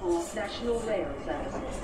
for 0.00 0.20
National 0.34 0.78
Rail 0.86 1.08
Services. 1.24 1.76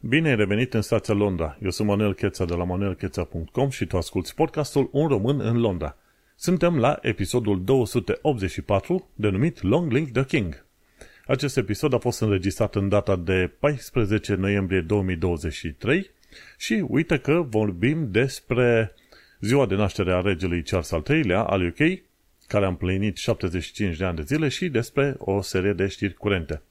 Bine 0.00 0.28
ai 0.28 0.36
revenit 0.36 0.74
în 0.74 0.82
stația 0.82 1.14
Londra. 1.14 1.58
Eu 1.62 1.70
sunt 1.70 1.88
Manuel 1.88 2.14
Cheța 2.14 2.44
de 2.44 2.54
la 2.54 2.64
manuelcheța.com 2.64 3.68
și 3.68 3.86
tu 3.86 3.96
asculti 3.96 4.34
podcastul 4.34 4.88
Un 4.92 5.08
român 5.08 5.40
în 5.40 5.60
Londra. 5.60 5.96
Suntem 6.36 6.78
la 6.78 6.98
episodul 7.00 7.64
284, 7.64 9.08
denumit 9.14 9.62
Long 9.62 9.92
Live 9.92 10.10
the 10.10 10.24
King. 10.24 10.66
Acest 11.26 11.56
episod 11.56 11.92
a 11.92 11.98
fost 11.98 12.20
înregistrat 12.20 12.74
în 12.74 12.88
data 12.88 13.16
de 13.16 13.52
14 13.58 14.34
noiembrie 14.34 14.80
2023 14.80 16.10
și 16.58 16.84
uite 16.88 17.18
că 17.18 17.46
vorbim 17.48 18.10
despre 18.10 18.94
ziua 19.42 19.66
de 19.66 19.74
naștere 19.74 20.12
a 20.12 20.20
regelui 20.20 20.62
Charles 20.62 20.90
al 20.90 21.04
III-lea 21.08 21.42
al 21.42 21.66
UK, 21.66 22.02
care 22.46 22.64
a 22.64 22.68
împlinit 22.68 23.16
75 23.16 23.96
de 23.96 24.04
ani 24.04 24.16
de 24.16 24.22
zile 24.22 24.48
și 24.48 24.68
despre 24.68 25.14
o 25.18 25.40
serie 25.40 25.72
de 25.72 25.86
știri 25.86 26.14
curente. 26.14 26.62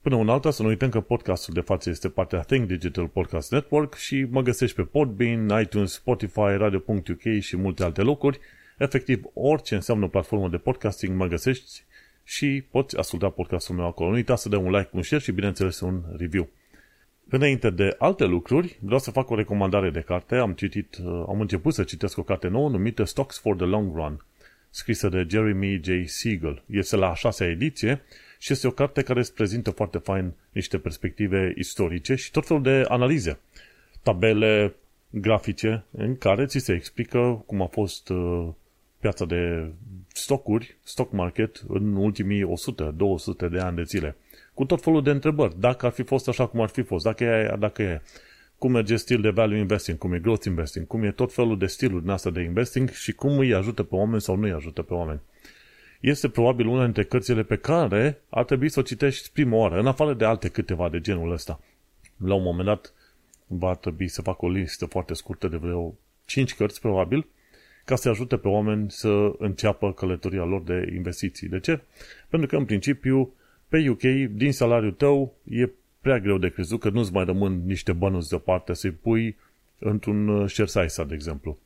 Până 0.00 0.16
un 0.16 0.28
alta, 0.28 0.50
să 0.50 0.62
nu 0.62 0.68
uităm 0.68 0.88
că 0.88 1.00
podcastul 1.00 1.54
de 1.54 1.60
față 1.60 1.90
este 1.90 2.08
partea 2.08 2.40
Think 2.40 2.66
Digital 2.66 3.08
Podcast 3.08 3.52
Network 3.52 3.94
și 3.94 4.26
mă 4.30 4.42
găsești 4.42 4.76
pe 4.76 4.82
Podbean, 4.82 5.60
iTunes, 5.60 5.92
Spotify, 5.92 6.56
Radio.uk 6.56 7.40
și 7.40 7.56
multe 7.56 7.84
alte 7.84 8.02
locuri. 8.02 8.38
Efectiv, 8.78 9.22
orice 9.34 9.74
înseamnă 9.74 10.08
platformă 10.08 10.48
de 10.48 10.56
podcasting 10.56 11.16
mă 11.16 11.26
găsești 11.26 11.84
și 12.24 12.64
poți 12.70 12.98
asculta 12.98 13.28
podcastul 13.28 13.74
meu 13.74 13.86
acolo. 13.86 14.08
Nu 14.08 14.14
uita 14.14 14.36
să 14.36 14.48
dai 14.48 14.60
un 14.62 14.70
like, 14.70 14.90
un 14.92 15.02
share 15.02 15.22
și, 15.22 15.32
bineînțeles, 15.32 15.80
un 15.80 16.02
review. 16.16 16.48
Înainte 17.28 17.70
de 17.70 17.94
alte 17.98 18.24
lucruri, 18.24 18.78
vreau 18.80 18.98
să 18.98 19.10
fac 19.10 19.30
o 19.30 19.34
recomandare 19.34 19.90
de 19.90 20.00
carte. 20.00 20.36
Am 20.36 20.52
citit, 20.52 20.96
uh, 21.04 21.24
am 21.28 21.40
început 21.40 21.74
să 21.74 21.82
citesc 21.82 22.18
o 22.18 22.22
carte 22.22 22.48
nouă 22.48 22.68
numită 22.68 23.04
Stocks 23.04 23.38
for 23.38 23.56
the 23.56 23.64
Long 23.64 23.94
Run, 23.94 24.24
scrisă 24.70 25.08
de 25.08 25.26
Jeremy 25.28 25.80
J. 25.82 26.08
Siegel. 26.08 26.62
Este 26.66 26.96
la 26.96 27.10
a 27.10 27.14
șasea 27.14 27.46
ediție 27.46 28.02
și 28.38 28.52
este 28.52 28.66
o 28.66 28.70
carte 28.70 29.02
care 29.02 29.18
îți 29.18 29.34
prezintă 29.34 29.70
foarte 29.70 29.98
fain 29.98 30.32
niște 30.52 30.78
perspective 30.78 31.52
istorice 31.56 32.14
și 32.14 32.30
tot 32.30 32.46
felul 32.46 32.62
de 32.62 32.84
analize. 32.88 33.38
Tabele 34.02 34.74
grafice 35.10 35.84
în 35.90 36.16
care 36.16 36.46
ți 36.46 36.58
se 36.58 36.72
explică 36.72 37.42
cum 37.46 37.62
a 37.62 37.66
fost 37.66 38.08
uh, 38.08 38.48
piața 39.00 39.24
de 39.24 39.72
stocuri, 40.12 40.76
stock 40.82 41.12
market, 41.12 41.64
în 41.68 41.96
ultimii 41.96 42.44
100-200 42.44 43.50
de 43.50 43.58
ani 43.58 43.76
de 43.76 43.82
zile. 43.82 44.16
Cu 44.54 44.64
tot 44.64 44.82
felul 44.82 45.02
de 45.02 45.10
întrebări. 45.10 45.60
Dacă 45.60 45.86
ar 45.86 45.92
fi 45.92 46.02
fost 46.02 46.28
așa 46.28 46.46
cum 46.46 46.60
ar 46.60 46.68
fi 46.68 46.82
fost, 46.82 47.04
dacă 47.04 47.24
e 47.24 47.56
dacă 47.58 47.82
e, 47.82 48.00
cum 48.58 48.72
merge 48.72 48.96
stil 48.96 49.20
de 49.20 49.30
value 49.30 49.58
investing, 49.58 49.98
cum 49.98 50.12
e 50.12 50.18
growth 50.18 50.44
investing, 50.44 50.86
cum 50.86 51.02
e 51.02 51.10
tot 51.10 51.34
felul 51.34 51.58
de 51.58 51.66
stiluri 51.66 52.02
din 52.02 52.10
asta 52.10 52.30
de 52.30 52.42
investing 52.42 52.90
și 52.90 53.12
cum 53.12 53.38
îi 53.38 53.54
ajută 53.54 53.82
pe 53.82 53.94
oameni 53.94 54.20
sau 54.20 54.36
nu 54.36 54.42
îi 54.42 54.52
ajută 54.52 54.82
pe 54.82 54.94
oameni. 54.94 55.20
Este 56.00 56.28
probabil 56.28 56.66
una 56.66 56.84
dintre 56.84 57.04
cărțile 57.04 57.42
pe 57.42 57.56
care 57.56 58.20
ar 58.28 58.44
trebui 58.44 58.68
să 58.68 58.78
o 58.78 58.82
citești 58.82 59.30
prima 59.32 59.56
oară, 59.56 59.78
în 59.78 59.86
afară 59.86 60.14
de 60.14 60.24
alte 60.24 60.48
câteva 60.48 60.88
de 60.88 61.00
genul 61.00 61.32
ăsta. 61.32 61.60
La 62.16 62.34
un 62.34 62.42
moment 62.42 62.66
dat 62.66 62.92
va 63.46 63.74
trebui 63.74 64.08
să 64.08 64.22
fac 64.22 64.42
o 64.42 64.48
listă 64.48 64.86
foarte 64.86 65.14
scurtă 65.14 65.48
de 65.48 65.56
vreo 65.56 65.94
5 66.26 66.54
cărți, 66.54 66.80
probabil, 66.80 67.26
ca 67.84 67.96
să 67.96 68.08
ajute 68.08 68.36
pe 68.36 68.48
oameni 68.48 68.90
să 68.90 69.32
înceapă 69.38 69.92
călătoria 69.92 70.44
lor 70.44 70.62
de 70.62 70.92
investiții. 70.94 71.48
De 71.48 71.60
ce? 71.60 71.80
Pentru 72.28 72.48
că, 72.48 72.56
în 72.56 72.64
principiu, 72.64 73.34
pe 73.74 73.88
UK, 73.88 74.30
din 74.30 74.52
salariul 74.52 74.92
tău, 74.92 75.34
e 75.48 75.68
prea 76.00 76.18
greu 76.18 76.38
de 76.38 76.48
crezut 76.48 76.80
că 76.80 76.90
nu-ți 76.90 77.12
mai 77.12 77.24
rămân 77.24 77.62
niște 77.66 77.92
bănuți 77.92 78.28
deoparte 78.28 78.74
să-i 78.74 78.90
pui 78.90 79.36
într-un 79.78 80.28
uh, 80.28 80.50
share 80.50 80.68
size, 80.68 81.04
de 81.04 81.14
exemplu. 81.14 81.58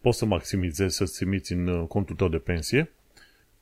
Poți 0.00 0.18
să 0.18 0.24
maximizezi, 0.24 0.96
să-ți 0.96 1.16
trimiți 1.16 1.52
în 1.52 1.66
uh, 1.66 1.86
contul 1.88 2.16
tău 2.16 2.28
de 2.28 2.36
pensie, 2.36 2.90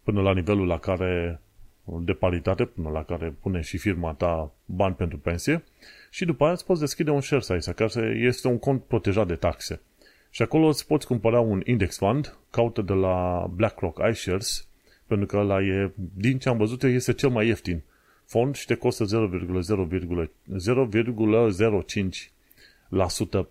până 0.02 0.20
la 0.20 0.32
nivelul 0.32 0.66
la 0.66 0.78
care 0.78 1.40
de 1.84 2.12
paritate, 2.12 2.64
până 2.64 2.88
la 2.90 3.04
care 3.04 3.34
pune 3.40 3.60
și 3.60 3.78
firma 3.78 4.12
ta 4.12 4.52
bani 4.64 4.94
pentru 4.94 5.18
pensie 5.18 5.64
și 6.10 6.24
după 6.24 6.44
aia 6.44 6.52
îți 6.52 6.66
poți 6.66 6.80
deschide 6.80 7.10
un 7.10 7.20
share 7.20 7.42
size, 7.42 7.72
care 7.72 8.18
este 8.18 8.48
un 8.48 8.58
cont 8.58 8.82
protejat 8.82 9.26
de 9.26 9.34
taxe. 9.34 9.80
Și 10.30 10.42
acolo 10.42 10.66
îți 10.66 10.86
poți 10.86 11.06
cumpăra 11.06 11.40
un 11.40 11.62
index 11.64 11.96
fund, 11.96 12.36
caută 12.50 12.82
de 12.82 12.92
la 12.92 13.46
BlackRock 13.54 14.00
iShares, 14.10 14.66
pentru 15.12 15.36
că 15.36 15.36
ăla 15.42 15.62
e, 15.62 15.92
din 16.14 16.38
ce 16.38 16.48
am 16.48 16.56
văzut, 16.56 16.82
este 16.82 17.12
cel 17.12 17.28
mai 17.28 17.46
ieftin 17.46 17.82
fond 18.24 18.54
și 18.54 18.66
te 18.66 18.74
costă 18.74 19.04
0,05% 19.04 19.10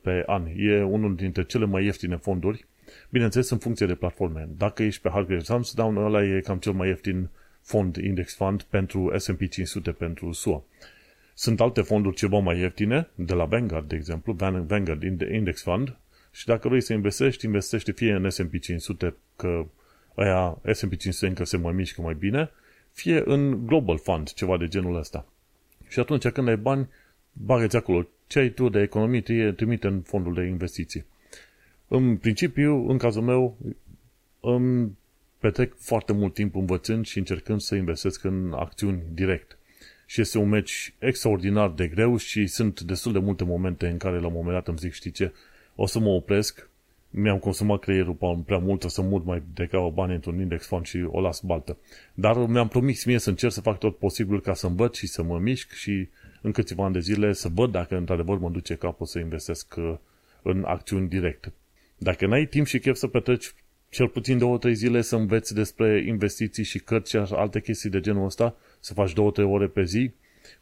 pe 0.02 0.24
an. 0.26 0.46
E 0.56 0.84
unul 0.84 1.16
dintre 1.16 1.44
cele 1.44 1.66
mai 1.66 1.84
ieftine 1.84 2.18
fonduri, 2.18 2.66
bineînțeles 3.10 3.50
în 3.50 3.58
funcție 3.58 3.86
de 3.86 3.96
platforme. 3.96 4.50
Dacă 4.58 4.84
ești 4.84 5.02
pe 5.02 5.10
Hargreaves 5.10 5.48
Lansdowne, 5.48 6.00
ăla 6.00 6.24
e 6.24 6.40
cam 6.40 6.58
cel 6.58 6.74
mai 6.74 6.88
ieftin 6.88 7.30
fond 7.62 7.96
index 7.96 8.36
fund 8.36 8.62
pentru 8.62 9.14
S&P 9.18 9.50
500 9.50 9.92
pentru 9.92 10.32
SUA. 10.32 10.64
Sunt 11.34 11.62
alte 11.62 11.82
fonduri 11.82 12.16
ceva 12.16 12.38
mai 12.38 12.60
ieftine, 12.60 13.10
de 13.16 13.34
la 13.34 13.46
Vanguard, 13.46 13.88
de 13.88 13.96
exemplu, 13.96 14.34
Vanguard 14.68 15.04
Index 15.22 15.62
Fund, 15.62 15.98
și 16.32 16.46
dacă 16.46 16.68
vrei 16.68 16.82
să 16.82 16.94
investești, 16.94 17.46
investește 17.46 17.92
fie 17.92 18.14
în 18.14 18.30
S&P 18.30 18.60
500, 18.60 19.16
că 19.36 19.66
aia 20.16 20.58
S&P 20.72 20.96
500 20.96 21.28
încă 21.28 21.44
se 21.44 21.58
mai 21.58 21.74
mișcă 21.74 22.02
mai 22.02 22.14
bine, 22.14 22.52
fie 22.92 23.22
în 23.26 23.66
Global 23.66 23.98
Fund, 23.98 24.34
ceva 24.34 24.58
de 24.58 24.68
genul 24.68 24.96
ăsta. 24.96 25.26
Și 25.88 26.00
atunci 26.00 26.28
când 26.28 26.48
ai 26.48 26.58
bani, 26.58 26.90
bagă 27.34 27.78
acolo. 27.78 28.08
Ce 28.28 28.40
ai 28.40 28.50
tu 28.50 28.70
de 28.70 28.82
economie, 28.82 29.52
trimite 29.52 29.88
în 29.88 30.02
fondul 30.02 30.34
de 30.34 30.44
investiții. 30.44 31.06
În 31.88 32.18
principiu, 32.18 32.90
în 32.90 32.98
cazul 32.98 33.22
meu, 33.22 33.58
îmi 34.40 34.98
petrec 35.40 35.74
foarte 35.78 36.14
mult 36.14 36.34
timp 36.34 36.56
învățând 36.56 37.06
și 37.06 37.18
încercând 37.18 37.60
să 37.60 37.76
investesc 37.76 38.24
în 38.24 38.54
acțiuni 38.54 39.02
direct. 39.14 39.58
Și 40.06 40.22
este 40.22 40.38
un 40.38 40.50
meci 40.50 40.94
extraordinar 41.00 41.70
de 41.70 41.88
greu 41.88 42.18
și 42.18 42.48
sunt 42.48 42.82
destul 42.82 43.12
de 43.12 43.20
multe 43.20 43.44
momente 43.44 43.88
în 43.88 43.98
care 43.98 44.20
la 44.20 44.28
un 44.28 44.34
moment 44.34 44.54
dat 44.54 44.68
îmi 44.68 44.78
zic, 44.78 44.94
știi 44.94 45.12
ce, 45.12 45.34
o 45.76 45.86
să 45.86 46.00
mă 46.00 46.10
opresc, 46.10 46.70
mi-am 47.12 47.38
consumat 47.38 47.80
creierul 47.80 48.44
prea 48.46 48.58
mult, 48.58 48.84
o 48.84 48.88
să 48.88 49.02
mut 49.02 49.26
mai 49.26 49.44
degrabă 49.54 49.90
bani 49.90 50.14
într-un 50.14 50.40
index 50.40 50.66
fund 50.66 50.86
și 50.86 51.08
o 51.08 51.22
las 51.22 51.40
baltă. 51.40 51.78
Dar 52.14 52.38
mi-am 52.38 52.68
promis 52.68 53.04
mie 53.04 53.18
să 53.18 53.30
încerc 53.30 53.54
să 53.54 53.62
fac 53.62 53.78
tot 53.78 53.98
posibil 53.98 54.42
ca 54.42 54.54
să 54.54 54.68
învăț 54.68 54.98
și 54.98 55.08
să 55.08 55.24
mă 55.24 55.40
mișc 55.40 55.72
și 55.72 56.08
în 56.42 56.52
câțiva 56.52 56.84
ani 56.84 56.94
de 56.94 57.00
zile 57.00 57.34
să 57.34 57.50
văd 57.54 57.72
dacă 57.72 57.98
într-adevăr 57.98 58.38
mă 58.38 58.50
duce 58.50 58.76
capul 58.76 59.06
să 59.06 59.20
investesc 59.20 59.76
uh, 59.78 59.94
în 60.42 60.64
acțiuni 60.68 61.08
directe. 61.08 61.54
Dacă 61.98 62.28
n-ai 62.28 62.46
timp 62.46 62.66
și 62.66 62.80
chef 62.80 62.96
să 62.96 63.08
petreci 63.08 63.54
cel 63.90 64.08
puțin 64.08 64.38
două, 64.38 64.58
trei 64.58 64.74
zile 64.74 65.02
să 65.02 65.16
înveți 65.16 65.54
despre 65.54 66.04
investiții 66.08 66.64
și 66.64 66.80
cărți 66.80 67.10
și 67.10 67.18
alte 67.18 67.62
chestii 67.62 67.90
de 67.90 68.00
genul 68.00 68.26
ăsta, 68.26 68.56
să 68.80 68.94
faci 68.94 69.14
două, 69.14 69.32
trei 69.32 69.46
ore 69.46 69.68
pe 69.68 69.84
zi, 69.84 70.12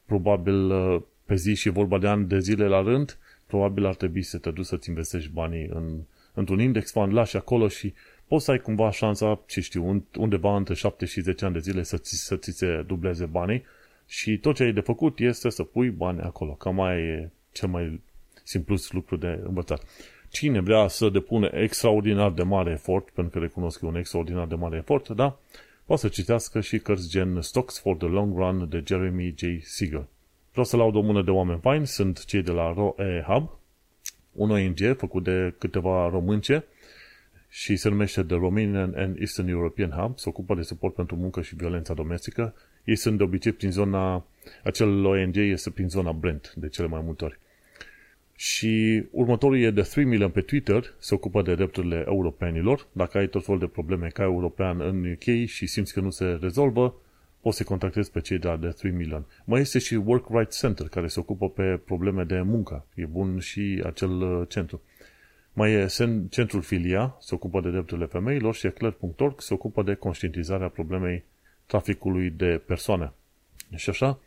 probabil 0.06 0.72
uh, 0.72 1.02
pe 1.26 1.36
zi 1.36 1.56
și 1.56 1.70
vorba 1.70 1.98
de 1.98 2.08
ani 2.08 2.28
de 2.28 2.40
zile 2.40 2.68
la 2.68 2.82
rând, 2.82 3.18
probabil 3.46 3.86
ar 3.86 3.96
trebui 3.96 4.22
să 4.22 4.38
te 4.38 4.52
duci 4.52 4.66
să-ți 4.66 4.90
investești 4.90 5.32
banii 5.32 5.70
în, 5.74 6.00
într-un 6.40 6.60
index 6.60 6.92
fund, 6.92 7.14
lași 7.14 7.38
acolo 7.38 7.68
și 7.68 7.94
poți 8.28 8.46
să 8.46 8.52
ai 8.52 8.60
cumva 8.60 8.92
șansa, 8.92 9.40
ce 9.48 9.62
știu, 9.62 10.06
undeva 10.18 10.56
între 10.56 10.74
7 10.74 11.06
și 11.06 11.22
10 11.22 11.46
ani 11.46 11.54
de 11.54 11.60
zile 11.60 11.84
să 11.84 11.98
ți, 11.98 12.16
să 12.16 12.36
ți 12.36 12.52
se 12.52 12.84
dubleze 12.88 13.26
banii 13.26 13.64
și 14.08 14.38
tot 14.38 14.56
ce 14.56 14.64
ai 14.64 14.74
de 14.74 14.80
făcut 14.80 15.20
este 15.20 15.50
să 15.50 15.64
pui 15.64 15.90
bani 15.90 16.22
acolo. 16.22 16.52
Cam 16.52 16.76
mai 16.76 17.02
e 17.02 17.32
cel 17.52 17.70
mai 17.70 18.02
simplu 18.44 18.76
lucru 18.90 19.16
de 19.16 19.40
învățat. 19.44 19.84
Cine 20.30 20.60
vrea 20.60 20.88
să 20.88 21.10
depună 21.10 21.50
extraordinar 21.54 22.32
de 22.32 22.44
mare 22.44 22.72
efort, 22.72 23.10
pentru 23.10 23.40
că 23.40 23.46
recunosc 23.46 23.80
că 23.80 23.86
e 23.86 23.90
un 23.90 23.96
extraordinar 23.96 24.48
de 24.48 24.56
mare 24.56 24.78
efort, 24.78 25.10
da? 25.10 25.40
Poate 25.86 26.02
să 26.02 26.08
citească 26.08 26.62
și 26.62 26.80
cărți 26.80 27.10
gen 27.10 27.42
Stocks 27.42 27.80
for 27.80 27.96
the 27.96 28.08
Long 28.08 28.38
Run 28.38 28.70
de 28.70 28.84
Jeremy 28.86 29.34
J. 29.38 29.44
Siegel. 29.62 30.08
Vreau 30.52 30.66
să 30.66 30.78
laud 30.78 30.96
o 30.96 31.02
mână 31.02 31.22
de 31.22 31.32
oameni 31.32 31.60
faini, 31.60 31.88
sunt 31.88 32.26
cei 32.26 32.42
de 32.42 32.52
la 32.52 32.74
ROE 32.74 33.24
Hub, 33.28 33.59
un 34.40 34.52
ONG 34.52 34.98
făcut 34.98 35.24
de 35.24 35.54
câteva 35.58 36.10
românce 36.10 36.66
și 37.50 37.76
se 37.76 37.90
numește 37.90 38.24
The 38.24 38.36
Romanian 38.36 38.94
and 38.98 39.20
Eastern 39.20 39.48
European 39.48 39.90
Hub, 39.90 40.18
se 40.18 40.30
ocupă 40.30 40.56
de 40.56 40.62
suport 40.62 40.94
pentru 40.96 41.16
muncă 41.16 41.42
și 41.42 41.56
violența 41.56 41.94
domestică. 41.94 42.54
Ei 42.84 42.96
sunt 42.96 43.18
de 43.18 43.24
obicei 43.24 43.52
prin 43.52 43.72
zona, 43.72 44.26
acel 44.64 45.06
ONG 45.06 45.36
este 45.36 45.70
prin 45.70 45.90
zona 45.90 46.12
Brent, 46.12 46.54
de 46.56 46.70
cele 46.70 46.88
mai 46.88 47.02
multe 47.04 47.26
ori. 47.26 47.40
Și 48.36 49.04
următorul 49.12 49.60
e 49.60 49.72
de 49.72 49.82
3 49.82 50.06
million 50.06 50.30
pe 50.30 50.42
Twitter, 50.42 50.94
se 51.00 51.14
ocupă 51.14 51.42
de 51.42 51.56
drepturile 51.56 52.04
europenilor. 52.08 52.88
Dacă 52.92 53.18
ai 53.18 53.28
tot 53.28 53.46
felul 53.46 53.60
de 53.60 53.68
probleme 53.68 54.08
ca 54.08 54.24
european 54.24 54.82
în 54.82 55.12
UK 55.12 55.46
și 55.46 55.68
simți 55.68 55.94
că 55.94 56.00
nu 56.00 56.10
se 56.10 56.38
rezolvă, 56.42 56.96
poți 57.42 57.58
să 57.58 57.64
contactezi 57.64 58.12
pe 58.12 58.22
cei 58.22 58.38
de 58.38 58.48
la 58.48 58.58
The 58.58 58.70
3 58.70 58.92
Million. 58.92 59.26
Mai 59.46 59.62
este 59.62 59.80
și 59.80 59.94
Work 59.94 60.28
Rights 60.30 60.60
Center, 60.60 60.88
care 60.88 61.08
se 61.08 61.20
ocupă 61.20 61.50
pe 61.50 61.80
probleme 61.86 62.24
de 62.24 62.42
muncă. 62.42 62.86
E 62.96 63.06
bun 63.06 63.40
și 63.40 63.82
acel 63.86 64.22
uh, 64.22 64.48
centru. 64.48 64.82
Mai 65.54 65.72
e 65.72 65.88
centrul 66.30 66.62
Filia, 66.62 67.16
se 67.20 67.36
ocupă 67.36 67.62
de 67.62 67.70
drepturile 67.70 68.06
femeilor 68.06 68.56
și 68.56 68.68
Eclair.org 68.68 69.42
se 69.42 69.54
ocupă 69.54 69.84
de 69.84 69.94
conștientizarea 69.94 70.68
problemei 70.68 71.24
traficului 71.66 72.30
de 72.30 72.62
persoane. 72.66 73.12
Și 73.76 73.90
așa, 73.90 74.20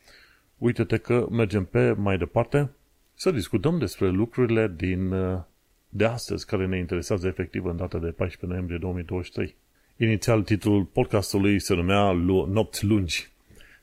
uite-te 0.59 0.97
că 0.97 1.27
mergem 1.31 1.65
pe 1.65 1.93
mai 1.93 2.19
departe 2.19 2.71
să 3.15 3.31
discutăm 3.31 3.79
despre 3.79 4.09
lucrurile 4.09 4.73
din 4.77 5.13
uh, 5.13 5.41
de 5.89 6.05
astăzi, 6.05 6.47
care 6.47 6.67
ne 6.67 6.79
interesează 6.79 7.27
efectiv 7.27 7.65
în 7.65 7.77
data 7.77 7.99
de 7.99 8.11
14 8.11 8.47
noiembrie 8.47 8.79
2023. 8.79 9.55
Inițial, 9.97 10.43
titlul 10.43 10.85
podcastului 10.85 11.61
se 11.61 11.75
numea 11.75 12.11
Nopți 12.49 12.85
lungi, 12.85 13.29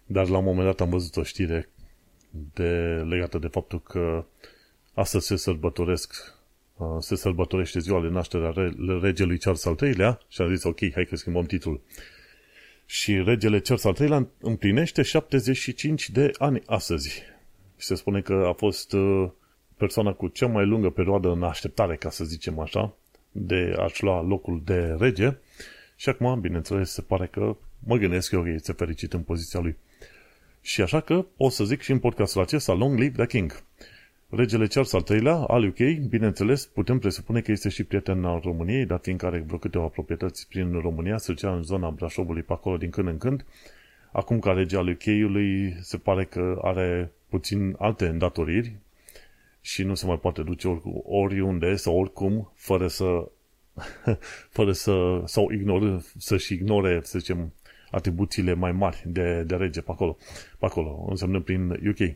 dar 0.06 0.28
la 0.28 0.38
un 0.38 0.44
moment 0.44 0.66
dat 0.66 0.80
am 0.82 0.90
văzut 0.90 1.16
o 1.16 1.24
știre 1.24 1.70
de, 2.54 2.70
legată 3.08 3.38
de 3.38 3.48
faptul 3.48 3.82
că 3.82 4.26
astăzi 4.94 5.26
se 5.26 5.36
sărbătoresc 5.36 6.36
uh, 6.78 6.88
se 7.00 7.16
sărbătorește 7.16 7.80
ziua 7.80 8.02
de 8.02 8.08
naștere 8.08 8.46
a 8.46 8.54
regelui 9.02 9.38
Charles 9.38 9.66
al 9.66 9.78
III-lea 9.82 10.20
și 10.28 10.42
am 10.42 10.56
zis, 10.56 10.64
ok, 10.64 10.80
hai 10.94 11.06
că 11.06 11.16
schimbăm 11.16 11.46
titlul. 11.46 11.82
Și 12.86 13.22
regele 13.24 13.60
Charles 13.60 13.84
al 13.84 13.96
III-lea 14.00 14.28
împlinește 14.40 15.02
75 15.02 16.10
de 16.10 16.32
ani 16.38 16.62
astăzi. 16.66 17.22
Și 17.78 17.86
se 17.86 17.96
spune 17.96 18.22
că 18.22 18.46
a 18.48 18.54
fost 18.54 18.94
uh, 18.94 19.30
persoana 19.78 20.14
cu 20.14 20.28
cea 20.28 20.48
mai 20.48 20.66
lungă 20.66 20.90
perioadă 20.90 21.32
în 21.32 21.44
așteptare, 21.44 21.96
ca 21.96 22.10
să 22.10 22.24
zicem 22.24 22.60
așa, 22.60 22.94
de 23.32 23.74
a-și 23.78 24.04
lua 24.04 24.22
locul 24.22 24.62
de 24.66 24.96
rege. 25.00 25.38
Și 26.00 26.10
acum, 26.10 26.40
bineînțeles, 26.40 26.92
se 26.92 27.02
pare 27.02 27.28
că 27.28 27.56
mă 27.80 27.98
gândesc 27.98 28.32
eu 28.32 28.42
că 28.44 28.50
este 28.50 28.72
fericit 28.72 29.14
în 29.14 29.22
poziția 29.22 29.60
lui. 29.60 29.78
Și 30.62 30.82
așa 30.82 31.00
că 31.00 31.26
o 31.38 31.50
să 31.50 31.64
zic 31.64 31.82
și 31.82 31.92
în 31.92 32.00
podcastul 32.00 32.42
acesta 32.42 32.74
Long 32.74 33.00
Live 33.00 33.16
the 33.16 33.26
King. 33.26 33.64
Regele 34.30 34.68
Charles 34.68 34.94
al 34.94 35.04
III-lea 35.10 35.36
al 35.36 35.64
UK, 35.68 36.08
bineînțeles, 36.10 36.66
putem 36.66 37.00
presupune 37.00 37.42
că 37.42 37.52
este 37.52 37.70
și 37.70 37.84
prieten 37.84 38.26
al 38.26 38.40
României, 38.44 38.86
dat 38.86 39.04
fiindcă 39.04 39.26
are 39.26 39.40
vreo 39.40 39.58
câteva 39.58 39.86
proprietăți 39.86 40.48
prin 40.48 40.80
România, 40.80 41.18
se 41.18 41.32
ducea 41.32 41.56
în 41.56 41.64
zona 41.64 41.90
Brașovului 41.90 42.42
pe 42.42 42.54
acolo 42.54 42.78
din 42.78 42.90
când 42.90 43.08
în 43.08 43.18
când. 43.18 43.46
Acum 44.12 44.40
ca 44.40 44.52
rege 44.52 44.78
al 44.78 44.88
UK-ului 44.88 45.76
se 45.82 45.98
pare 45.98 46.26
că 46.26 46.60
are 46.62 47.12
puțin 47.30 47.76
alte 47.80 48.08
îndatoriri 48.08 48.76
și 49.62 49.84
nu 49.84 49.94
se 49.94 50.06
mai 50.06 50.20
poate 50.20 50.42
duce 50.42 50.82
oriunde 51.04 51.76
sau 51.76 52.00
oricum 52.00 52.52
fără 52.56 52.88
să 52.88 53.28
fără 54.58 54.72
să 54.72 55.22
sau 55.26 55.52
ignore, 55.52 56.02
să-și 56.18 56.54
ignore, 56.54 57.00
să 57.04 57.20
zicem, 57.20 57.54
atribuțiile 57.92 58.54
mai 58.54 58.72
mari 58.72 59.04
de, 59.08 59.44
de 59.44 59.56
rege 59.56 59.82
pe 59.82 59.92
acolo, 59.92 60.18
pe 60.60 60.66
acolo, 60.66 61.06
însemnând 61.10 61.44
prin 61.44 61.70
UK. 61.70 62.16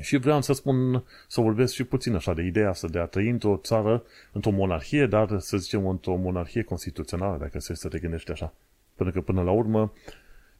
Și 0.00 0.16
vreau 0.16 0.42
să 0.42 0.52
spun, 0.52 1.04
să 1.28 1.40
vorbesc 1.40 1.74
și 1.74 1.84
puțin 1.84 2.14
așa 2.14 2.34
de 2.34 2.42
ideea 2.42 2.68
asta 2.68 2.88
de 2.88 2.98
a 2.98 3.04
trăi 3.04 3.28
într-o 3.28 3.60
țară, 3.62 4.02
într-o 4.32 4.50
monarhie, 4.50 5.06
dar 5.06 5.38
să 5.38 5.56
zicem 5.56 5.88
într-o 5.88 6.16
monarhie 6.16 6.62
constituțională, 6.62 7.38
dacă 7.38 7.58
se 7.58 7.74
să 7.74 7.88
te 7.88 7.98
gândești 7.98 8.30
așa. 8.30 8.54
Pentru 8.94 9.14
că 9.14 9.20
până 9.20 9.42
la 9.42 9.50
urmă, 9.50 9.92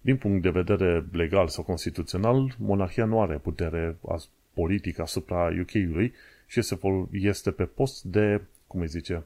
din 0.01 0.17
punct 0.17 0.43
de 0.43 0.51
vedere 0.51 1.05
legal 1.13 1.49
sau 1.49 1.65
constituțional, 1.65 2.55
monarhia 2.59 3.05
nu 3.05 3.21
are 3.21 3.39
putere 3.39 3.97
politică 4.55 5.03
asupra 5.03 5.51
UK-ului 5.61 6.13
și 6.47 6.59
este, 6.59 6.79
este 7.11 7.51
pe 7.51 7.65
post 7.65 8.03
de, 8.03 8.41
cum 8.67 8.81
îi 8.81 8.87
zice, 8.87 9.25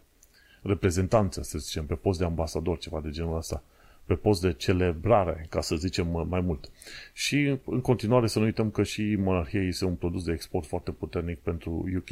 reprezentanță, 0.62 1.42
să 1.42 1.58
zicem, 1.58 1.86
pe 1.86 1.94
post 1.94 2.18
de 2.18 2.24
ambasador, 2.24 2.78
ceva 2.78 3.00
de 3.00 3.10
genul 3.10 3.36
ăsta 3.36 3.62
pe 4.04 4.14
post 4.14 4.40
de 4.40 4.52
celebrare, 4.52 5.46
ca 5.48 5.60
să 5.60 5.76
zicem 5.76 6.26
mai 6.28 6.40
mult. 6.40 6.70
Și 7.12 7.58
în 7.64 7.80
continuare 7.80 8.26
să 8.26 8.38
nu 8.38 8.44
uităm 8.44 8.70
că 8.70 8.82
și 8.82 9.16
monarhia 9.18 9.62
este 9.62 9.84
un 9.84 9.94
produs 9.94 10.24
de 10.24 10.32
export 10.32 10.66
foarte 10.66 10.90
puternic 10.90 11.38
pentru 11.38 11.88
UK, 11.96 12.10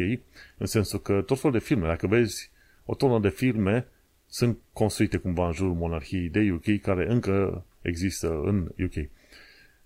în 0.57 0.67
sensul 0.67 1.01
că 1.01 1.23
tot 1.27 1.41
felul 1.41 1.59
de 1.59 1.65
filme, 1.65 1.87
dacă 1.87 2.07
vezi 2.07 2.51
o 2.85 2.95
tonă 2.95 3.19
de 3.19 3.29
filme, 3.29 3.87
sunt 4.27 4.59
construite 4.73 5.17
cumva 5.17 5.47
în 5.47 5.53
jurul 5.53 5.75
monarhiei 5.75 6.29
de 6.29 6.53
UK, 6.53 6.81
care 6.81 7.11
încă 7.11 7.65
există 7.83 8.41
în 8.45 8.71
UK. 8.85 9.09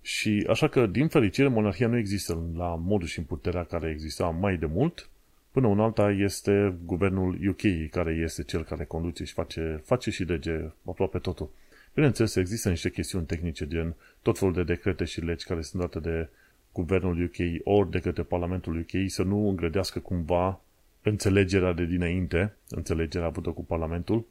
Și 0.01 0.47
așa 0.49 0.69
că, 0.69 0.87
din 0.87 1.09
fericire, 1.09 1.49
monarhia 1.49 1.89
nu 1.89 1.97
există 1.97 2.51
la 2.57 2.75
modul 2.75 3.07
și 3.07 3.19
în 3.19 3.25
puterea 3.25 3.65
care 3.65 3.91
exista 3.91 4.27
mai 4.27 4.57
de 4.57 4.67
mult, 4.67 5.09
până 5.55 5.67
un 5.67 5.81
alta 5.81 6.11
este 6.11 6.75
guvernul 6.85 7.39
UK, 7.49 7.91
care 7.91 8.13
este 8.13 8.43
cel 8.43 8.65
care 8.65 8.85
conduce 8.85 9.25
și 9.25 9.33
face, 9.33 9.83
face 9.85 10.11
și 10.11 10.23
lege 10.23 10.61
aproape 10.85 11.19
totul. 11.19 11.51
Bineînțeles, 11.95 12.35
există 12.35 12.69
niște 12.69 12.91
chestiuni 12.91 13.27
tehnice, 13.27 13.67
gen 13.67 13.95
tot 14.23 14.39
felul 14.39 14.55
de 14.55 14.63
decrete 14.63 15.05
și 15.05 15.21
legi 15.21 15.45
care 15.45 15.63
sunt 15.63 15.83
date 15.83 15.99
de 15.99 16.29
guvernul 16.73 17.23
UK 17.23 17.37
ori 17.65 17.91
de 17.91 17.99
către 17.99 18.23
Parlamentul 18.23 18.79
UK 18.79 19.11
să 19.11 19.23
nu 19.23 19.49
îngrădească 19.49 19.99
cumva 19.99 20.61
înțelegerea 21.03 21.73
de 21.73 21.85
dinainte, 21.85 22.57
înțelegerea 22.69 23.27
avută 23.27 23.51
cu 23.51 23.65
Parlamentul 23.65 24.27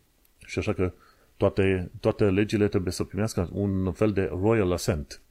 și 0.45 0.59
așa 0.59 0.73
că 0.73 0.93
toate, 1.37 1.91
toate 1.99 2.23
legile 2.23 2.67
trebuie 2.67 2.93
să 2.93 3.03
primească 3.03 3.49
un 3.53 3.91
fel 3.91 4.11
de 4.11 4.29
royal 4.41 4.71
assent, 4.71 5.21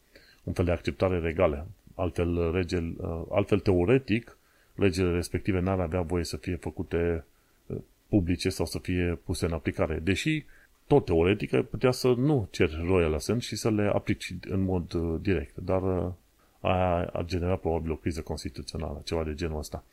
un 0.45 0.53
fel 0.53 0.65
de 0.65 0.71
acceptare 0.71 1.19
regală. 1.19 1.67
Altfel, 1.95 2.53
regel, 2.53 2.97
altfel 3.31 3.59
teoretic, 3.59 4.37
legile 4.75 5.11
respective 5.11 5.61
n-ar 5.61 5.81
avea 5.81 6.01
voie 6.01 6.25
să 6.25 6.37
fie 6.37 6.57
făcute 6.57 7.25
uh, 7.67 7.77
publice 8.09 8.49
sau 8.49 8.67
să 8.67 8.79
fie 8.79 9.19
puse 9.25 9.45
în 9.45 9.53
aplicare. 9.53 9.99
Deși 10.03 10.45
tot 10.87 11.05
teoretic, 11.05 11.53
ai 11.53 11.63
putea 11.63 11.91
să 11.91 12.09
nu 12.09 12.49
ceri 12.51 12.85
Royal 12.87 13.15
Assent 13.15 13.43
și 13.43 13.57
să 13.57 13.71
le 13.71 13.91
aplici 13.95 14.35
în 14.41 14.61
mod 14.61 14.93
uh, 14.93 15.21
direct. 15.21 15.57
Dar 15.57 15.83
uh, 15.83 16.13
aia 16.61 17.11
a 17.13 17.23
generat 17.23 17.61
probabil 17.61 17.91
o 17.91 17.97
criză 17.97 18.21
constituțională, 18.21 19.01
ceva 19.05 19.25
de 19.25 19.35
genul 19.35 19.59
ăsta. 19.59 19.85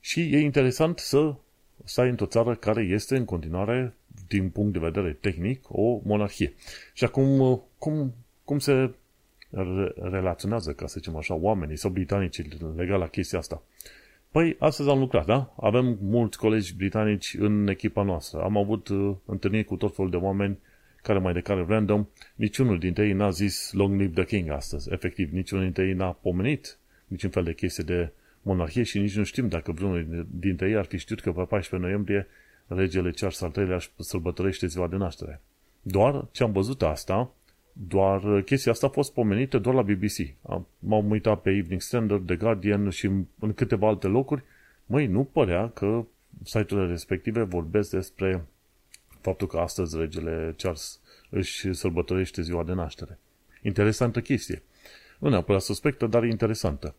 Și 0.00 0.20
e 0.20 0.38
interesant 0.38 0.98
să 0.98 1.34
stai 1.84 2.08
într-o 2.08 2.26
țară 2.26 2.54
care 2.54 2.82
este 2.82 3.16
în 3.16 3.24
continuare, 3.24 3.94
din 4.28 4.50
punct 4.50 4.72
de 4.72 4.78
vedere 4.78 5.12
tehnic, 5.12 5.64
o 5.68 6.00
monarhie. 6.04 6.52
Și 6.92 7.04
acum, 7.04 7.40
uh, 7.40 7.58
cum, 7.78 8.14
cum 8.44 8.58
se 8.58 8.90
relaționează, 9.94 10.72
ca 10.72 10.86
să 10.86 10.94
zicem 10.96 11.16
așa, 11.16 11.34
oamenii 11.34 11.76
sau 11.76 11.90
britanicii 11.90 12.48
legat 12.76 12.98
la 12.98 13.06
chestia 13.06 13.38
asta? 13.38 13.62
Păi, 14.30 14.56
astăzi 14.58 14.88
am 14.88 14.98
lucrat, 14.98 15.26
da? 15.26 15.54
Avem 15.60 15.98
mulți 16.02 16.38
colegi 16.38 16.76
britanici 16.76 17.36
în 17.38 17.68
echipa 17.68 18.02
noastră. 18.02 18.42
Am 18.42 18.56
avut 18.56 18.88
uh, 18.88 19.16
întâlniri 19.24 19.64
cu 19.64 19.76
tot 19.76 19.94
felul 19.94 20.10
de 20.10 20.16
oameni 20.16 20.58
care 21.02 21.18
mai 21.18 21.32
de 21.32 21.40
care 21.40 21.64
random. 21.68 22.06
Niciunul 22.34 22.78
dintre 22.78 23.06
ei 23.06 23.12
n-a 23.12 23.30
zis 23.30 23.72
Long 23.72 24.00
Live 24.00 24.12
the 24.12 24.24
King 24.24 24.50
astăzi. 24.50 24.92
Efectiv, 24.92 25.32
niciunul 25.32 25.64
dintre 25.64 25.86
ei 25.86 25.92
n-a 25.92 26.12
pomenit 26.12 26.78
niciun 27.10 27.30
fel 27.30 27.44
de 27.44 27.54
chestie 27.54 27.84
de 27.84 28.12
monarhie 28.42 28.82
și 28.82 28.98
nici 28.98 29.16
nu 29.16 29.22
știm 29.22 29.48
dacă 29.48 29.72
vreunul 29.72 30.26
dintre 30.30 30.68
ei 30.68 30.76
ar 30.76 30.84
fi 30.84 30.98
știut 30.98 31.20
că 31.20 31.32
pe 31.32 31.42
14 31.42 31.88
noiembrie 31.88 32.26
regele 32.66 33.10
Charles 33.10 33.40
al 33.40 33.52
III-lea 33.56 33.78
sărbătorește 33.98 34.66
ziua 34.66 34.88
de 34.88 34.96
naștere. 34.96 35.40
Doar 35.82 36.26
ce 36.32 36.42
am 36.42 36.52
văzut 36.52 36.82
asta, 36.82 37.32
doar 37.72 38.24
uh, 38.24 38.44
chestia 38.44 38.72
asta 38.72 38.86
a 38.86 38.90
fost 38.90 39.12
pomenită 39.12 39.58
doar 39.58 39.74
la 39.74 39.82
BBC. 39.82 40.34
M-am 40.78 41.10
uitat 41.10 41.40
pe 41.40 41.50
Evening 41.50 41.80
Standard, 41.80 42.26
The 42.26 42.36
Guardian 42.36 42.90
și 42.90 43.06
în 43.38 43.54
câteva 43.54 43.88
alte 43.88 44.06
locuri. 44.06 44.42
Măi, 44.86 45.06
nu 45.06 45.24
părea 45.24 45.68
că 45.68 46.04
site-urile 46.44 46.88
respective 46.88 47.42
vorbesc 47.42 47.90
despre 47.90 48.44
faptul 49.20 49.46
că 49.46 49.58
astăzi 49.58 49.98
regele 49.98 50.54
Charles 50.56 51.00
își 51.30 51.72
sărbătorește 51.72 52.42
ziua 52.42 52.64
de 52.64 52.72
naștere. 52.72 53.18
Interesantă 53.62 54.20
chestie. 54.20 54.62
Nu 55.18 55.28
neapărat 55.28 55.60
suspectă, 55.60 56.06
dar 56.06 56.24
interesantă. 56.24 56.94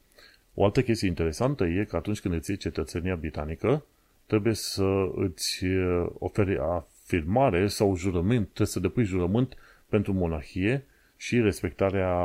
O 0.54 0.64
altă 0.64 0.82
chestie 0.82 1.08
interesantă 1.08 1.64
e 1.64 1.86
că 1.90 1.96
atunci 1.96 2.20
când 2.20 2.34
îți 2.34 2.50
iei 2.50 2.60
cetățenia 2.60 3.16
britanică, 3.16 3.86
trebuie 4.26 4.54
să 4.54 5.12
îți 5.16 5.66
uh, 5.66 6.08
oferi 6.20 6.58
afirmare 6.58 7.68
sau 7.68 7.96
jurământ, 7.96 8.46
trebuie 8.46 8.68
să 8.68 8.80
depui 8.80 9.04
jurământ 9.04 9.58
pentru 9.92 10.14
monarhie 10.14 10.86
și 11.18 11.42
respectarea 11.42 12.16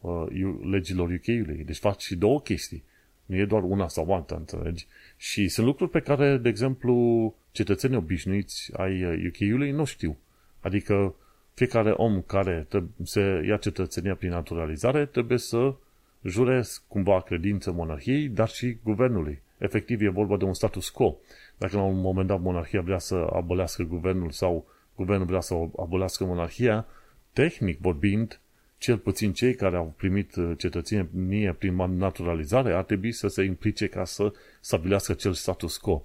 uh, 0.00 0.26
legilor 0.70 1.08
UK-ului. 1.08 1.62
Deci 1.64 1.78
faci 1.78 2.02
și 2.02 2.16
două 2.16 2.40
chestii. 2.40 2.84
Nu 3.26 3.36
e 3.36 3.44
doar 3.44 3.62
una 3.62 3.88
sau 3.88 4.14
alta, 4.14 4.34
înțelegi? 4.34 4.86
Și 5.16 5.48
sunt 5.48 5.66
lucruri 5.66 5.90
pe 5.90 6.00
care, 6.00 6.36
de 6.36 6.48
exemplu, 6.48 7.34
cetățenii 7.52 7.96
obișnuiți 7.96 8.70
ai 8.76 9.26
UK-ului 9.26 9.70
nu 9.70 9.84
știu. 9.84 10.16
Adică 10.60 11.14
fiecare 11.54 11.90
om 11.90 12.20
care 12.20 12.66
se 13.02 13.44
ia 13.46 13.56
cetățenia 13.56 14.14
prin 14.14 14.30
naturalizare 14.30 15.06
trebuie 15.06 15.38
să 15.38 15.74
jure 16.22 16.62
cumva 16.88 17.20
credință 17.20 17.72
monarhiei, 17.72 18.28
dar 18.28 18.48
și 18.48 18.76
guvernului. 18.82 19.42
Efectiv, 19.58 20.02
e 20.02 20.08
vorba 20.08 20.36
de 20.36 20.44
un 20.44 20.54
status 20.54 20.88
quo. 20.88 21.16
Dacă 21.58 21.76
la 21.76 21.82
un 21.82 22.00
moment 22.00 22.26
dat 22.26 22.40
monarhia 22.40 22.80
vrea 22.80 22.98
să 22.98 23.26
abolească 23.32 23.82
guvernul 23.82 24.30
sau 24.30 24.66
guvernul 24.96 25.26
vrea 25.26 25.40
să 25.40 25.54
abolească 25.78 26.24
monarhia, 26.24 26.86
tehnic 27.32 27.78
vorbind, 27.78 28.40
cel 28.78 28.98
puțin 28.98 29.32
cei 29.32 29.54
care 29.54 29.76
au 29.76 29.94
primit 29.96 30.36
uh, 30.36 30.52
cetățenie 30.58 31.52
prin 31.52 31.74
naturalizare 31.74 32.72
ar 32.72 32.84
trebui 32.84 33.12
să 33.12 33.28
se 33.28 33.42
implice 33.42 33.86
ca 33.86 34.04
să 34.04 34.32
stabilească 34.60 35.12
cel 35.12 35.32
status 35.32 35.76
quo. 35.76 36.04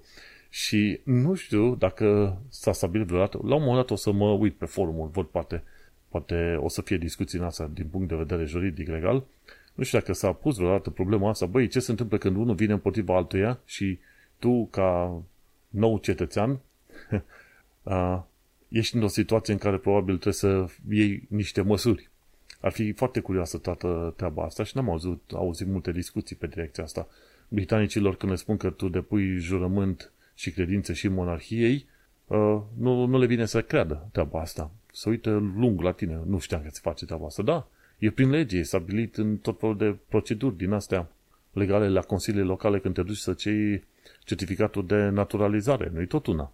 Și 0.50 1.00
nu 1.04 1.34
știu 1.34 1.74
dacă 1.74 2.38
s-a 2.48 2.72
stabilit 2.72 3.06
vreodată, 3.06 3.40
la 3.42 3.54
un 3.54 3.60
moment 3.60 3.76
dat 3.76 3.90
o 3.90 3.96
să 3.96 4.12
mă 4.12 4.30
uit 4.30 4.54
pe 4.54 4.64
forumul, 4.64 5.08
văd 5.08 5.26
poate, 5.26 5.62
poate 6.08 6.56
o 6.60 6.68
să 6.68 6.82
fie 6.82 6.96
discuții 6.96 7.38
în 7.38 7.44
asta 7.44 7.70
din 7.74 7.86
punct 7.86 8.08
de 8.08 8.14
vedere 8.14 8.44
juridic 8.44 8.88
legal, 8.88 9.24
nu 9.74 9.84
știu 9.84 9.98
dacă 9.98 10.12
s-a 10.12 10.32
pus 10.32 10.56
vreodată 10.56 10.90
problema 10.90 11.28
asta, 11.28 11.46
băi, 11.46 11.68
ce 11.68 11.80
se 11.80 11.90
întâmplă 11.90 12.18
când 12.18 12.36
unul 12.36 12.54
vine 12.54 12.72
împotriva 12.72 13.16
altuia 13.16 13.60
și 13.64 13.98
tu, 14.38 14.68
ca 14.70 15.22
nou 15.68 15.98
cetățean, 15.98 16.60
ești 18.68 18.94
într-o 18.94 19.10
situație 19.10 19.52
în 19.52 19.58
care 19.58 19.76
probabil 19.76 20.14
trebuie 20.14 20.32
să 20.32 20.66
iei 20.90 21.26
niște 21.28 21.60
măsuri. 21.60 22.08
Ar 22.60 22.72
fi 22.72 22.92
foarte 22.92 23.20
curioasă 23.20 23.58
toată 23.58 24.14
treaba 24.16 24.44
asta 24.44 24.64
și 24.64 24.76
n-am 24.76 24.90
auzit, 24.90 25.20
auzit 25.32 25.66
multe 25.66 25.92
discuții 25.92 26.36
pe 26.36 26.46
direcția 26.46 26.84
asta. 26.84 27.08
Britanicilor 27.48 28.16
când 28.16 28.32
le 28.32 28.38
spun 28.38 28.56
că 28.56 28.70
tu 28.70 28.88
depui 28.88 29.38
jurământ 29.38 30.12
și 30.34 30.50
credințe 30.50 30.92
și 30.92 31.08
monarhiei, 31.08 31.86
uh, 32.26 32.60
nu, 32.78 33.04
nu 33.04 33.18
le 33.18 33.26
vine 33.26 33.44
să 33.44 33.62
creadă 33.62 34.08
treaba 34.12 34.40
asta. 34.40 34.70
Să 34.92 35.08
uită 35.08 35.30
lung 35.56 35.80
la 35.80 35.92
tine, 35.92 36.20
nu 36.26 36.38
știam 36.38 36.62
că 36.62 36.68
se 36.72 36.80
face 36.82 37.04
treaba 37.04 37.26
asta. 37.26 37.42
Da, 37.42 37.68
e 37.98 38.10
prin 38.10 38.30
lege, 38.30 38.58
e 38.58 38.62
stabilit 38.62 39.16
în 39.16 39.36
tot 39.36 39.58
felul 39.60 39.76
de 39.76 39.96
proceduri 40.08 40.56
din 40.56 40.72
astea 40.72 41.08
legale 41.52 41.88
la 41.88 42.00
consiliile 42.00 42.46
locale 42.46 42.78
când 42.78 42.94
te 42.94 43.02
duci 43.02 43.16
să 43.16 43.32
cei 43.32 43.84
certificatul 44.24 44.86
de 44.86 45.08
naturalizare. 45.08 45.90
Nu-i 45.94 46.06
tot 46.06 46.26
una. 46.26 46.52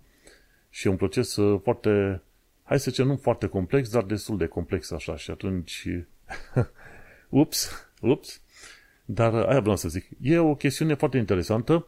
Și 0.74 0.86
e 0.86 0.90
un 0.90 0.96
proces 0.96 1.36
uh, 1.36 1.60
foarte, 1.62 2.22
hai 2.62 2.78
să 2.80 2.90
zicem, 2.90 3.06
nu 3.06 3.16
foarte 3.16 3.46
complex, 3.46 3.90
dar 3.90 4.02
destul 4.02 4.36
de 4.36 4.46
complex 4.46 4.90
așa. 4.90 5.16
Și 5.16 5.30
atunci, 5.30 5.88
ups, 7.28 7.88
ups, 8.00 8.42
dar 9.04 9.34
aia 9.34 9.60
vreau 9.60 9.76
să 9.76 9.88
zic. 9.88 10.08
E 10.20 10.38
o 10.38 10.54
chestiune 10.54 10.94
foarte 10.94 11.16
interesantă 11.16 11.86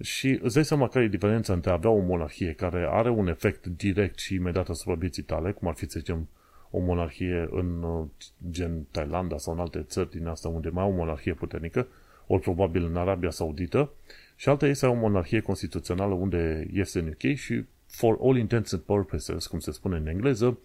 și 0.00 0.38
îți 0.42 0.54
dai 0.54 0.64
seama 0.64 0.88
care 0.88 1.04
e 1.04 1.08
diferența 1.08 1.52
între 1.52 1.70
a 1.70 1.72
avea 1.72 1.90
o 1.90 2.00
monarhie 2.00 2.52
care 2.52 2.86
are 2.90 3.10
un 3.10 3.28
efect 3.28 3.66
direct 3.66 4.18
și 4.18 4.34
imediat 4.34 4.68
asupra 4.68 4.94
vieții 4.94 5.22
tale, 5.22 5.52
cum 5.52 5.68
ar 5.68 5.74
fi, 5.74 5.90
să 5.90 5.98
zicem, 5.98 6.28
o 6.70 6.78
monarhie 6.78 7.48
în 7.50 7.82
uh, 7.82 8.06
gen 8.50 8.86
Thailanda 8.90 9.38
sau 9.38 9.52
în 9.52 9.60
alte 9.60 9.82
țări 9.82 10.10
din 10.10 10.26
asta 10.26 10.48
unde 10.48 10.68
mai 10.68 10.84
au 10.84 10.90
o 10.90 10.94
monarhie 10.94 11.34
puternică, 11.34 11.86
ori 12.26 12.42
probabil 12.42 12.84
în 12.84 12.96
Arabia 12.96 13.30
Saudită, 13.30 13.90
și 14.36 14.48
alta 14.48 14.66
este 14.66 14.86
o 14.86 14.94
monarhie 14.94 15.40
constituțională 15.40 16.14
unde 16.14 16.68
este 16.72 16.98
în 16.98 17.06
UK 17.06 17.34
și 17.34 17.64
for 17.86 18.18
all 18.22 18.36
intents 18.36 18.72
and 18.72 18.82
purposes, 18.82 19.46
cum 19.46 19.58
se 19.58 19.70
spune 19.70 19.96
în 19.96 20.06
engleză, 20.06 20.58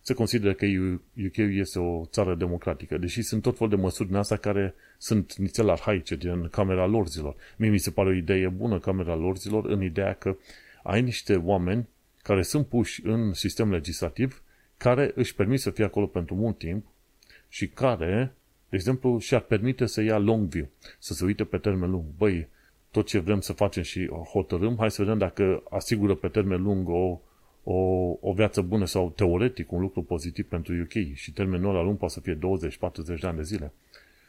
se 0.00 0.14
consideră 0.14 0.52
că 0.52 0.66
UK 1.26 1.36
este 1.36 1.78
o 1.78 2.04
țară 2.04 2.34
democratică, 2.34 2.98
deși 2.98 3.22
sunt 3.22 3.42
tot 3.42 3.56
fel 3.56 3.68
de 3.68 3.76
măsuri 3.76 4.08
din 4.08 4.16
asta 4.16 4.36
care 4.36 4.74
sunt 4.98 5.34
nițel 5.34 5.70
arhaice, 5.70 6.16
din 6.16 6.48
Camera 6.48 6.86
Lorzilor. 6.86 7.36
Mie 7.56 7.70
mi 7.70 7.78
se 7.78 7.90
pare 7.90 8.08
o 8.08 8.12
idee 8.12 8.48
bună 8.48 8.78
Camera 8.78 9.14
Lorzilor 9.14 9.64
în 9.64 9.82
ideea 9.82 10.14
că 10.14 10.36
ai 10.82 11.02
niște 11.02 11.34
oameni 11.36 11.88
care 12.22 12.42
sunt 12.42 12.66
puși 12.66 13.06
în 13.06 13.32
sistem 13.32 13.70
legislativ, 13.70 14.42
care 14.76 15.12
își 15.14 15.34
permit 15.34 15.60
să 15.60 15.70
fie 15.70 15.84
acolo 15.84 16.06
pentru 16.06 16.34
mult 16.34 16.58
timp 16.58 16.86
și 17.48 17.68
care, 17.68 18.34
de 18.68 18.76
exemplu, 18.76 19.18
și-ar 19.18 19.40
permite 19.40 19.86
să 19.86 20.02
ia 20.02 20.18
long 20.18 20.48
view, 20.48 20.68
să 20.98 21.14
se 21.14 21.24
uite 21.24 21.44
pe 21.44 21.58
termen 21.58 21.90
lung. 21.90 22.04
Băi, 22.16 22.48
tot 22.94 23.06
ce 23.06 23.18
vrem 23.18 23.40
să 23.40 23.52
facem 23.52 23.82
și 23.82 24.10
hotărâm, 24.32 24.76
hai 24.78 24.90
să 24.90 25.02
vedem 25.02 25.18
dacă 25.18 25.62
asigură 25.70 26.14
pe 26.14 26.28
termen 26.28 26.62
lung 26.62 26.88
o 26.88 27.20
o, 27.64 27.74
o 28.20 28.32
viață 28.32 28.60
bună 28.60 28.84
sau 28.84 29.12
teoretic 29.16 29.72
un 29.72 29.80
lucru 29.80 30.02
pozitiv 30.02 30.48
pentru 30.48 30.74
UK 30.82 31.14
și 31.14 31.32
termenul 31.32 31.70
ăla 31.70 31.82
lung 31.82 31.98
poate 31.98 32.14
să 32.14 32.20
fie 32.20 32.38
20-40 33.16 33.20
de 33.20 33.26
ani 33.26 33.36
de 33.36 33.42
zile. 33.42 33.72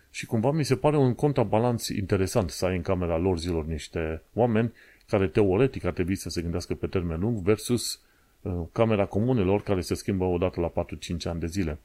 Și 0.09 0.25
cumva 0.25 0.51
mi 0.51 0.65
se 0.65 0.75
pare 0.75 0.97
un 0.97 1.13
contrabalanț 1.13 1.87
interesant 1.87 2.49
să 2.49 2.65
ai 2.65 2.75
în 2.75 2.81
camera 2.81 3.17
lor 3.17 3.37
zilor 3.37 3.65
niște 3.65 4.21
oameni 4.33 4.73
care 5.07 5.27
teoretic 5.27 5.83
ar 5.83 5.93
trebui 5.93 6.15
să 6.15 6.29
se 6.29 6.41
gândească 6.41 6.73
pe 6.73 6.87
termen 6.87 7.19
lung 7.19 7.37
versus 7.37 8.01
uh, 8.41 8.53
camera 8.71 9.05
comunelor 9.05 9.61
care 9.63 9.81
se 9.81 9.93
schimbă 9.93 10.23
odată 10.23 10.61
la 10.61 10.71
4-5 10.71 10.73
ani 11.23 11.39
de 11.39 11.47
zile. 11.47 11.79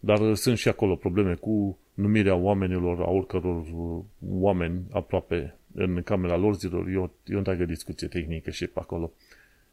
Dar 0.00 0.20
uh, 0.20 0.36
sunt 0.36 0.58
și 0.58 0.68
acolo 0.68 0.96
probleme 0.96 1.34
cu 1.34 1.78
numirea 1.94 2.34
oamenilor, 2.34 3.00
a 3.00 3.10
oricăror 3.10 3.60
uh, 3.60 4.04
oameni 4.28 4.82
aproape 4.90 5.56
în 5.74 6.02
camera 6.02 6.36
lor 6.36 6.54
zilor. 6.54 6.88
E 6.88 6.96
o, 6.96 7.10
e 7.24 7.34
o 7.34 7.38
întreagă 7.38 7.64
discuție 7.64 8.08
tehnică 8.08 8.50
și 8.50 8.66
pe 8.66 8.78
acolo. 8.80 9.12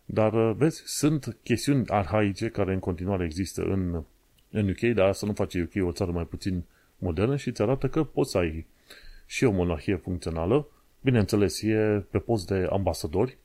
Dar, 0.05 0.33
uh, 0.33 0.55
vezi, 0.55 0.81
sunt 0.85 1.37
chestiuni 1.43 1.87
arhaice 1.87 2.49
care 2.49 2.73
în 2.73 2.79
continuare 2.79 3.23
există 3.23 3.61
în, 3.61 4.03
în 4.51 4.69
UK, 4.69 4.79
dar 4.79 5.07
asta 5.07 5.25
nu 5.25 5.33
face 5.33 5.61
UK 5.61 5.87
o 5.87 5.91
țară 5.91 6.11
mai 6.11 6.25
puțin 6.25 6.63
modernă 6.97 7.35
și 7.35 7.47
îți 7.47 7.61
arată 7.61 7.87
că 7.87 8.03
poți 8.03 8.31
să 8.31 8.37
ai 8.37 8.65
și 9.25 9.43
o 9.43 9.51
monarhie 9.51 9.95
funcțională, 9.95 10.67
bineînțeles, 11.01 11.61
e 11.61 12.05
pe 12.11 12.19
post 12.19 12.47
de 12.47 12.67
ambasadori 12.69 13.37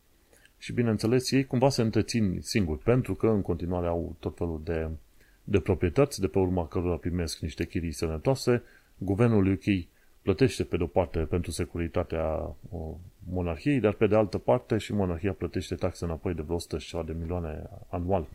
și, 0.58 0.72
bineînțeles, 0.72 1.30
ei 1.30 1.44
cumva 1.44 1.68
se 1.68 1.82
întrețin 1.82 2.38
singuri, 2.40 2.78
pentru 2.78 3.14
că 3.14 3.26
în 3.26 3.42
continuare 3.42 3.86
au 3.86 4.16
tot 4.18 4.36
felul 4.36 4.60
de, 4.64 4.88
de 5.44 5.60
proprietăți, 5.60 6.20
de 6.20 6.26
pe 6.26 6.38
urma 6.38 6.66
cărora 6.66 6.96
primesc 6.96 7.40
niște 7.40 7.66
chirii 7.66 7.92
sănătoase, 7.92 8.62
guvernul 8.98 9.52
UK 9.52 9.86
plătește 10.24 10.64
pe 10.64 10.76
de-o 10.76 10.86
parte 10.86 11.18
pentru 11.18 11.50
securitatea 11.50 12.56
monarhiei, 13.28 13.80
dar 13.80 13.92
pe 13.92 14.06
de 14.06 14.16
altă 14.16 14.38
parte 14.38 14.78
și 14.78 14.92
monarhia 14.92 15.32
plătește 15.32 15.74
taxe 15.74 16.04
înapoi 16.04 16.34
de 16.34 16.42
vreo 16.42 16.56
100 16.56 16.78
și 16.78 16.96
de 17.06 17.14
milioane 17.20 17.62
anual. 17.88 18.28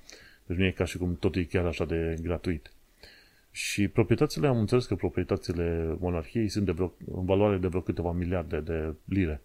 Deci 0.46 0.58
nu 0.58 0.66
e 0.66 0.72
ca 0.72 0.86
și 0.86 0.98
cum 0.98 1.16
tot 1.16 1.36
e 1.36 1.44
chiar 1.44 1.66
așa 1.66 1.86
de 1.86 2.16
gratuit. 2.22 2.72
Și 3.52 3.88
proprietățile, 3.88 4.48
am 4.48 4.60
înțeles 4.60 4.86
că 4.86 4.96
proprietățile 4.96 5.96
monarhiei 6.00 6.50
sunt 6.50 6.66
de 6.66 6.72
vreo, 6.72 6.94
în 7.12 7.26
valoare 7.26 7.58
de 7.58 7.68
vreo 7.68 7.82
câteva 7.82 8.12
miliarde 8.12 8.60
de 8.60 8.94
lire. 9.06 9.42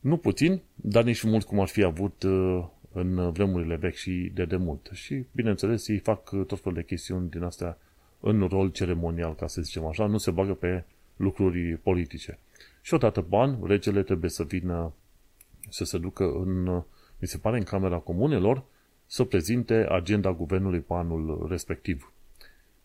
Nu 0.00 0.16
puțin, 0.16 0.60
dar 0.74 1.04
nici 1.04 1.22
mult 1.22 1.44
cum 1.44 1.60
ar 1.60 1.68
fi 1.68 1.82
avut 1.82 2.22
uh, 2.22 2.64
în 2.92 3.30
vremurile 3.30 3.76
vechi 3.76 3.94
și 3.94 4.30
de 4.34 4.44
demult. 4.44 4.88
Și, 4.92 5.24
bineînțeles, 5.32 5.88
ei 5.88 5.98
fac 5.98 6.30
tot 6.46 6.60
felul 6.60 6.78
de 6.78 6.84
chestiuni 6.84 7.30
din 7.30 7.42
astea 7.42 7.78
în 8.20 8.46
rol 8.48 8.70
ceremonial, 8.70 9.34
ca 9.34 9.46
să 9.46 9.62
zicem 9.62 9.84
așa, 9.84 10.06
nu 10.06 10.18
se 10.18 10.30
bagă 10.30 10.54
pe 10.54 10.84
lucruri 11.22 11.76
politice. 11.82 12.38
Și 12.82 12.94
odată 12.94 13.20
bani, 13.28 13.58
regele 13.62 14.02
trebuie 14.02 14.30
să 14.30 14.42
vină 14.42 14.92
să 15.68 15.84
se 15.84 15.98
ducă 15.98 16.24
în, 16.24 16.64
mi 17.18 17.28
se 17.28 17.38
pare, 17.38 17.56
în 17.56 17.64
Camera 17.64 17.96
Comunelor, 17.96 18.64
să 19.06 19.24
prezinte 19.24 19.86
agenda 19.88 20.32
guvernului 20.32 20.80
pe 20.80 20.92
anul 20.92 21.46
respectiv. 21.48 22.12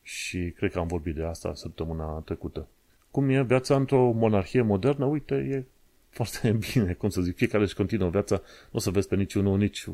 Și 0.02 0.54
cred 0.56 0.72
că 0.72 0.80
am 0.80 0.88
vorbit 0.88 1.16
de 1.16 1.24
asta 1.24 1.54
săptămâna 1.54 2.22
trecută. 2.26 2.68
Cum 3.12 3.30
e 3.30 3.44
viața 3.44 3.76
într-o 3.76 4.12
monarhie 4.12 4.62
modernă? 4.62 5.06
Uite, 5.06 5.36
e 5.36 5.64
foarte 6.10 6.52
bine, 6.74 6.94
cum 6.94 7.10
să 7.10 7.22
zic, 7.22 7.36
fiecare 7.36 7.64
își 7.64 7.76
continuă 7.76 8.10
viața, 8.10 8.36
nu 8.36 8.72
o 8.72 8.80
să 8.80 8.92
vezi 8.92 9.08
pe 9.08 9.16
niciunul, 9.16 9.58
nici, 9.58 9.88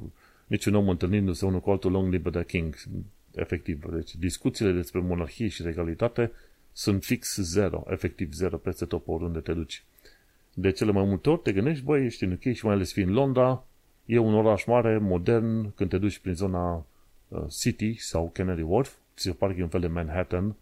niciun 0.48 0.76
om 0.76 0.90
întâlnindu-se 0.90 1.46
unul 1.46 1.60
cu 1.60 1.70
altul 1.70 1.92
long 1.92 2.12
live 2.12 2.30
the 2.30 2.46
king, 2.46 2.76
efectiv. 3.36 3.86
Deci 3.86 4.16
discuțiile 4.16 4.72
despre 4.72 5.00
monarhie 5.00 5.48
și 5.48 5.62
regalitate 5.62 6.32
sunt 6.74 7.04
fix 7.04 7.36
zero, 7.36 7.84
efectiv 7.88 8.34
zero 8.34 8.58
peste 8.58 8.86
tot 8.86 9.04
pe 9.04 9.12
oriunde 9.12 9.40
te 9.40 9.54
duci. 9.54 9.84
De 10.54 10.72
cele 10.72 10.92
mai 10.92 11.04
multe 11.04 11.30
ori 11.30 11.42
te 11.42 11.52
gândești, 11.52 11.84
băi, 11.84 12.06
ești 12.06 12.24
în 12.24 12.32
UK 12.32 12.54
și 12.54 12.66
mai 12.66 12.74
ales 12.74 12.92
fiind 12.92 13.10
Londra, 13.10 13.64
e 14.06 14.18
un 14.18 14.34
oraș 14.34 14.66
mare, 14.66 14.98
modern, 14.98 15.74
când 15.76 15.90
te 15.90 15.98
duci 15.98 16.20
prin 16.20 16.34
zona 16.34 16.86
uh, 17.28 17.44
City 17.50 17.96
sau 17.96 18.30
Canary 18.34 18.62
Wharf, 18.62 18.94
ți 19.16 19.24
se 19.24 19.32
pare 19.32 19.54
că 19.54 19.60
e 19.60 19.64
un 19.64 19.70
fel 19.70 19.82
de 19.82 19.88
Manhattan 19.88 20.56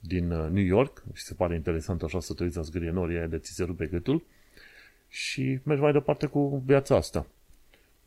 din 0.00 0.30
uh, 0.30 0.50
New 0.50 0.64
York 0.64 1.02
și 1.12 1.22
se 1.22 1.34
pare 1.34 1.54
interesant 1.54 2.02
așa 2.02 2.20
să 2.20 2.34
te 2.34 2.42
uiți 2.42 2.56
la 2.56 2.62
zgârie 2.62 2.90
norie 2.90 3.26
de 3.30 3.38
ți 3.38 3.52
se 3.52 3.64
rupe 3.64 3.86
gâtul 3.86 4.22
și 5.08 5.58
mergi 5.62 5.82
mai 5.82 5.92
departe 5.92 6.26
cu 6.26 6.62
viața 6.66 6.96
asta. 6.96 7.26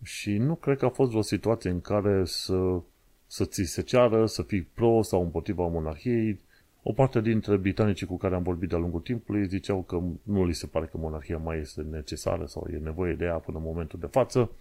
Și 0.03 0.37
nu 0.37 0.55
cred 0.55 0.77
că 0.77 0.85
a 0.85 0.89
fost 0.89 1.09
vreo 1.09 1.21
situație 1.21 1.69
în 1.69 1.81
care 1.81 2.25
să, 2.25 2.81
să 3.27 3.45
ți 3.45 3.63
se 3.63 3.81
ceară 3.81 4.25
să 4.25 4.41
fii 4.41 4.61
pro 4.61 5.01
sau 5.01 5.21
împotriva 5.21 5.67
monarhiei, 5.67 6.39
o 6.87 6.93
parte 6.93 7.21
dintre 7.21 7.57
britanicii 7.57 8.05
cu 8.05 8.17
care 8.17 8.35
am 8.35 8.43
vorbit 8.43 8.69
de-a 8.69 8.77
lungul 8.77 8.99
timpului 8.99 9.47
ziceau 9.47 9.81
că 9.81 10.01
nu 10.23 10.45
li 10.45 10.53
se 10.53 10.67
pare 10.67 10.85
că 10.85 10.97
monarhia 10.97 11.37
mai 11.37 11.59
este 11.59 11.81
necesară 11.81 12.45
sau 12.45 12.67
e 12.71 12.77
nevoie 12.77 13.13
de 13.13 13.25
ea 13.25 13.37
până 13.37 13.57
în 13.57 13.63
momentul 13.63 13.99
de 13.99 14.05
față, 14.05 14.51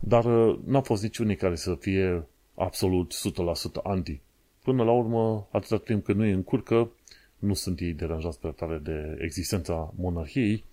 dar 0.00 0.24
uh, 0.24 0.58
n-a 0.64 0.80
fost 0.80 1.02
niciunii 1.02 1.36
care 1.36 1.54
să 1.54 1.74
fie 1.74 2.26
absolut 2.54 3.14
100% 3.80 3.82
anti. 3.82 4.20
Până 4.62 4.84
la 4.84 4.90
urmă, 4.90 5.48
atâta 5.50 5.78
timp 5.78 6.04
cât 6.04 6.16
nu 6.16 6.24
e 6.24 6.32
în 6.32 6.42
curcă, 6.42 6.90
nu 7.38 7.54
sunt 7.54 7.80
ei 7.80 7.92
deranjați 7.92 8.40
pe 8.40 8.48
tare 8.48 8.78
de 8.78 9.16
existența 9.20 9.92
monarhiei 9.96 10.64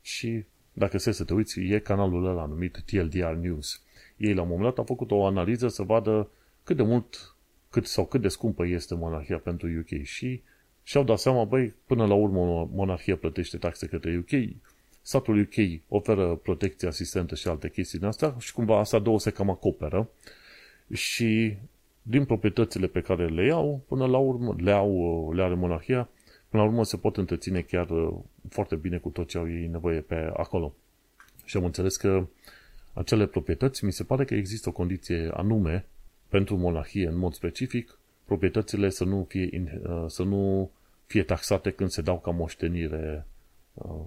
și 0.00 0.44
dacă 0.72 0.98
se 0.98 1.12
să 1.12 1.24
te 1.24 1.34
uiți, 1.34 1.60
e 1.60 1.78
canalul 1.78 2.26
ăla 2.26 2.46
numit 2.46 2.82
TLDR 2.86 3.32
News. 3.40 3.82
Ei 4.16 4.34
la 4.34 4.42
un 4.42 4.48
moment 4.48 4.68
dat 4.68 4.78
au 4.78 4.84
făcut 4.84 5.10
o 5.10 5.26
analiză 5.26 5.68
să 5.68 5.82
vadă 5.82 6.30
cât 6.64 6.76
de 6.76 6.82
mult 6.82 7.31
cât 7.72 7.86
sau 7.86 8.06
cât 8.06 8.20
de 8.20 8.28
scumpă 8.28 8.66
este 8.66 8.94
monarhia 8.94 9.38
pentru 9.38 9.68
UK 9.78 10.02
și 10.02 10.42
și-au 10.82 11.04
dat 11.04 11.18
seama, 11.18 11.44
băi, 11.44 11.74
până 11.86 12.06
la 12.06 12.14
urmă 12.14 12.70
monarhia 12.72 13.16
plătește 13.16 13.56
taxe 13.56 13.86
către 13.86 14.16
UK, 14.16 14.50
statul 15.02 15.40
UK 15.40 15.80
oferă 15.88 16.34
protecție 16.34 16.88
asistentă 16.88 17.34
și 17.34 17.48
alte 17.48 17.70
chestii 17.70 17.98
din 17.98 18.08
astea 18.08 18.34
și 18.38 18.52
cumva 18.52 18.78
asta 18.78 18.98
două 18.98 19.18
se 19.18 19.30
cam 19.30 19.50
acoperă. 19.50 20.08
Și 20.92 21.56
din 22.02 22.24
proprietățile 22.24 22.86
pe 22.86 23.00
care 23.00 23.26
le 23.26 23.44
iau, 23.46 23.84
până 23.88 24.06
la 24.06 24.18
urmă, 24.18 24.54
le, 24.58 24.72
au, 24.72 25.32
le 25.32 25.42
are 25.42 25.54
monarhia, 25.54 26.08
până 26.48 26.62
la 26.62 26.68
urmă 26.68 26.84
se 26.84 26.96
pot 26.96 27.16
întreține 27.16 27.60
chiar 27.60 27.90
uh, 27.90 28.14
foarte 28.48 28.76
bine 28.76 28.98
cu 28.98 29.08
tot 29.08 29.28
ce 29.28 29.38
au 29.38 29.50
ei 29.50 29.66
nevoie 29.66 30.00
pe 30.00 30.30
acolo. 30.36 30.74
Și 31.44 31.56
am 31.56 31.64
înțeles 31.64 31.96
că 31.96 32.26
acele 32.92 33.26
proprietăți, 33.26 33.84
mi 33.84 33.92
se 33.92 34.04
pare 34.04 34.24
că 34.24 34.34
există 34.34 34.68
o 34.68 34.72
condiție 34.72 35.30
anume 35.34 35.86
pentru 36.32 36.56
monarhie 36.56 37.06
în 37.06 37.16
mod 37.16 37.32
specific, 37.32 37.98
proprietățile 38.24 38.88
să 38.88 39.04
nu 39.04 39.26
fie, 39.28 39.80
uh, 39.82 40.04
să 40.06 40.22
nu 40.22 40.70
fie 41.06 41.22
taxate 41.22 41.70
când 41.70 41.90
se 41.90 42.02
dau 42.02 42.20
ca 42.20 42.30
moștenire 42.30 43.26
uh, 43.74 44.04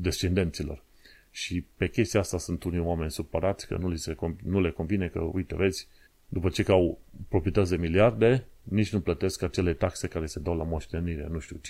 descendenților. 0.00 0.82
Și 1.30 1.64
pe 1.76 1.88
chestia 1.88 2.20
asta 2.20 2.38
sunt 2.38 2.64
unii 2.64 2.78
oameni 2.78 3.10
supărați 3.10 3.66
că 3.66 3.76
nu, 3.76 3.88
li 3.88 3.98
se, 3.98 4.16
nu 4.42 4.60
le 4.60 4.70
convine 4.70 5.08
că, 5.08 5.20
uite, 5.20 5.54
vezi, 5.54 5.88
după 6.28 6.48
ce 6.48 6.62
că 6.62 6.72
au 6.72 6.98
proprietăți 7.28 7.70
de 7.70 7.76
miliarde, 7.76 8.46
nici 8.62 8.92
nu 8.92 9.00
plătesc 9.00 9.42
acele 9.42 9.72
taxe 9.72 10.08
care 10.08 10.26
se 10.26 10.40
dau 10.40 10.56
la 10.56 10.64
moștenire, 10.64 11.26
nu 11.30 11.38
știu, 11.38 11.56
50% 11.56 11.60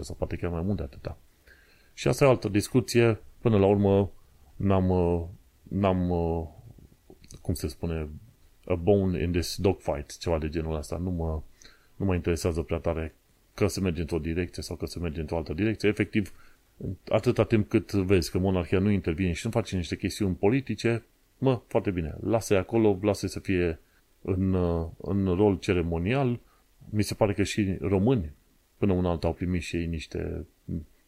sau 0.00 0.14
poate 0.18 0.36
chiar 0.36 0.50
mai 0.50 0.62
mult 0.62 0.76
de 0.76 0.82
atâta. 0.82 1.18
Și 1.94 2.08
asta 2.08 2.24
e 2.24 2.26
o 2.26 2.30
altă 2.30 2.48
discuție. 2.48 3.20
Până 3.38 3.58
la 3.58 3.66
urmă, 3.66 4.10
n-am, 4.56 4.90
uh, 4.90 5.24
n-am, 5.62 6.10
uh, 6.10 6.46
cum 7.40 7.54
se 7.54 7.68
spune, 7.68 8.08
a 8.64 8.74
bone 8.74 9.22
in 9.22 9.32
this 9.32 9.56
dogfight, 9.56 10.18
ceva 10.18 10.38
de 10.38 10.48
genul 10.48 10.76
ăsta. 10.76 10.96
Nu 10.96 11.10
mă, 11.10 11.42
nu 11.96 12.04
mă 12.04 12.14
interesează 12.14 12.62
prea 12.62 12.78
tare 12.78 13.14
că 13.54 13.66
se 13.66 13.80
merge 13.80 14.00
într-o 14.00 14.18
direcție 14.18 14.62
sau 14.62 14.76
că 14.76 14.86
se 14.86 14.98
merge 14.98 15.20
într-o 15.20 15.36
altă 15.36 15.52
direcție. 15.52 15.88
Efectiv, 15.88 16.32
atâta 17.08 17.44
timp 17.44 17.68
cât 17.68 17.92
vezi 17.92 18.30
că 18.30 18.38
monarhia 18.38 18.78
nu 18.78 18.90
intervine 18.90 19.32
și 19.32 19.46
nu 19.46 19.50
face 19.50 19.76
niște 19.76 19.96
chestiuni 19.96 20.34
politice, 20.34 21.04
mă, 21.38 21.60
foarte 21.66 21.90
bine, 21.90 22.14
lasă 22.20 22.56
acolo, 22.56 22.98
lasă 23.02 23.26
să 23.26 23.40
fie 23.40 23.78
în, 24.22 24.54
în 25.00 25.24
rol 25.24 25.58
ceremonial. 25.58 26.40
Mi 26.90 27.02
se 27.02 27.14
pare 27.14 27.32
că 27.32 27.42
și 27.42 27.76
români, 27.80 28.32
până 28.78 28.92
un 28.92 29.04
alt, 29.04 29.24
au 29.24 29.32
primit 29.32 29.62
și 29.62 29.76
ei 29.76 29.86
niște 29.86 30.46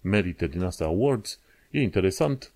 merite 0.00 0.46
din 0.46 0.62
astea 0.62 0.86
awards. 0.86 1.40
E 1.70 1.82
interesant 1.82 2.52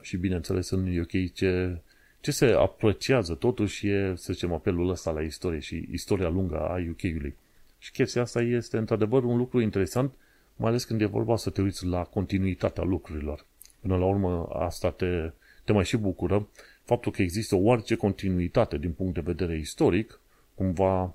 și, 0.00 0.16
bineînțeles, 0.16 0.70
în 0.70 0.98
UK 0.98 1.32
ce, 1.32 1.80
ce 2.20 2.30
se 2.30 2.46
apreciază 2.46 3.34
totuși 3.34 3.88
e, 3.88 4.12
să 4.16 4.32
zicem, 4.32 4.52
apelul 4.52 4.90
ăsta 4.90 5.10
la 5.10 5.20
istorie 5.20 5.58
și 5.58 5.88
istoria 5.90 6.28
lungă 6.28 6.58
a 6.58 6.76
UK-ului. 6.90 7.34
Și 7.78 7.90
chestia 7.90 8.22
asta 8.22 8.42
este, 8.42 8.76
într-adevăr, 8.76 9.24
un 9.24 9.36
lucru 9.36 9.60
interesant, 9.60 10.12
mai 10.56 10.68
ales 10.68 10.84
când 10.84 11.00
e 11.00 11.04
vorba 11.04 11.36
să 11.36 11.50
te 11.50 11.62
uiți 11.62 11.86
la 11.86 12.04
continuitatea 12.04 12.82
lucrurilor. 12.82 13.46
Până 13.80 13.96
la 13.96 14.04
urmă, 14.04 14.48
asta 14.52 14.90
te, 14.90 15.32
te 15.64 15.72
mai 15.72 15.84
și 15.84 15.96
bucură 15.96 16.48
faptul 16.84 17.12
că 17.12 17.22
există 17.22 17.54
o 17.54 17.58
oarece 17.58 17.94
continuitate 17.94 18.78
din 18.78 18.92
punct 18.92 19.14
de 19.14 19.20
vedere 19.20 19.58
istoric, 19.58 20.20
cumva, 20.54 21.14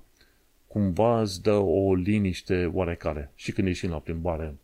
cumva 0.66 1.20
îți 1.20 1.42
dă 1.42 1.54
o 1.54 1.94
liniște 1.94 2.70
oarecare. 2.72 3.30
Și 3.34 3.52
când 3.52 3.66
ieșim 3.66 3.90
la 3.90 3.98
plimbare, 3.98 4.54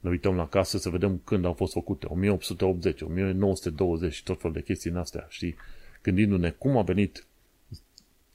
ne 0.00 0.10
uităm 0.10 0.36
la 0.36 0.48
casă 0.48 0.78
să 0.78 0.90
vedem 0.90 1.20
când 1.24 1.44
au 1.44 1.52
fost 1.52 1.72
făcute, 1.72 2.06
1880, 2.06 3.00
1920 3.00 4.12
și 4.12 4.22
tot 4.22 4.40
felul 4.40 4.56
de 4.56 4.62
chestii 4.62 4.90
în 4.90 4.96
astea, 4.96 5.26
știi? 5.28 5.56
Gândindu-ne 6.02 6.50
cum 6.50 6.76
a 6.76 6.82
venit 6.82 7.26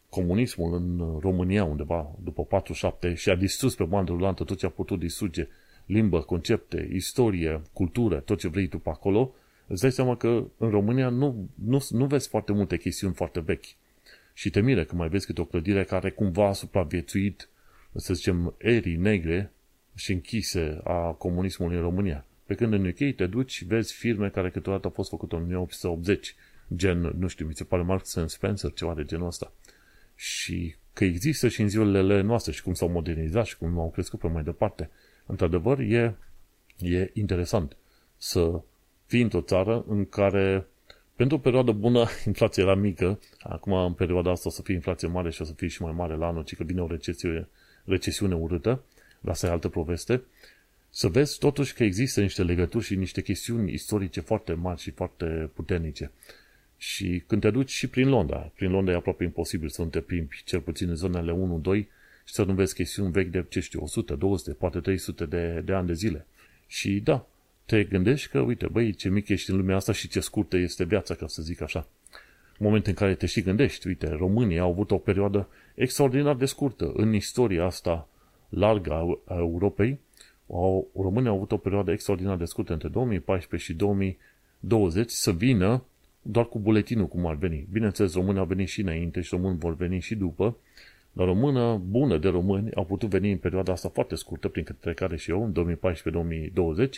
comunismul 0.09 0.73
în 0.73 1.17
România 1.19 1.63
undeva 1.63 2.15
după 2.23 2.43
47 2.43 3.13
și 3.13 3.29
a 3.29 3.35
distrus 3.35 3.75
pe 3.75 3.83
bandă 3.83 4.11
rulantă 4.11 4.43
tot 4.43 4.57
ce 4.57 4.65
a 4.65 4.69
putut 4.69 4.99
distruge, 4.99 5.47
limbă, 5.85 6.21
concepte, 6.21 6.89
istorie, 6.93 7.61
cultură, 7.73 8.19
tot 8.19 8.39
ce 8.39 8.47
vrei 8.47 8.67
tu 8.67 8.79
pe 8.79 8.89
acolo, 8.89 9.33
îți 9.67 9.81
dai 9.81 9.91
seama 9.91 10.15
că 10.15 10.43
în 10.57 10.69
România 10.69 11.09
nu, 11.09 11.49
nu, 11.55 11.85
nu 11.89 12.05
vezi 12.05 12.27
foarte 12.27 12.51
multe 12.51 12.77
chestiuni 12.77 13.13
foarte 13.13 13.39
vechi. 13.39 13.65
Și 14.33 14.49
te 14.49 14.61
mire 14.61 14.85
că 14.85 14.95
mai 14.95 15.09
vezi 15.09 15.25
câte 15.25 15.41
o 15.41 15.45
clădire 15.45 15.83
care 15.83 16.09
cumva 16.09 16.47
a 16.47 16.53
supraviețuit, 16.53 17.49
să 17.95 18.13
zicem, 18.13 18.55
erii 18.57 18.95
negre 18.95 19.51
și 19.95 20.11
închise 20.11 20.79
a 20.83 21.11
comunismului 21.11 21.75
în 21.75 21.81
România. 21.81 22.25
Pe 22.45 22.55
când 22.55 22.73
în 22.73 22.87
UK 22.87 23.15
te 23.15 23.25
duci 23.25 23.51
și 23.51 23.65
vezi 23.65 23.93
firme 23.93 24.29
care 24.29 24.49
câteodată 24.49 24.87
au 24.87 24.93
fost 24.93 25.09
făcute 25.09 25.35
în 25.35 25.41
1880, 25.41 26.35
gen, 26.75 26.99
nu 27.17 27.27
știu, 27.27 27.45
mi 27.45 27.55
se 27.55 27.63
pare 27.63 27.81
Marks 27.81 28.17
Spencer, 28.25 28.73
ceva 28.73 28.93
de 28.93 29.03
genul 29.03 29.27
ăsta. 29.27 29.51
Și 30.15 30.75
că 30.93 31.03
există 31.03 31.47
și 31.47 31.61
în 31.61 31.69
zilele 31.69 32.21
noastre 32.21 32.51
și 32.51 32.63
cum 32.63 32.73
s-au 32.73 32.89
modernizat 32.89 33.45
și 33.45 33.57
cum 33.57 33.79
au 33.79 33.89
crescut 33.89 34.19
pe 34.19 34.27
mai 34.27 34.43
departe. 34.43 34.89
Într-adevăr, 35.25 35.79
e, 35.79 36.15
e 36.77 37.09
interesant 37.13 37.75
să 38.17 38.61
fii 39.05 39.21
într-o 39.21 39.41
țară 39.41 39.85
în 39.87 40.05
care 40.05 40.67
pentru 41.15 41.37
o 41.37 41.39
perioadă 41.39 41.71
bună 41.71 42.07
inflația 42.25 42.63
era 42.63 42.75
mică, 42.75 43.19
acum 43.39 43.73
în 43.73 43.93
perioada 43.93 44.31
asta 44.31 44.49
o 44.49 44.51
să 44.51 44.61
fie 44.61 44.73
inflație 44.73 45.07
mare 45.07 45.29
și 45.29 45.41
o 45.41 45.45
să 45.45 45.53
fie 45.53 45.67
și 45.67 45.81
mai 45.81 45.91
mare 45.91 46.15
la 46.15 46.27
anul, 46.27 46.43
ci 46.43 46.55
că 46.55 46.63
vine 46.63 46.81
o 46.81 46.87
recesiune, 46.87 47.47
recesiune 47.83 48.35
urâtă, 48.35 48.83
lasă 49.21 49.49
altă 49.49 49.69
poveste, 49.69 50.23
să 50.89 51.07
vezi 51.07 51.37
totuși 51.37 51.73
că 51.73 51.83
există 51.83 52.21
niște 52.21 52.43
legături 52.43 52.83
și 52.83 52.95
niște 52.95 53.21
chestiuni 53.21 53.73
istorice 53.73 54.21
foarte 54.21 54.53
mari 54.53 54.79
și 54.79 54.91
foarte 54.91 55.49
puternice. 55.53 56.11
Și 56.77 57.23
când 57.27 57.41
te 57.41 57.49
duci 57.49 57.69
și 57.69 57.87
prin 57.87 58.09
Londra, 58.09 58.51
prin 58.55 58.71
Londra 58.71 58.93
e 58.93 58.95
aproape 58.95 59.23
imposibil 59.23 59.69
să 59.69 59.81
nu 59.81 59.87
te 59.87 60.01
plimbi, 60.01 60.41
cel 60.45 60.59
puțin 60.59 60.89
în 60.89 60.95
zonele 60.95 61.61
1-2, 61.81 61.85
și 62.25 62.33
să 62.33 62.43
nu 62.43 62.53
vezi 62.53 62.73
chestiuni 62.73 63.11
vechi 63.11 63.27
de, 63.27 63.45
ce 63.49 63.59
știu, 63.59 63.81
100, 63.83 64.15
200, 64.15 64.51
poate 64.51 64.79
300 64.79 65.25
de, 65.25 65.61
de 65.65 65.73
ani 65.73 65.87
de 65.87 65.93
zile. 65.93 66.25
Și 66.67 66.99
da, 66.99 67.27
te 67.65 67.83
gândești 67.83 68.29
că, 68.29 68.39
uite, 68.39 68.67
băi, 68.71 68.93
ce 68.93 69.09
mic 69.09 69.27
ești 69.27 69.49
în 69.49 69.57
lumea 69.57 69.75
asta 69.75 69.91
și 69.91 70.07
ce 70.07 70.19
scurtă 70.19 70.57
este 70.57 70.83
viața, 70.83 71.13
ca 71.15 71.27
să 71.27 71.41
zic 71.41 71.61
așa. 71.61 71.87
În 72.57 72.65
momentul 72.65 72.89
în 72.89 72.95
care 72.95 73.15
te 73.15 73.25
și 73.25 73.41
gândești, 73.41 73.87
uite, 73.87 74.07
România 74.07 74.61
au 74.61 74.71
avut 74.71 74.91
o 74.91 74.97
perioadă 74.97 75.47
extraordinar 75.75 76.35
de 76.35 76.45
scurtă 76.45 76.91
în 76.95 77.13
istoria 77.13 77.65
asta 77.65 78.07
largă 78.49 78.91
a 79.25 79.35
Europei, 79.35 79.99
au, 80.49 80.87
România 80.95 81.29
au 81.29 81.35
avut 81.35 81.51
o 81.51 81.57
perioadă 81.57 81.91
extraordinar 81.91 82.37
de 82.37 82.45
scurtă 82.45 82.73
între 82.73 82.87
2014 82.87 83.71
și 83.71 83.77
2020 83.77 85.09
să 85.09 85.31
vină 85.31 85.83
doar 86.29 86.47
cu 86.47 86.59
buletinul 86.59 87.07
cum 87.07 87.25
ar 87.25 87.35
veni. 87.35 87.67
Bineînțeles, 87.71 88.13
românii 88.13 88.39
au 88.39 88.45
venit 88.45 88.67
și 88.67 88.81
înainte 88.81 89.21
și 89.21 89.33
români 89.33 89.57
vor 89.57 89.75
veni 89.75 89.99
și 89.99 90.15
după, 90.15 90.57
dar 91.11 91.25
română 91.25 91.81
bună 91.85 92.17
de 92.17 92.27
români 92.27 92.73
au 92.73 92.85
putut 92.85 93.09
veni 93.09 93.31
în 93.31 93.37
perioada 93.37 93.71
asta 93.71 93.89
foarte 93.89 94.15
scurtă, 94.15 94.47
prin 94.47 94.65
care 94.95 95.17
și 95.17 95.29
eu, 95.29 95.43
în 95.43 95.79
2014-2020, 96.87 96.89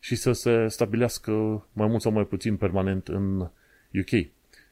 și 0.00 0.14
să 0.14 0.32
se 0.32 0.68
stabilească 0.68 1.32
mai 1.72 1.86
mult 1.86 2.02
sau 2.02 2.12
mai 2.12 2.24
puțin 2.24 2.56
permanent 2.56 3.08
în 3.08 3.40
UK. 4.00 4.26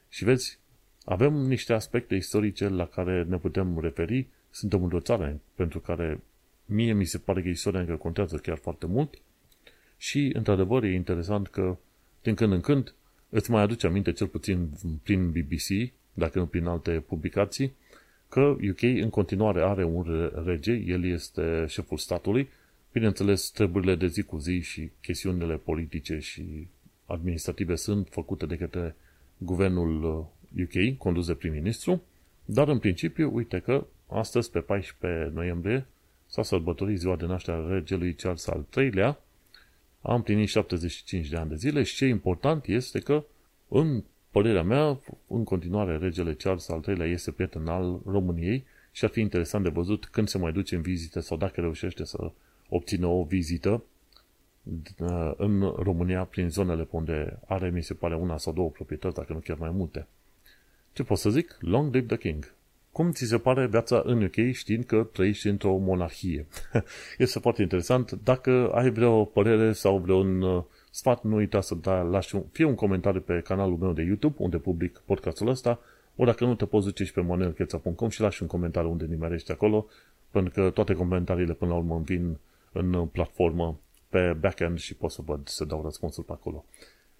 Și 0.09 0.23
vezi, 0.23 0.59
avem 1.05 1.33
niște 1.33 1.73
aspecte 1.73 2.15
istorice 2.15 2.67
la 2.67 2.85
care 2.85 3.25
ne 3.29 3.37
putem 3.37 3.79
referi. 3.79 4.27
Suntem 4.49 4.83
într-o 4.83 4.99
țară 4.99 5.39
pentru 5.55 5.79
care 5.79 6.19
mie 6.65 6.93
mi 6.93 7.05
se 7.05 7.17
pare 7.17 7.41
că 7.41 7.47
istoria 7.47 7.79
încă 7.79 7.95
contează 7.95 8.37
chiar 8.37 8.57
foarte 8.57 8.85
mult 8.85 9.13
și, 9.97 10.31
într-adevăr, 10.33 10.83
e 10.83 10.93
interesant 10.93 11.47
că 11.47 11.77
din 12.21 12.35
când 12.35 12.51
în 12.51 12.61
când 12.61 12.93
îți 13.29 13.51
mai 13.51 13.61
aduce 13.61 13.87
aminte, 13.87 14.11
cel 14.11 14.27
puțin 14.27 14.69
prin 15.03 15.31
BBC, 15.31 15.91
dacă 16.13 16.39
nu 16.39 16.45
prin 16.45 16.65
alte 16.65 16.91
publicații, 16.91 17.73
că 18.29 18.39
UK 18.69 18.81
în 18.81 19.09
continuare 19.09 19.61
are 19.61 19.83
un 19.83 20.31
rege, 20.45 20.71
el 20.73 21.05
este 21.05 21.65
șeful 21.67 21.97
statului, 21.97 22.49
bineînțeles, 22.91 23.49
treburile 23.49 23.95
de 23.95 24.07
zi 24.07 24.21
cu 24.21 24.37
zi 24.37 24.59
și 24.61 24.91
chestiunile 25.01 25.55
politice 25.55 26.19
și 26.19 26.67
administrative 27.05 27.75
sunt 27.75 28.07
făcute 28.11 28.45
de 28.45 28.55
către 28.55 28.95
guvernul 29.37 30.03
UK, 30.61 30.73
uh, 30.73 30.95
condus 30.97 31.27
de 31.27 31.33
prim-ministru, 31.33 32.03
dar 32.45 32.67
în 32.67 32.79
principiu, 32.79 33.35
uite 33.35 33.59
că 33.59 33.85
astăzi, 34.07 34.51
pe 34.51 34.59
14 34.59 35.31
noiembrie, 35.33 35.85
s-a 36.27 36.43
sărbătorit 36.43 36.97
ziua 36.97 37.15
de 37.15 37.25
naștere 37.25 37.57
a 37.57 37.67
regelui 37.67 38.13
Charles 38.13 38.47
al 38.47 38.65
III-lea, 38.77 39.19
a 40.01 40.13
împlinit 40.13 40.47
75 40.47 41.27
de 41.27 41.37
ani 41.37 41.49
de 41.49 41.55
zile 41.55 41.83
și 41.83 41.95
ce 41.95 42.05
important 42.05 42.65
este 42.65 42.99
că, 42.99 43.23
în 43.67 44.03
părerea 44.31 44.63
mea, 44.63 44.99
în 45.27 45.43
continuare, 45.43 45.97
regele 45.97 46.33
Charles 46.33 46.69
al 46.69 46.83
III-lea 46.87 47.07
este 47.07 47.31
prieten 47.31 47.67
al 47.67 47.99
României 48.05 48.65
și 48.91 49.05
ar 49.05 49.11
fi 49.11 49.19
interesant 49.19 49.63
de 49.63 49.69
văzut 49.69 50.05
când 50.05 50.27
se 50.27 50.37
mai 50.37 50.51
duce 50.51 50.75
în 50.75 50.81
vizite 50.81 51.19
sau 51.19 51.37
dacă 51.37 51.61
reușește 51.61 52.03
să 52.03 52.31
obțină 52.69 53.07
o 53.07 53.23
vizită 53.23 53.83
uh, 54.99 55.31
în 55.37 55.59
România 55.61 56.23
prin 56.23 56.49
zonele 56.49 56.83
pe 56.83 56.95
unde 56.95 57.39
are, 57.47 57.69
mi 57.69 57.83
se 57.83 57.93
pare, 57.93 58.15
una 58.15 58.37
sau 58.37 58.53
două 58.53 58.69
proprietăți, 58.69 59.15
dacă 59.15 59.33
nu 59.33 59.39
chiar 59.39 59.57
mai 59.57 59.69
multe. 59.69 60.07
Ce 60.93 61.03
pot 61.03 61.17
să 61.17 61.29
zic? 61.29 61.57
Long 61.59 61.93
live 61.93 62.15
the 62.15 62.17
king! 62.17 62.55
Cum 62.97 63.11
ți 63.11 63.25
se 63.25 63.37
pare 63.37 63.67
viața 63.67 64.01
în 64.05 64.23
UK 64.23 64.51
știind 64.51 64.85
că 64.85 65.07
trăiești 65.11 65.47
într-o 65.47 65.77
monarhie? 65.77 66.47
este 67.17 67.39
foarte 67.39 67.61
interesant. 67.61 68.11
Dacă 68.11 68.71
ai 68.73 68.89
vreo 68.89 69.25
părere 69.25 69.71
sau 69.71 69.97
vreun 69.97 70.41
uh, 70.41 70.63
sfat, 70.89 71.23
nu 71.23 71.35
uita 71.35 71.61
să 71.61 71.75
da, 71.75 72.01
lași 72.01 72.35
un, 72.35 72.43
fie 72.51 72.65
un 72.65 72.75
comentariu 72.75 73.21
pe 73.21 73.41
canalul 73.43 73.77
meu 73.77 73.93
de 73.93 74.01
YouTube, 74.01 74.35
unde 74.37 74.57
public 74.57 75.01
podcastul 75.05 75.47
ăsta, 75.47 75.79
ori 76.15 76.29
dacă 76.29 76.45
nu 76.45 76.55
te 76.55 76.65
poți 76.65 76.85
duce 76.85 77.03
și 77.03 77.13
pe 77.13 77.21
manuelcheța.com 77.21 78.09
și 78.09 78.21
lași 78.21 78.41
un 78.41 78.47
comentariu 78.47 78.91
unde 78.91 79.05
nimerești 79.05 79.51
acolo, 79.51 79.87
pentru 80.31 80.53
că 80.53 80.69
toate 80.69 80.93
comentariile 80.93 81.53
până 81.53 81.71
la 81.71 81.77
urmă 81.77 81.95
îmi 81.95 82.05
vin 82.05 82.37
în 82.71 83.05
platformă 83.05 83.79
pe 84.09 84.37
backend 84.39 84.77
și 84.77 84.95
pot 84.95 85.11
să 85.11 85.21
văd, 85.25 85.47
să 85.47 85.65
dau 85.65 85.81
răspunsul 85.83 86.23
pe 86.23 86.31
acolo. 86.31 86.65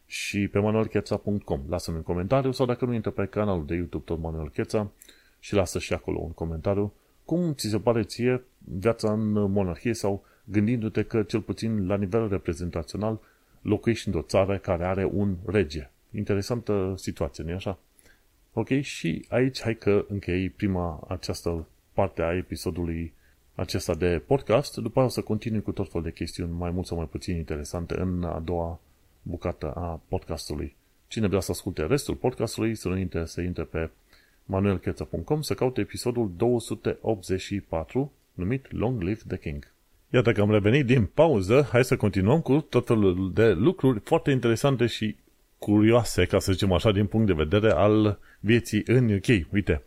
Și 0.05 0.47
pe 0.47 0.59
manuelcheța.com 0.59 1.61
lasă-mi 1.69 1.97
un 1.97 2.03
comentariu 2.03 2.51
sau 2.51 2.65
dacă 2.65 2.85
nu 2.85 2.93
intră 2.93 3.11
pe 3.11 3.25
canalul 3.25 3.65
de 3.65 3.75
YouTube 3.75 4.03
tot 4.05 4.19
Manuel 4.19 4.49
Cheța 4.49 4.91
și 5.39 5.53
lasă 5.53 5.79
și 5.79 5.93
acolo 5.93 6.19
un 6.19 6.31
comentariu 6.31 6.93
cum 7.25 7.53
ți 7.53 7.69
se 7.69 7.79
pare 7.79 8.03
ție 8.03 8.43
viața 8.57 9.11
în 9.11 9.51
monarhie 9.51 9.93
sau 9.93 10.25
gândindu-te 10.43 11.03
că 11.03 11.23
cel 11.23 11.41
puțin 11.41 11.87
la 11.87 11.95
nivel 11.95 12.27
reprezentațional 12.27 13.19
locuiești 13.61 14.07
într-o 14.07 14.21
țară 14.21 14.57
care 14.57 14.85
are 14.85 15.05
un 15.05 15.35
rege. 15.45 15.89
Interesantă 16.11 16.93
situație, 16.97 17.43
nu 17.43 17.53
așa? 17.53 17.79
Ok, 18.53 18.69
și 18.81 19.25
aici 19.29 19.61
hai 19.61 19.75
că 19.75 20.05
închei 20.09 20.49
prima 20.49 21.05
această 21.07 21.67
parte 21.93 22.21
a 22.21 22.35
episodului 22.35 23.13
acesta 23.55 23.95
de 23.95 24.21
podcast, 24.27 24.75
după 24.75 24.89
aceea 24.89 25.05
o 25.05 25.09
să 25.09 25.21
continui 25.21 25.61
cu 25.61 25.71
tot 25.71 25.91
fel 25.91 26.01
de 26.01 26.11
chestiuni 26.11 26.51
mai 26.51 26.71
mult 26.71 26.85
sau 26.85 26.97
mai 26.97 27.07
puțin 27.07 27.35
interesante 27.35 27.99
în 27.99 28.23
a 28.23 28.39
doua 28.39 28.79
bucată 29.21 29.71
a 29.71 30.01
podcastului. 30.07 30.75
Cine 31.07 31.27
vrea 31.27 31.39
să 31.39 31.51
asculte 31.51 31.85
restul 31.85 32.15
podcastului, 32.15 32.75
să 32.75 32.87
nu 32.87 32.97
intre, 32.97 33.25
să 33.25 33.41
intre 33.41 33.63
pe 33.63 33.89
manuelcheța.com 34.47 35.41
să 35.41 35.53
caute 35.53 35.81
episodul 35.81 36.31
284 36.37 38.11
numit 38.33 38.71
Long 38.71 39.01
Live 39.01 39.21
the 39.27 39.37
King. 39.37 39.71
Iată 40.09 40.31
că 40.31 40.41
am 40.41 40.51
revenit 40.51 40.85
din 40.85 41.05
pauză, 41.05 41.67
hai 41.71 41.83
să 41.83 41.95
continuăm 41.95 42.41
cu 42.41 42.65
tot 42.69 42.85
felul 42.85 43.31
de 43.33 43.51
lucruri 43.51 43.99
foarte 43.99 44.31
interesante 44.31 44.85
și 44.85 45.15
curioase, 45.57 46.25
ca 46.25 46.39
să 46.39 46.51
zicem 46.51 46.71
așa, 46.71 46.91
din 46.91 47.05
punct 47.05 47.27
de 47.27 47.33
vedere 47.33 47.71
al 47.71 48.19
vieții 48.39 48.83
în 48.85 49.13
UK. 49.13 49.53
Uite, 49.53 49.83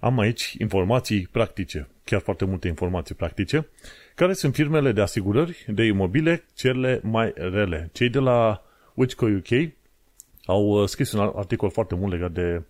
am 0.00 0.18
aici 0.18 0.54
informații 0.58 1.28
practice, 1.32 1.88
chiar 2.04 2.20
foarte 2.20 2.44
multe 2.44 2.68
informații 2.68 3.14
practice, 3.14 3.68
care 4.14 4.32
sunt 4.32 4.54
firmele 4.54 4.92
de 4.92 5.00
asigurări 5.00 5.64
de 5.68 5.84
imobile 5.84 6.44
cele 6.54 7.00
mai 7.02 7.32
rele. 7.34 7.88
Cei 7.92 8.08
de 8.08 8.18
la 8.18 8.62
Wichco 8.94 9.26
UK 9.26 9.72
au 10.44 10.82
uh, 10.82 10.88
scris 10.88 11.12
un 11.12 11.32
articol 11.34 11.70
foarte 11.70 11.94
mult 11.94 12.12
legat 12.12 12.32
de 12.32 12.54
uh, 12.54 12.62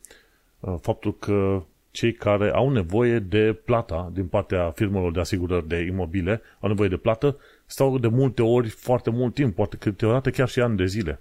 faptul 0.80 1.18
că 1.18 1.62
cei 1.90 2.12
care 2.12 2.50
au 2.50 2.70
nevoie 2.70 3.18
de 3.18 3.60
plata 3.64 4.10
din 4.14 4.26
partea 4.26 4.70
firmelor 4.70 5.12
de 5.12 5.20
asigurări 5.20 5.68
de 5.68 5.76
imobile, 5.76 6.42
au 6.60 6.68
nevoie 6.68 6.88
de 6.88 6.96
plată, 6.96 7.36
stau 7.66 7.98
de 7.98 8.08
multe 8.08 8.42
ori 8.42 8.68
foarte 8.68 9.10
mult 9.10 9.34
timp, 9.34 9.54
poate 9.54 9.76
câteodată 9.76 10.30
chiar 10.30 10.48
și 10.48 10.60
ani 10.60 10.76
de 10.76 10.86
zile. 10.86 11.20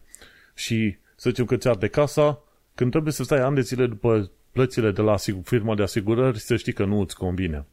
Și 0.53 0.97
să 1.15 1.29
zicem 1.29 1.45
că 1.45 1.57
ți 1.57 1.79
de 1.79 1.87
casa, 1.87 2.41
când 2.75 2.91
trebuie 2.91 3.13
să 3.13 3.23
stai 3.23 3.39
ani 3.39 3.55
de 3.55 3.61
zile 3.61 3.87
după 3.87 4.31
plățile 4.51 4.91
de 4.91 5.01
la 5.01 5.15
firma 5.43 5.75
de 5.75 5.81
asigurări, 5.81 6.39
să 6.39 6.55
știi 6.55 6.73
că 6.73 6.85
nu 6.85 6.99
îți 6.99 7.17
convine. 7.17 7.65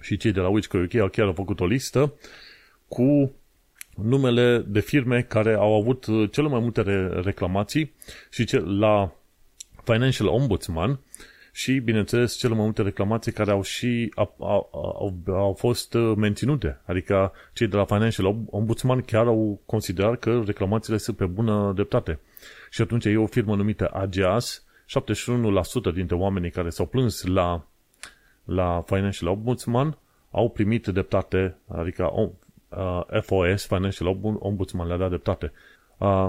Și 0.00 0.16
cei 0.16 0.32
de 0.32 0.40
la 0.40 0.48
Wichco 0.48 0.78
UK 0.78 0.94
au 0.94 1.08
chiar 1.08 1.32
făcut 1.34 1.60
o 1.60 1.66
listă 1.66 2.12
cu 2.88 3.32
numele 3.96 4.64
de 4.66 4.80
firme 4.80 5.22
care 5.22 5.54
au 5.54 5.74
avut 5.74 6.06
cele 6.30 6.48
mai 6.48 6.60
multe 6.60 6.82
reclamații 7.22 7.92
și 8.30 8.56
la 8.56 9.12
Financial 9.84 10.28
Ombudsman 10.28 10.98
și, 11.52 11.78
bineînțeles, 11.78 12.36
cele 12.36 12.54
mai 12.54 12.64
multe 12.64 12.82
reclamații 12.82 13.32
care 13.32 13.50
au 13.50 13.62
și 13.62 14.12
au, 14.14 14.34
au, 14.38 15.22
au 15.26 15.52
fost 15.52 15.94
uh, 15.94 16.12
menținute. 16.16 16.80
Adică 16.84 17.32
cei 17.52 17.66
de 17.66 17.76
la 17.76 17.84
Financial 17.84 18.36
Ombudsman 18.46 19.00
chiar 19.00 19.26
au 19.26 19.60
considerat 19.66 20.18
că 20.18 20.42
reclamațiile 20.46 20.98
sunt 20.98 21.16
pe 21.16 21.26
bună 21.26 21.72
dreptate. 21.74 22.20
Și 22.70 22.80
atunci 22.82 23.04
e 23.04 23.16
o 23.16 23.26
firmă 23.26 23.56
numită 23.56 23.88
AGAS, 23.88 24.64
71% 25.90 25.94
dintre 25.94 26.16
oamenii 26.16 26.50
care 26.50 26.70
s-au 26.70 26.86
plâns 26.86 27.24
la, 27.24 27.66
la 28.44 28.82
Financial 28.86 29.30
Ombudsman 29.30 29.98
au 30.30 30.50
primit 30.50 30.86
dreptate, 30.86 31.56
adică 31.68 32.10
uh, 32.14 33.20
FOS, 33.22 33.66
Financial 33.66 34.18
Ombudsman, 34.38 34.86
le-a 34.86 34.96
dat 34.96 35.08
dreptate. 35.08 35.52
Uh, 35.98 36.28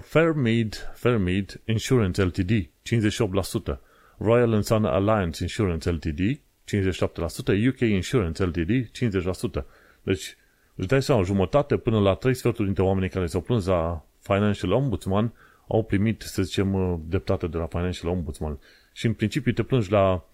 Fairmead, 0.00 0.92
Fairmead 0.94 1.60
Insurance 1.64 2.24
Ltd, 2.24 2.70
58%. 2.82 3.78
Royal 4.18 4.52
and 4.52 4.64
Sun 4.64 4.84
Alliance 4.84 5.42
Insurance 5.42 5.90
Ltd, 5.90 6.40
57%, 6.64 7.68
UK 7.68 7.80
Insurance 7.80 8.44
Ltd, 8.44 8.90
50%. 8.90 9.64
Deci, 10.02 10.36
îți 10.74 10.88
dai 10.88 11.02
seama, 11.02 11.22
jumătate 11.22 11.76
până 11.76 12.00
la 12.00 12.14
3 12.14 12.34
sferturi 12.34 12.66
dintre 12.66 12.82
oamenii 12.82 13.08
care 13.08 13.26
s-au 13.26 13.40
plâns 13.40 13.66
la 13.66 14.04
Financial 14.20 14.72
Ombudsman 14.72 15.32
au 15.68 15.84
primit, 15.84 16.22
să 16.22 16.42
zicem, 16.42 17.00
dreptate 17.08 17.46
de 17.46 17.56
la 17.56 17.66
Financial 17.66 18.10
Ombudsman. 18.10 18.58
Și 18.92 19.06
în 19.06 19.12
principiu 19.12 19.52
te 19.52 19.62
plângi 19.62 19.90
la, 19.90 20.24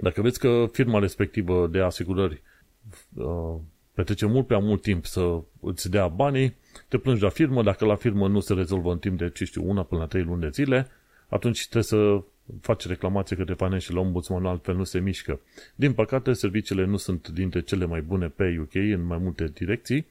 dacă 0.00 0.22
vezi 0.22 0.38
că 0.38 0.68
firma 0.72 0.98
respectivă 0.98 1.66
de 1.66 1.80
asigurări 1.80 2.42
uh, 3.14 3.56
petrece 3.98 4.26
mult 4.26 4.46
prea 4.46 4.58
mult 4.58 4.82
timp 4.82 5.06
să 5.06 5.40
îți 5.60 5.90
dea 5.90 6.08
banii, 6.08 6.56
te 6.88 6.98
plângi 6.98 7.22
la 7.22 7.28
firmă, 7.28 7.62
dacă 7.62 7.84
la 7.84 7.94
firmă 7.94 8.28
nu 8.28 8.40
se 8.40 8.54
rezolvă 8.54 8.92
în 8.92 8.98
timp 8.98 9.18
de, 9.18 9.30
ce 9.30 9.44
știu, 9.44 9.68
una 9.68 9.82
până 9.82 10.00
la 10.00 10.06
trei 10.06 10.22
luni 10.22 10.40
de 10.40 10.48
zile, 10.48 10.88
atunci 11.28 11.62
trebuie 11.62 11.82
să 11.82 12.22
faci 12.60 12.86
reclamație 12.86 13.36
către 13.36 13.54
Financial 13.54 13.96
Ombudsman, 13.96 14.46
altfel 14.46 14.76
nu 14.76 14.84
se 14.84 14.98
mișcă. 14.98 15.40
Din 15.74 15.92
păcate, 15.92 16.32
serviciile 16.32 16.84
nu 16.84 16.96
sunt 16.96 17.28
dintre 17.28 17.60
cele 17.60 17.84
mai 17.84 18.00
bune 18.00 18.28
pe 18.28 18.58
UK 18.60 18.74
în 18.74 19.04
mai 19.04 19.18
multe 19.18 19.50
direcții. 19.54 20.06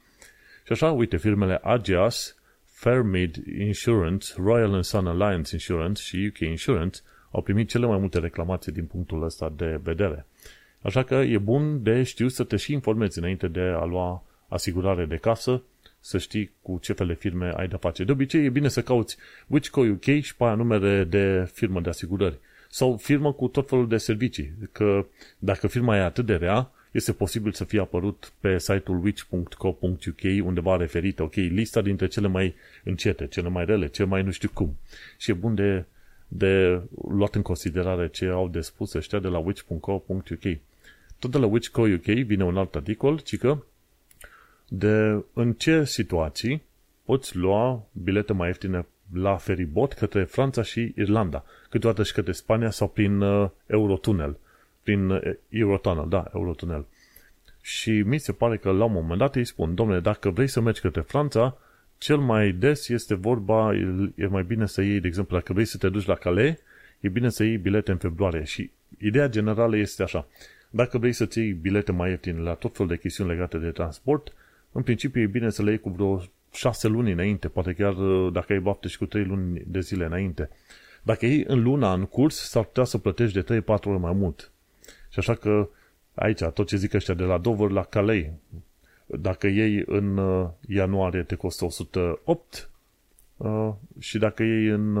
Și 0.64 0.72
așa, 0.72 0.90
uite, 0.90 1.16
firmele 1.16 1.60
Agias, 1.62 2.36
Fairmead 2.64 3.36
Insurance, 3.58 4.32
Royal 4.36 4.74
and 4.74 4.84
Sun 4.84 5.06
Alliance 5.06 5.54
Insurance 5.54 6.02
și 6.02 6.26
UK 6.28 6.38
Insurance 6.38 7.00
au 7.30 7.42
primit 7.42 7.68
cele 7.68 7.86
mai 7.86 7.98
multe 7.98 8.18
reclamații 8.18 8.72
din 8.72 8.84
punctul 8.84 9.22
ăsta 9.22 9.52
de 9.56 9.80
vedere. 9.82 10.26
Așa 10.82 11.02
că 11.02 11.14
e 11.14 11.38
bun 11.38 11.82
de 11.82 12.02
știu 12.02 12.28
să 12.28 12.44
te 12.44 12.56
și 12.56 12.72
informezi 12.72 13.18
înainte 13.18 13.48
de 13.48 13.60
a 13.60 13.84
lua 13.84 14.22
asigurare 14.48 15.04
de 15.04 15.16
casă, 15.16 15.62
să 16.00 16.18
știi 16.18 16.50
cu 16.62 16.78
ce 16.82 16.92
fel 16.92 17.06
de 17.06 17.14
firme 17.14 17.52
ai 17.56 17.68
de-a 17.68 17.78
face. 17.78 18.04
De 18.04 18.12
obicei 18.12 18.44
e 18.44 18.48
bine 18.48 18.68
să 18.68 18.82
cauți 18.82 19.16
Wichco 19.46 19.80
UK 19.80 20.04
și 20.04 20.36
pe 20.36 20.44
aia 20.44 20.54
numere 20.54 21.04
de 21.04 21.50
firmă 21.52 21.80
de 21.80 21.88
asigurări. 21.88 22.38
Sau 22.70 22.96
firmă 22.96 23.32
cu 23.32 23.46
tot 23.46 23.68
felul 23.68 23.88
de 23.88 23.96
servicii. 23.96 24.52
Că 24.72 25.06
dacă 25.38 25.66
firma 25.66 25.96
e 25.96 26.00
atât 26.00 26.26
de 26.26 26.34
rea, 26.34 26.70
este 26.90 27.12
posibil 27.12 27.52
să 27.52 27.64
fie 27.64 27.80
apărut 27.80 28.32
pe 28.40 28.58
site-ul 28.58 29.02
which.co.uk 29.02 30.44
undeva 30.44 30.76
referită, 30.76 31.22
ok, 31.22 31.34
lista 31.34 31.80
dintre 31.80 32.06
cele 32.06 32.28
mai 32.28 32.54
încete, 32.84 33.26
cele 33.26 33.48
mai 33.48 33.64
rele, 33.64 33.88
cele 33.88 34.08
mai 34.08 34.22
nu 34.22 34.30
știu 34.30 34.50
cum. 34.54 34.76
Și 35.18 35.30
e 35.30 35.34
bun 35.34 35.54
de, 35.54 35.84
de 36.28 36.80
luat 37.08 37.34
în 37.34 37.42
considerare 37.42 38.08
ce 38.08 38.26
au 38.26 38.48
de 38.48 38.60
spus 38.60 38.92
ăștia 38.92 39.18
de 39.18 39.28
la 39.28 39.38
which.co.uk. 39.38 40.58
Tot 41.18 41.30
de 41.30 41.38
la 41.38 41.46
which.co.uk 41.46 42.04
vine 42.04 42.44
un 42.44 42.56
alt 42.56 42.74
articol, 42.74 43.18
ci 43.18 43.38
că 43.38 43.62
de 44.68 45.24
în 45.32 45.52
ce 45.52 45.84
situații 45.84 46.62
poți 47.04 47.36
lua 47.36 47.86
bilete 47.92 48.32
mai 48.32 48.46
ieftine 48.46 48.86
la 49.14 49.36
feribot 49.36 49.92
către 49.92 50.24
Franța 50.24 50.62
și 50.62 50.92
Irlanda, 50.96 51.44
câteodată 51.70 52.02
și 52.02 52.12
către 52.12 52.32
Spania 52.32 52.70
sau 52.70 52.88
prin 52.88 53.20
uh, 53.20 53.50
Eurotunnel. 53.66 54.36
Prin 54.82 55.10
uh, 55.10 55.20
Eurotunnel, 55.48 56.08
da, 56.08 56.30
Eurotunnel. 56.34 56.86
Și 57.60 57.90
mi 57.90 58.18
se 58.18 58.32
pare 58.32 58.56
că 58.56 58.70
la 58.70 58.84
un 58.84 58.92
moment 58.92 59.18
dat 59.18 59.34
îi 59.34 59.44
spun, 59.44 59.74
domnule, 59.74 60.00
dacă 60.00 60.30
vrei 60.30 60.48
să 60.48 60.60
mergi 60.60 60.80
către 60.80 61.00
Franța, 61.00 61.58
cel 61.98 62.16
mai 62.16 62.52
des 62.52 62.88
este 62.88 63.14
vorba, 63.14 63.74
e 64.14 64.26
mai 64.26 64.42
bine 64.42 64.66
să 64.66 64.82
iei, 64.82 65.00
de 65.00 65.06
exemplu, 65.06 65.36
dacă 65.36 65.52
vrei 65.52 65.64
să 65.64 65.78
te 65.78 65.88
duci 65.88 66.06
la 66.06 66.14
Calais, 66.14 66.58
e 67.00 67.08
bine 67.08 67.28
să 67.28 67.44
iei 67.44 67.58
bilete 67.58 67.90
în 67.90 67.96
februarie. 67.96 68.44
Și 68.44 68.70
ideea 68.98 69.28
generală 69.28 69.76
este 69.76 70.02
așa, 70.02 70.26
dacă 70.70 70.98
vrei 70.98 71.12
să-ți 71.12 71.38
iei 71.38 71.52
bilete 71.52 71.92
mai 71.92 72.10
ieftine 72.10 72.40
la 72.40 72.54
tot 72.54 72.72
felul 72.76 72.92
de 72.92 72.98
chestiuni 72.98 73.30
legate 73.30 73.58
de 73.58 73.70
transport, 73.70 74.32
în 74.72 74.82
principiu 74.82 75.20
e 75.20 75.26
bine 75.26 75.50
să 75.50 75.62
le 75.62 75.70
iei 75.70 75.78
cu 75.78 75.88
vreo 75.88 76.22
șase 76.52 76.88
luni 76.88 77.12
înainte, 77.12 77.48
poate 77.48 77.72
chiar 77.72 77.96
uh, 77.96 78.32
dacă 78.32 78.52
ai 78.52 78.58
bafte 78.58 78.88
și 78.88 78.98
cu 78.98 79.06
trei 79.06 79.24
luni 79.24 79.62
de 79.66 79.80
zile 79.80 80.04
înainte. 80.04 80.50
Dacă 81.02 81.26
iei 81.26 81.44
în 81.46 81.62
luna 81.62 81.92
în 81.92 82.04
curs, 82.04 82.48
s-ar 82.48 82.64
putea 82.64 82.84
să 82.84 82.98
plătești 82.98 83.42
de 83.42 83.62
3-4 83.62 83.66
ori 83.66 83.98
mai 83.98 84.12
mult. 84.12 84.50
Și 85.10 85.18
așa 85.18 85.34
că 85.34 85.68
aici, 86.14 86.42
tot 86.42 86.66
ce 86.66 86.76
zic 86.76 86.94
ăștia 86.94 87.14
de 87.14 87.22
la 87.22 87.38
Dover 87.38 87.70
la 87.70 87.82
Calais, 87.82 88.26
dacă 89.06 89.46
iei 89.46 89.82
în 89.86 90.16
uh, 90.16 90.48
ianuarie 90.68 91.22
te 91.22 91.34
costă 91.34 91.64
108 91.64 92.70
uh, 93.38 93.72
și 93.98 94.18
dacă 94.18 94.42
iei 94.42 94.66
în 94.66 94.96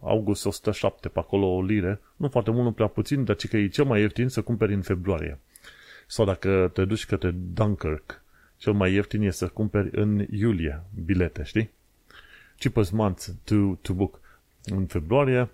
august 0.00 0.46
107 0.46 1.08
pe 1.08 1.18
acolo 1.18 1.46
o 1.46 1.62
lire, 1.62 2.00
nu 2.16 2.28
foarte 2.28 2.50
mult, 2.50 2.64
nu 2.64 2.72
prea 2.72 2.86
puțin, 2.86 3.24
dar 3.24 3.36
ce 3.36 3.48
că 3.48 3.56
e 3.56 3.68
cel 3.68 3.84
mai 3.84 4.00
ieftin 4.00 4.28
să 4.28 4.42
cumperi 4.42 4.74
în 4.74 4.82
februarie. 4.82 5.38
Sau 6.06 6.24
dacă 6.24 6.70
te 6.72 6.84
duci 6.84 7.06
către 7.06 7.30
Dunkirk, 7.30 8.22
cel 8.56 8.72
mai 8.72 8.92
ieftin 8.92 9.22
e 9.22 9.30
să 9.30 9.48
cumperi 9.48 9.88
în 9.92 10.26
iulie 10.30 10.82
bilete, 11.04 11.42
știi? 11.42 11.70
Cheapest 12.58 12.92
month 12.92 13.26
to, 13.44 13.74
to 13.82 13.92
book. 13.92 14.20
În 14.64 14.86
februarie, 14.86 15.50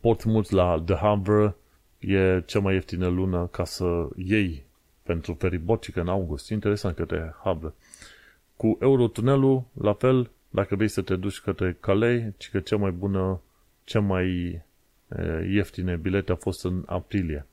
Portsmouth 0.00 0.50
la 0.50 0.82
The 0.84 0.94
Havre 0.94 1.54
e 1.98 2.42
cea 2.46 2.60
mai 2.60 2.74
ieftină 2.74 3.06
lună 3.06 3.46
ca 3.46 3.64
să 3.64 4.08
iei 4.16 4.62
pentru 5.02 5.34
feribotică 5.34 6.00
în 6.00 6.08
august. 6.08 6.50
Interesant 6.50 6.96
către 6.96 7.34
Havre. 7.42 7.72
Cu 8.56 8.78
Eurotunelul, 8.80 9.62
la 9.72 9.92
fel, 9.92 10.30
dacă 10.50 10.74
vrei 10.74 10.88
să 10.88 11.02
te 11.02 11.16
duci 11.16 11.40
către 11.40 11.76
Calais, 11.80 12.22
ci 12.36 12.50
că 12.50 12.60
cea 12.60 12.76
mai 12.76 12.90
bună, 12.90 13.40
cea 13.84 14.00
mai 14.00 14.62
ieftine 15.48 15.96
bilete 15.96 16.32
a 16.32 16.34
fost 16.34 16.64
în 16.64 16.82
aprilie. 16.86 17.46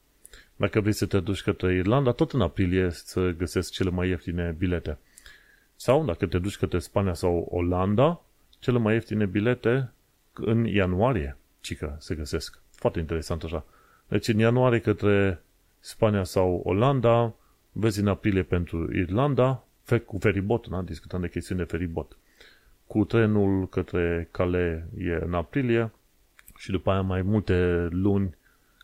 Dacă 0.55 0.81
vrei 0.81 0.93
să 0.93 1.05
te 1.05 1.19
duci 1.19 1.41
către 1.41 1.73
Irlanda, 1.73 2.11
tot 2.11 2.31
în 2.31 2.41
aprilie 2.41 2.89
să 2.89 3.29
găsesc 3.29 3.71
cele 3.71 3.89
mai 3.89 4.07
ieftine 4.07 4.55
bilete. 4.57 4.97
Sau 5.75 6.05
dacă 6.05 6.25
te 6.25 6.37
duci 6.37 6.57
către 6.57 6.79
Spania 6.79 7.13
sau 7.13 7.47
Olanda, 7.51 8.21
cele 8.59 8.77
mai 8.77 8.93
ieftine 8.93 9.25
bilete 9.25 9.91
în 10.33 10.65
ianuarie, 10.65 11.37
cică 11.59 11.95
se 11.99 12.15
găsesc. 12.15 12.59
Foarte 12.71 12.99
interesant 12.99 13.43
așa. 13.43 13.65
Deci 14.07 14.27
în 14.27 14.39
ianuarie 14.39 14.79
către 14.79 15.41
Spania 15.79 16.23
sau 16.23 16.61
Olanda, 16.63 17.33
vezi 17.71 17.99
în 17.99 18.07
aprilie 18.07 18.43
pentru 18.43 18.95
Irlanda, 18.95 19.63
cu 20.05 20.17
feribot, 20.19 20.67
da? 20.67 20.81
discutăm 20.81 21.21
de 21.21 21.29
chestiuni 21.29 21.61
de 21.61 21.67
feribot. 21.67 22.17
Cu 22.87 23.05
trenul 23.05 23.69
către 23.69 24.27
Calais 24.31 24.81
e 24.97 25.19
în 25.21 25.33
aprilie 25.33 25.91
și 26.57 26.71
după 26.71 26.91
aia 26.91 27.01
mai 27.01 27.21
multe 27.21 27.87
luni 27.91 28.35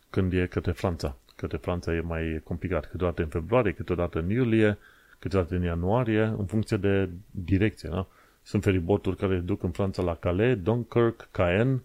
când 0.10 0.34
e 0.34 0.46
către 0.46 0.72
Franța 0.72 1.18
către 1.36 1.58
Franța 1.58 1.94
e 1.94 2.00
mai 2.00 2.42
complicat. 2.44 2.89
Câteodată 2.89 3.22
în 3.22 3.28
februarie, 3.28 3.74
câteodată 3.74 4.20
în 4.20 4.30
iulie, 4.30 4.78
câteodată 5.20 5.56
în 5.56 5.62
ianuarie, 5.62 6.22
în 6.22 6.46
funcție 6.46 6.78
de 6.78 7.10
direcție. 7.32 7.89
Da? 7.89 8.08
Sunt 8.44 8.63
feriboturi 8.63 9.18
care 9.18 9.38
duc 9.38 9.63
în 9.63 9.72
Franța 9.72 10.02
la 10.02 10.16
Calais, 10.16 10.58
Dunkirk, 10.58 11.28
Caen, 11.32 11.82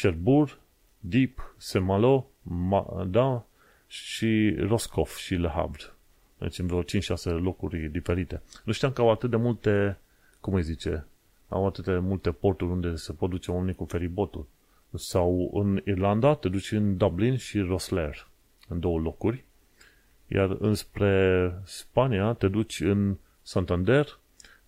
Cherbourg, 0.00 0.58
Deep, 1.00 1.54
Saint-Malo, 1.56 2.30
da, 3.06 3.44
și 3.86 4.56
Roscoff 4.58 5.16
și 5.16 5.34
Le 5.34 5.48
Havre. 5.48 5.82
Deci 6.38 6.58
în 6.58 6.66
vreo 6.66 6.82
5-6 6.82 6.84
locuri 7.24 7.88
diferite. 7.88 8.42
Nu 8.64 8.72
știam 8.72 8.92
că 8.92 9.00
au 9.00 9.10
atât 9.10 9.30
de 9.30 9.36
multe, 9.36 9.98
cum 10.40 10.54
îi 10.54 10.62
zice, 10.62 11.06
au 11.48 11.66
atâtea 11.66 12.00
multe 12.00 12.30
porturi 12.30 12.70
unde 12.70 12.94
se 12.94 13.12
pot 13.12 13.30
duce 13.30 13.50
oamenii 13.50 13.74
cu 13.74 13.84
feribotul. 13.84 14.46
Sau 14.94 15.50
în 15.54 15.82
Irlanda 15.84 16.34
te 16.34 16.48
duci 16.48 16.72
în 16.72 16.96
Dublin 16.96 17.36
și 17.36 17.58
Rosslare, 17.58 18.26
în 18.68 18.80
două 18.80 18.98
locuri. 18.98 19.44
Iar 20.26 20.56
înspre 20.58 21.52
Spania 21.64 22.32
te 22.32 22.48
duci 22.48 22.80
în 22.80 23.16
Santander, 23.42 24.18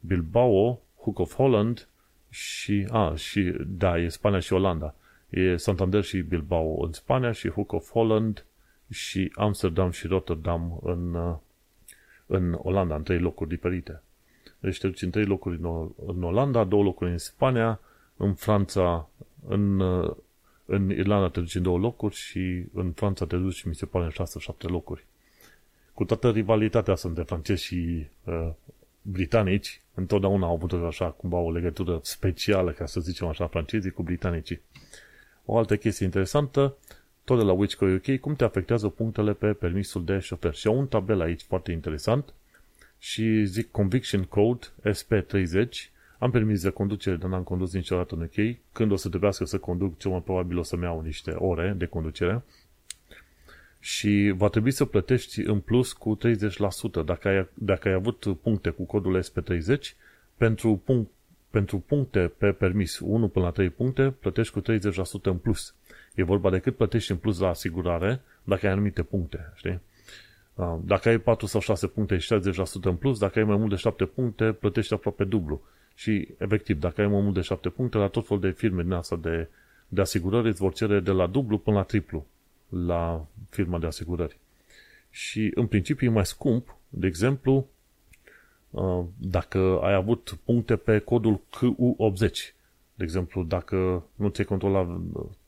Bilbao, 0.01 0.81
Hook 1.01 1.19
of 1.19 1.35
Holland 1.35 1.89
și, 2.31 2.87
a, 2.91 3.15
și, 3.15 3.55
da, 3.67 3.99
e 3.99 4.09
Spania 4.09 4.39
și 4.39 4.53
Olanda. 4.53 4.95
E 5.29 5.57
Santander 5.57 6.03
și 6.03 6.21
Bilbao 6.21 6.85
în 6.85 6.93
Spania 6.93 7.33
și 7.33 7.49
Hook 7.49 7.73
of 7.73 7.91
Holland 7.91 8.45
și 8.91 9.33
Amsterdam 9.35 9.91
și 9.91 10.07
Rotterdam 10.07 10.81
în, 10.83 11.17
în 12.27 12.59
Olanda, 12.63 12.95
în 12.95 13.03
trei 13.03 13.19
locuri 13.19 13.49
diferite. 13.49 14.03
Deci 14.61 14.79
te 14.79 14.87
duci 14.87 15.03
în 15.03 15.11
trei 15.11 15.25
locuri 15.25 15.59
în, 15.61 15.89
în 16.07 16.23
Olanda, 16.23 16.65
două 16.65 16.83
locuri 16.83 17.11
în 17.11 17.19
Spania, 17.19 17.81
în 18.17 18.35
Franța, 18.35 19.09
în, 19.49 19.81
în 20.65 20.91
Irlanda 20.91 21.29
te 21.29 21.41
duci 21.41 21.55
în 21.55 21.63
două 21.63 21.79
locuri 21.79 22.15
și 22.15 22.65
în 22.75 22.93
Franța 22.93 23.27
te 23.27 23.37
duci, 23.37 23.63
mi 23.63 23.75
se 23.75 23.87
pare, 23.87 24.05
în 24.05 24.11
șase-șapte 24.11 24.67
locuri. 24.67 25.05
Cu 25.95 26.05
toată 26.05 26.31
rivalitatea 26.31 26.93
asta 26.93 27.09
între 27.09 27.23
francezi 27.23 27.65
și 27.65 28.07
uh, 28.25 28.49
britanici, 29.03 29.81
întotdeauna 29.95 30.47
au 30.47 30.55
avut 30.55 30.73
așa 30.73 31.11
cumva 31.11 31.37
o 31.37 31.53
legătură 31.53 32.01
specială, 32.03 32.71
ca 32.71 32.87
să 32.87 33.01
zicem 33.01 33.27
așa, 33.27 33.47
francezii 33.47 33.91
cu 33.91 34.03
britanicii. 34.03 34.61
O 35.45 35.57
altă 35.57 35.77
chestie 35.77 36.05
interesantă, 36.05 36.77
tot 37.25 37.39
de 37.39 37.45
la 37.45 37.53
Witchco 37.53 37.87
UK, 37.87 38.21
cum 38.21 38.35
te 38.35 38.45
afectează 38.45 38.89
punctele 38.89 39.33
pe 39.33 39.53
permisul 39.53 40.05
de 40.05 40.19
șofer. 40.19 40.55
Și 40.55 40.67
au 40.67 40.79
un 40.79 40.87
tabel 40.87 41.21
aici 41.21 41.43
foarte 41.43 41.73
interesant 41.73 42.33
și 42.99 43.45
zic 43.45 43.71
Conviction 43.71 44.23
Code 44.23 44.67
SP30, 44.85 45.69
am 46.19 46.31
permis 46.31 46.63
de 46.63 46.71
conducere, 46.71 47.17
dar 47.17 47.31
n-am 47.31 47.43
condus 47.43 47.73
niciodată 47.73 48.15
în 48.15 48.23
UK. 48.23 48.57
Când 48.73 48.93
o 48.93 48.97
să 48.97 49.09
trebuiască 49.09 49.45
să 49.45 49.59
conduc, 49.59 49.99
cel 49.99 50.11
mai 50.11 50.23
probabil 50.23 50.59
o 50.59 50.63
să-mi 50.63 50.83
iau 50.83 51.01
niște 51.01 51.31
ore 51.31 51.75
de 51.77 51.87
conducere. 51.87 52.43
Și 53.81 54.33
va 54.37 54.49
trebui 54.49 54.71
să 54.71 54.85
plătești 54.85 55.41
în 55.41 55.61
plus 55.61 55.93
cu 55.93 56.19
30% 57.03 57.05
dacă 57.05 57.29
ai, 57.29 57.49
dacă 57.55 57.89
ai 57.89 57.95
avut 57.95 58.39
puncte 58.43 58.71
cu 58.71 58.85
codul 58.85 59.23
SP30 59.23 59.79
pentru, 60.37 60.83
punct, 60.85 61.11
pentru 61.51 61.79
puncte 61.79 62.33
pe 62.39 62.53
permis 62.53 62.99
1 62.99 63.29
până 63.29 63.45
la 63.45 63.51
3 63.51 63.71
puncte, 63.71 64.11
plătești 64.11 64.53
cu 64.53 64.61
30% 64.61 65.23
în 65.23 65.37
plus. 65.37 65.75
E 66.15 66.23
vorba 66.23 66.51
de 66.51 66.59
cât 66.59 66.77
plătești 66.77 67.11
în 67.11 67.17
plus 67.17 67.39
la 67.39 67.49
asigurare 67.49 68.21
dacă 68.45 68.67
ai 68.67 68.73
anumite 68.73 69.03
puncte, 69.03 69.53
știi? 69.55 69.81
Dacă 70.85 71.09
ai 71.09 71.19
4 71.19 71.47
sau 71.47 71.61
6 71.61 71.87
puncte, 71.87 72.15
e 72.15 72.19
60% 72.19 72.83
în 72.83 72.97
plus, 72.97 73.19
dacă 73.19 73.39
ai 73.39 73.45
mai 73.45 73.57
mult 73.57 73.71
de 73.71 73.77
7 73.77 74.05
puncte, 74.05 74.53
plătești 74.53 74.93
aproape 74.93 75.25
dublu. 75.25 75.63
Și, 75.95 76.29
efectiv, 76.39 76.81
dacă 76.81 77.01
ai 77.01 77.07
mai 77.07 77.21
mult 77.21 77.35
de 77.35 77.41
7 77.41 77.69
puncte, 77.69 77.99
la 77.99 78.09
tot 78.09 78.27
fel 78.27 78.39
de 78.39 78.51
firme 78.51 78.83
din 78.83 78.93
asta 78.93 79.17
de, 79.17 79.49
de 79.89 80.01
asigurări 80.01 80.49
îți 80.49 80.61
vor 80.61 80.73
cere 80.73 81.01
de 81.01 81.11
la 81.11 81.27
dublu 81.27 81.59
până 81.59 81.77
la 81.77 81.83
triplu 81.83 82.27
la 82.69 83.27
firma 83.51 83.79
de 83.79 83.87
asigurări. 83.87 84.39
Și, 85.11 85.51
în 85.55 85.67
principiu, 85.67 86.07
e 86.07 86.13
mai 86.13 86.27
scump, 86.27 86.77
de 86.89 87.07
exemplu, 87.07 87.67
dacă 89.17 89.81
ai 89.83 89.95
avut 89.95 90.39
puncte 90.45 90.77
pe 90.77 90.99
codul 90.99 91.41
QU80. 91.57 92.33
De 92.95 93.05
exemplu, 93.05 93.43
dacă 93.43 94.05
nu 94.15 94.29
ți-ai 94.29 94.47
controlat 94.47 94.89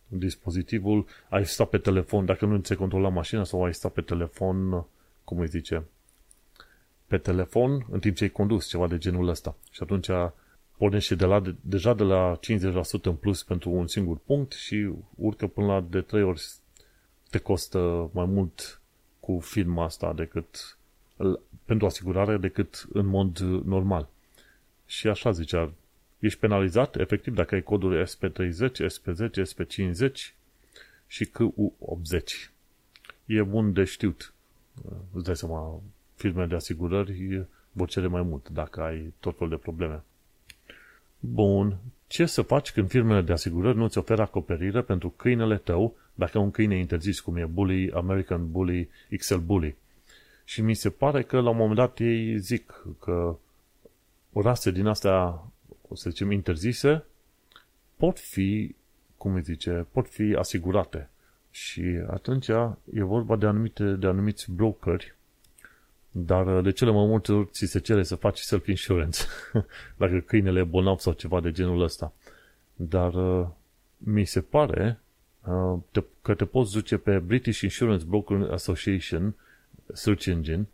dispozitivul, 0.09 1.07
ai 1.29 1.47
stat 1.47 1.69
pe 1.69 1.79
telefon, 1.79 2.25
dacă 2.25 2.47
nu 2.47 2.59
ți-ai 2.59 2.79
controlat 2.79 3.13
mașina 3.13 3.45
sau 3.45 3.65
ai 3.65 3.75
stat 3.75 3.93
pe 3.93 4.01
telefon, 4.01 4.85
cum 5.31 5.41
îi 5.41 5.49
zice, 5.49 5.85
pe 7.07 7.19
telefon 7.19 7.87
în 7.91 8.01
timp 8.01 8.17
ce 8.17 8.25
ai 8.25 8.31
condus, 8.31 8.67
ceva 8.67 8.87
de 8.87 8.99
genul 8.99 9.29
ăsta. 9.29 9.57
Și 9.71 9.83
atunci 9.83 10.09
pornește 10.77 11.15
de 11.15 11.25
la, 11.25 11.43
deja 11.61 11.95
de 11.95 12.03
la 12.03 12.39
50% 12.39 13.03
în 13.03 13.15
plus 13.15 13.43
pentru 13.43 13.71
un 13.71 13.87
singur 13.87 14.19
punct 14.19 14.53
și 14.53 14.91
urcă 15.15 15.47
până 15.47 15.67
la 15.67 15.81
de 15.81 16.01
3 16.01 16.23
ori 16.23 16.43
te 17.31 17.39
costă 17.39 18.11
mai 18.13 18.25
mult 18.25 18.81
cu 19.21 19.39
firma 19.41 19.85
asta 19.85 20.13
decât 20.13 20.79
pentru 21.65 21.87
asigurare 21.87 22.37
decât 22.37 22.87
în 22.93 23.07
mod 23.07 23.39
normal. 23.65 24.09
Și 24.87 25.09
așa 25.09 25.31
zicea, 25.31 25.73
ești 26.19 26.39
penalizat 26.39 26.97
efectiv 26.97 27.35
dacă 27.35 27.55
ai 27.55 27.63
codul 27.63 28.07
SP30, 28.07 28.71
SP10, 28.87 29.31
SP50 29.31 30.13
și 31.07 31.31
QU80. 31.31 32.51
E 33.27 33.43
bun 33.43 33.73
de 33.73 33.85
știut. 33.85 34.35
Îți 35.13 35.25
dai 35.25 35.37
seama, 35.37 35.81
firme 36.15 36.47
de 36.47 36.55
asigurări 36.55 37.47
vor 37.73 37.89
cere 37.89 38.07
mai 38.07 38.23
mult 38.23 38.49
dacă 38.49 38.81
ai 38.81 39.13
tot 39.21 39.37
felul 39.37 39.53
de 39.53 39.57
probleme. 39.57 40.03
Bun. 41.21 41.77
Ce 42.07 42.27
să 42.27 42.43
faci 42.43 42.73
când 42.73 42.89
firmele 42.89 43.21
de 43.21 43.33
asigurări 43.33 43.77
nu-ți 43.77 43.99
oferă 43.99 44.23
acoperire 44.23 44.83
pentru 44.83 45.11
câinele 45.11 45.57
tău 45.57 45.97
dacă 46.15 46.39
un 46.39 46.51
câine 46.51 46.79
interzis, 46.79 47.21
cum 47.21 47.37
e 47.37 47.45
Bully, 47.45 47.91
American 47.93 48.51
Bully, 48.51 48.89
XL 49.17 49.37
Bully? 49.37 49.77
Și 50.45 50.63
mi 50.63 50.75
se 50.75 50.91
pare 50.91 51.23
că 51.23 51.41
la 51.41 51.51
un 51.51 51.57
moment 51.57 51.77
dat 51.77 51.99
ei 51.99 52.39
zic 52.39 52.87
că 53.01 53.37
rase 54.33 54.71
din 54.71 54.87
astea, 54.87 55.45
o 55.89 55.95
să 55.95 56.11
zicem, 56.11 56.31
interzise, 56.31 57.05
pot 57.97 58.19
fi, 58.19 58.75
cum 59.17 59.35
îi 59.35 59.43
zice, 59.43 59.87
pot 59.93 60.09
fi 60.09 60.35
asigurate. 60.39 61.11
Și 61.51 62.03
atunci 62.11 62.49
e 62.93 63.03
vorba 63.03 63.37
de, 63.37 63.47
anumite, 63.47 63.85
de 63.85 64.07
anumiți 64.07 64.53
brokeri 64.53 65.15
dar 66.11 66.57
uh, 66.57 66.63
de 66.63 66.71
cele 66.71 66.91
mai 66.91 67.07
multe 67.07 67.33
ori 67.33 67.49
ți 67.51 67.67
se 67.67 67.79
cere 67.79 68.03
să 68.03 68.15
faci 68.15 68.39
self 68.39 68.67
insurance 68.67 69.25
dacă 69.97 70.21
câinele 70.21 70.61
e 70.61 70.65
bolnav 70.65 70.99
sau 70.99 71.13
ceva 71.13 71.41
de 71.41 71.51
genul 71.51 71.83
ăsta. 71.83 72.13
Dar 72.75 73.15
uh, 73.15 73.47
mi 73.97 74.25
se 74.25 74.41
pare 74.41 75.01
uh, 75.47 76.03
că 76.23 76.35
te 76.35 76.45
poți 76.45 76.73
duce 76.73 76.97
pe 76.97 77.19
British 77.19 77.61
Insurance 77.61 78.05
Broker 78.05 78.51
Association 78.51 79.35
search 79.93 80.27
engine 80.27 80.69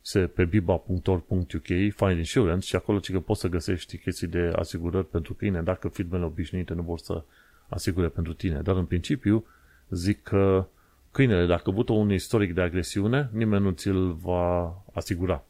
se 0.00 0.26
pe 0.26 0.44
biba.org.uk 0.44 1.66
Find 1.66 2.18
Insurance 2.18 2.66
și 2.66 2.76
acolo 2.76 2.98
că 2.98 3.20
poți 3.20 3.40
să 3.40 3.48
găsești 3.48 3.98
chestii 3.98 4.26
de 4.26 4.52
asigurări 4.56 5.08
pentru 5.08 5.34
câine 5.34 5.62
dacă 5.62 5.88
firmele 5.88 6.24
obișnuite 6.24 6.74
nu 6.74 6.82
vor 6.82 6.98
să 6.98 7.22
asigure 7.68 8.08
pentru 8.08 8.32
tine. 8.32 8.60
Dar 8.60 8.76
în 8.76 8.84
principiu 8.84 9.46
zic 9.92 10.22
că 10.22 10.66
câinele, 11.10 11.46
dacă 11.46 11.70
avut 11.70 11.88
un 11.88 12.12
istoric 12.12 12.54
de 12.54 12.60
agresiune, 12.60 13.28
nimeni 13.32 13.62
nu 13.62 13.70
ți-l 13.70 14.12
va 14.12 14.74
asigura. 14.92 15.44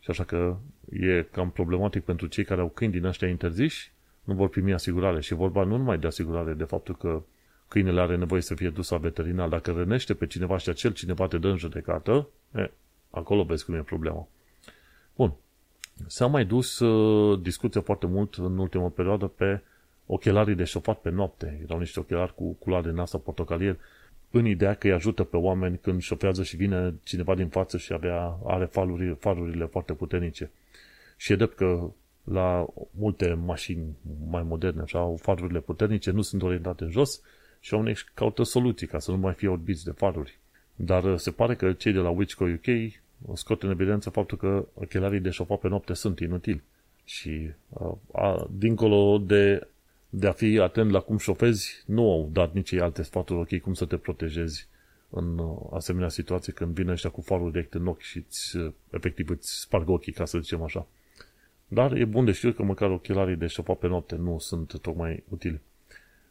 Și 0.00 0.10
așa 0.10 0.24
că 0.24 0.56
e 0.90 1.22
cam 1.22 1.50
problematic 1.50 2.04
pentru 2.04 2.26
cei 2.26 2.44
care 2.44 2.60
au 2.60 2.68
câini 2.68 2.92
din 2.92 3.04
ăștia 3.04 3.28
interziși, 3.28 3.92
nu 4.24 4.34
vor 4.34 4.48
primi 4.48 4.72
asigurare. 4.72 5.20
Și 5.20 5.34
vorba 5.34 5.64
nu 5.64 5.76
numai 5.76 5.98
de 5.98 6.06
asigurare, 6.06 6.52
de 6.52 6.64
faptul 6.64 6.96
că 6.96 7.22
câinele 7.68 8.00
are 8.00 8.16
nevoie 8.16 8.40
să 8.40 8.54
fie 8.54 8.70
dus 8.70 8.88
la 8.88 8.96
veterinar. 8.96 9.48
Dacă 9.48 9.72
rănește 9.72 10.14
pe 10.14 10.26
cineva 10.26 10.58
și 10.58 10.68
acel 10.68 10.92
cineva 10.92 11.26
te 11.26 11.38
dă 11.38 11.48
în 11.48 11.56
judecată, 11.56 12.28
e, 12.54 12.70
acolo 13.10 13.42
vezi 13.42 13.64
cum 13.64 13.74
e 13.74 13.78
problema. 13.78 14.28
Bun. 15.16 15.32
S-a 16.06 16.26
mai 16.26 16.44
dus 16.44 16.78
uh, 16.78 17.40
discuția 17.40 17.80
foarte 17.80 18.06
mult 18.06 18.34
în 18.34 18.58
ultima 18.58 18.88
perioadă 18.88 19.26
pe 19.26 19.60
ochelarii 20.06 20.54
de 20.54 20.64
șofat 20.64 20.98
pe 20.98 21.10
noapte. 21.10 21.60
Erau 21.64 21.78
niște 21.78 22.00
ochelari 22.00 22.34
cu 22.34 22.52
culoare 22.52 22.90
din 22.90 22.98
asta 22.98 23.18
portocalier 23.18 23.76
în 24.30 24.46
ideea 24.46 24.74
că 24.74 24.86
îi 24.86 24.92
ajută 24.92 25.24
pe 25.24 25.36
oameni 25.36 25.78
când 25.78 26.00
șofează 26.00 26.42
și 26.42 26.56
vine 26.56 26.94
cineva 27.02 27.34
din 27.34 27.48
față 27.48 27.78
și 27.78 27.92
avea, 27.92 28.38
are 28.44 28.64
farurile, 28.64 29.12
farurile 29.12 29.64
foarte 29.64 29.92
puternice. 29.92 30.50
Și 31.16 31.32
e 31.32 31.36
drept 31.36 31.56
că 31.56 31.90
la 32.24 32.66
multe 32.90 33.32
mașini 33.44 33.96
mai 34.28 34.42
moderne, 34.42 34.82
așa, 34.82 34.98
au 34.98 35.16
farurile 35.22 35.60
puternice, 35.60 36.10
nu 36.10 36.22
sunt 36.22 36.42
orientate 36.42 36.84
în 36.84 36.90
jos 36.90 37.20
și 37.60 37.74
oamenii 37.74 37.98
caută 38.14 38.42
soluții 38.42 38.86
ca 38.86 38.98
să 38.98 39.10
nu 39.10 39.16
mai 39.16 39.32
fie 39.32 39.48
orbiți 39.48 39.84
de 39.84 39.90
faruri. 39.90 40.38
Dar 40.74 41.04
uh, 41.04 41.18
se 41.18 41.30
pare 41.30 41.54
că 41.54 41.72
cei 41.72 41.92
de 41.92 41.98
la 41.98 42.10
Witchco 42.10 42.44
UK 42.44 42.92
scot 43.34 43.62
în 43.62 43.70
evidență 43.70 44.10
faptul 44.10 44.38
că 44.38 44.66
ochelarii 44.74 45.20
de 45.20 45.30
șofat 45.30 45.58
pe 45.58 45.68
noapte 45.68 45.94
sunt 45.94 46.18
inutili. 46.18 46.62
Și 47.04 47.50
a, 47.78 47.84
uh, 47.84 47.94
a, 48.12 48.48
dincolo 48.50 49.18
de 49.18 49.66
de 50.18 50.26
a 50.26 50.32
fi 50.32 50.58
atent 50.58 50.90
la 50.90 51.00
cum 51.00 51.18
șofezi, 51.18 51.82
nu 51.86 52.12
au 52.12 52.28
dat 52.32 52.52
nici 52.52 52.70
ei 52.70 52.80
alte 52.80 53.02
sfaturi, 53.02 53.38
ok, 53.38 53.60
cum 53.62 53.74
să 53.74 53.84
te 53.84 53.96
protejezi 53.96 54.68
în 55.10 55.38
uh, 55.38 55.56
asemenea 55.72 56.08
situații 56.08 56.52
când 56.52 56.74
vine 56.74 56.92
ăștia 56.92 57.10
cu 57.10 57.20
farul 57.20 57.50
direct 57.50 57.74
în 57.74 57.86
ochi 57.86 58.00
și 58.00 58.24
îți, 58.28 58.56
uh, 58.56 58.72
efectiv 58.90 59.30
îți 59.30 59.60
sparg 59.60 59.88
ochii, 59.88 60.12
ca 60.12 60.24
să 60.24 60.38
zicem 60.38 60.62
așa. 60.62 60.86
Dar 61.68 61.92
e 61.92 62.04
bun 62.04 62.24
de 62.24 62.32
știut 62.32 62.56
că 62.56 62.62
măcar 62.62 62.90
ochelarii 62.90 63.36
de 63.36 63.46
șofa 63.46 63.72
pe 63.72 63.86
noapte 63.86 64.14
nu 64.14 64.38
sunt 64.38 64.80
tocmai 64.80 65.22
utili. 65.28 65.60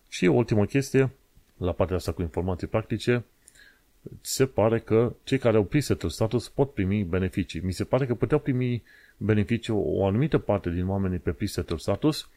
Și 0.10 0.28
o 0.28 0.34
ultimă 0.34 0.65
chestie, 0.65 1.12
la 1.58 1.71
partea 1.71 1.95
asta 1.95 2.12
cu 2.12 2.21
informații 2.21 2.67
practice, 2.67 3.24
se 4.21 4.45
pare 4.45 4.80
că 4.80 5.13
cei 5.24 5.38
care 5.38 5.58
au 5.58 5.63
presetul 5.63 6.10
status 6.10 6.50
pot 6.50 6.74
primi 6.74 7.04
beneficii. 7.04 7.62
Mi 7.63 7.74
se 7.74 7.84
pare 7.84 8.06
că 8.06 8.15
puteau 8.15 8.39
primi 8.39 8.84
beneficii 9.17 9.74
o 9.76 10.06
anumită 10.06 10.38
parte 10.38 10.69
din 10.69 10.88
oamenii 10.88 11.19
pe 11.19 11.32
presetul 11.32 11.78
status, 11.78 12.30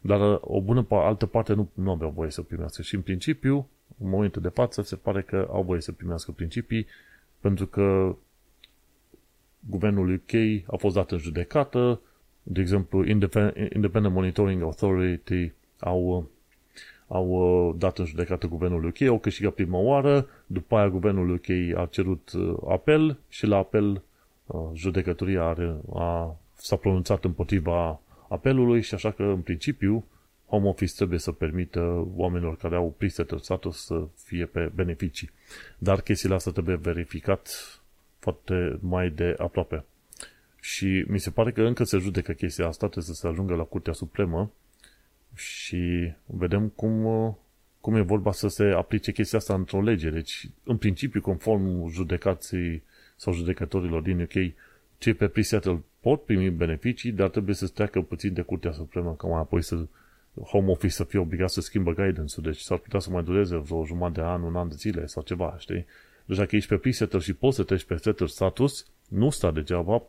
dar 0.00 0.32
uh, 0.32 0.38
o 0.40 0.60
bună 0.60 0.86
altă 0.88 1.26
parte 1.26 1.52
nu, 1.52 1.68
nu 1.74 1.90
aveau 1.90 2.10
voie 2.10 2.30
să 2.30 2.42
primească. 2.42 2.82
Și 2.82 2.94
în 2.94 3.00
principiu, 3.00 3.68
în 4.02 4.08
momentul 4.08 4.42
de 4.42 4.48
față, 4.48 4.82
se 4.82 4.96
pare 4.96 5.22
că 5.22 5.48
au 5.50 5.62
voie 5.62 5.80
să 5.80 5.92
primească 5.92 6.30
principii, 6.30 6.86
pentru 7.40 7.66
că 7.66 8.16
guvernul 9.60 10.12
UK 10.12 10.62
a 10.66 10.76
fost 10.76 10.94
dat 10.94 11.10
în 11.10 11.18
judecată, 11.18 12.00
de 12.42 12.60
exemplu, 12.60 13.04
Independent 13.04 14.14
Monitoring 14.14 14.62
Authority 14.62 15.52
au, 15.78 16.28
au 17.06 17.74
dat 17.78 17.98
în 17.98 18.04
judecată 18.04 18.46
guvernul 18.46 18.84
UK, 18.84 19.02
au 19.02 19.18
câștigat 19.18 19.52
prima 19.52 19.78
oară, 19.78 20.28
după 20.46 20.76
aia 20.76 20.88
guvernul 20.88 21.30
UK 21.30 21.78
a 21.78 21.86
cerut 21.90 22.32
apel 22.68 23.18
și 23.28 23.46
la 23.46 23.56
apel 23.56 24.02
judecătoria 24.74 25.42
are, 25.42 25.76
a, 25.94 26.36
s-a 26.54 26.76
pronunțat 26.76 27.24
împotriva 27.24 28.00
apelului 28.28 28.82
și 28.82 28.94
așa 28.94 29.10
că, 29.10 29.22
în 29.22 29.40
principiu, 29.40 30.04
Home 30.46 30.68
Office 30.68 30.94
trebuie 30.94 31.18
să 31.18 31.32
permită 31.32 32.08
oamenilor 32.14 32.56
care 32.56 32.74
au 32.74 32.94
pre-settled 32.98 33.40
status 33.40 33.84
să 33.84 34.08
fie 34.24 34.46
pe 34.46 34.70
beneficii. 34.74 35.30
Dar 35.78 36.00
chestiile 36.00 36.34
astea 36.34 36.52
trebuie 36.52 36.76
verificat 36.76 37.48
foarte 38.18 38.78
mai 38.80 39.10
de 39.10 39.34
aproape. 39.38 39.84
Și 40.60 41.04
mi 41.08 41.20
se 41.20 41.30
pare 41.30 41.52
că 41.52 41.62
încă 41.62 41.84
se 41.84 41.98
judecă 41.98 42.32
chestia 42.32 42.66
asta, 42.66 42.86
trebuie 42.88 43.14
să 43.14 43.20
se 43.20 43.28
ajungă 43.28 43.54
la 43.54 43.62
Curtea 43.62 43.92
Supremă 43.92 44.52
și 45.34 46.12
vedem 46.24 46.68
cum, 46.68 47.04
cum 47.80 47.94
e 47.94 48.00
vorba 48.00 48.32
să 48.32 48.48
se 48.48 48.64
aplice 48.64 49.12
chestia 49.12 49.38
asta 49.38 49.54
într-o 49.54 49.82
lege. 49.82 50.10
Deci, 50.10 50.48
în 50.64 50.76
principiu, 50.76 51.20
conform 51.20 51.88
judecații 51.88 52.82
sau 53.16 53.32
judecătorilor 53.32 54.02
din 54.02 54.20
UK, 54.20 54.54
cei 54.98 55.14
pe 55.14 55.28
pre 55.28 55.42
pot 56.06 56.24
primi 56.24 56.50
beneficii, 56.50 57.12
dar 57.12 57.28
trebuie 57.28 57.54
să 57.54 57.66
treacă 57.66 58.00
puțin 58.00 58.32
de 58.32 58.42
Curtea 58.42 58.72
Supremă 58.72 59.14
ca 59.14 59.26
mai 59.26 59.40
apoi 59.40 59.62
să 59.62 59.86
home 60.42 60.70
office 60.70 60.92
să 60.92 61.04
fie 61.04 61.18
obligat 61.18 61.50
să 61.50 61.60
schimbă 61.60 61.92
guidance-ul, 61.92 62.42
deci 62.42 62.58
s-ar 62.58 62.78
putea 62.78 63.00
să 63.00 63.10
mai 63.10 63.22
dureze 63.22 63.56
vreo 63.56 63.84
jumătate 63.84 64.20
de 64.20 64.26
an, 64.26 64.42
un 64.42 64.56
an 64.56 64.68
de 64.68 64.74
zile 64.78 65.06
sau 65.06 65.22
ceva, 65.22 65.56
știi? 65.58 65.86
Deci 66.24 66.36
dacă 66.36 66.56
ești 66.56 66.68
pe 66.68 66.76
pre 66.76 67.18
și 67.18 67.32
poți 67.32 67.56
să 67.56 67.62
treci 67.62 67.84
pe 67.84 67.96
setter 67.96 68.28
status, 68.28 68.86
nu 69.08 69.30
sta 69.30 69.50
degeaba 69.50 70.02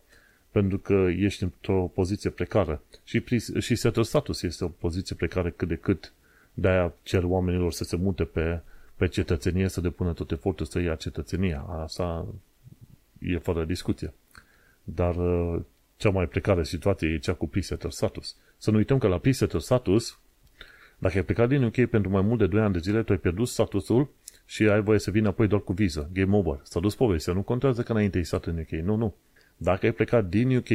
pentru 0.51 0.77
că 0.77 1.07
ești 1.17 1.43
într-o 1.43 1.91
poziție 1.93 2.29
precară. 2.29 2.81
Și, 3.03 3.19
pre- 3.19 3.59
și 3.59 3.75
setter 3.75 4.03
status 4.03 4.41
este 4.41 4.63
o 4.63 4.67
poziție 4.67 5.15
precară 5.15 5.49
cât 5.49 5.67
de 5.67 5.75
cât 5.75 6.13
de-aia 6.53 6.93
cer 7.03 7.23
oamenilor 7.23 7.71
să 7.71 7.83
se 7.83 7.95
mute 7.95 8.23
pe, 8.23 8.61
pe 8.95 9.07
cetățenie, 9.07 9.67
să 9.67 9.81
depună 9.81 10.13
tot 10.13 10.31
efortul 10.31 10.65
să 10.65 10.79
ia 10.79 10.95
cetățenia. 10.95 11.59
Asta 11.59 12.25
e 13.19 13.37
fără 13.37 13.65
discuție. 13.65 14.13
Dar 14.83 15.15
uh, 15.15 15.61
cea 15.97 16.09
mai 16.09 16.27
precară 16.27 16.63
situație 16.63 17.09
e 17.09 17.17
cea 17.17 17.33
cu 17.33 17.47
pre 17.47 17.61
status. 17.89 18.35
Să 18.57 18.71
nu 18.71 18.77
uităm 18.77 18.97
că 18.97 19.07
la 19.07 19.17
pre 19.17 19.31
status, 19.31 20.19
dacă 20.97 21.17
ai 21.17 21.23
plecat 21.23 21.47
din 21.47 21.63
UK 21.63 21.85
pentru 21.85 22.09
mai 22.09 22.21
mult 22.21 22.39
de 22.39 22.47
2 22.47 22.61
ani 22.61 22.73
de 22.73 22.79
zile, 22.79 23.03
tu 23.03 23.11
ai 23.11 23.17
pierdut 23.17 23.47
statusul 23.47 24.09
și 24.45 24.63
ai 24.63 24.81
voie 24.81 24.99
să 24.99 25.11
vină 25.11 25.27
apoi 25.27 25.47
doar 25.47 25.61
cu 25.61 25.73
viză. 25.73 26.09
Game 26.13 26.35
over. 26.35 26.59
S-a 26.63 26.79
dus 26.79 26.95
povestea. 26.95 27.33
Nu 27.33 27.41
contează 27.41 27.83
că 27.83 27.91
înainte 27.91 28.17
ai 28.17 28.25
stat 28.25 28.45
în 28.45 28.57
UK. 28.57 28.69
Nu, 28.69 28.95
nu. 28.95 29.15
Dacă 29.57 29.85
ai 29.85 29.91
plecat 29.91 30.25
din 30.25 30.55
UK 30.55 30.67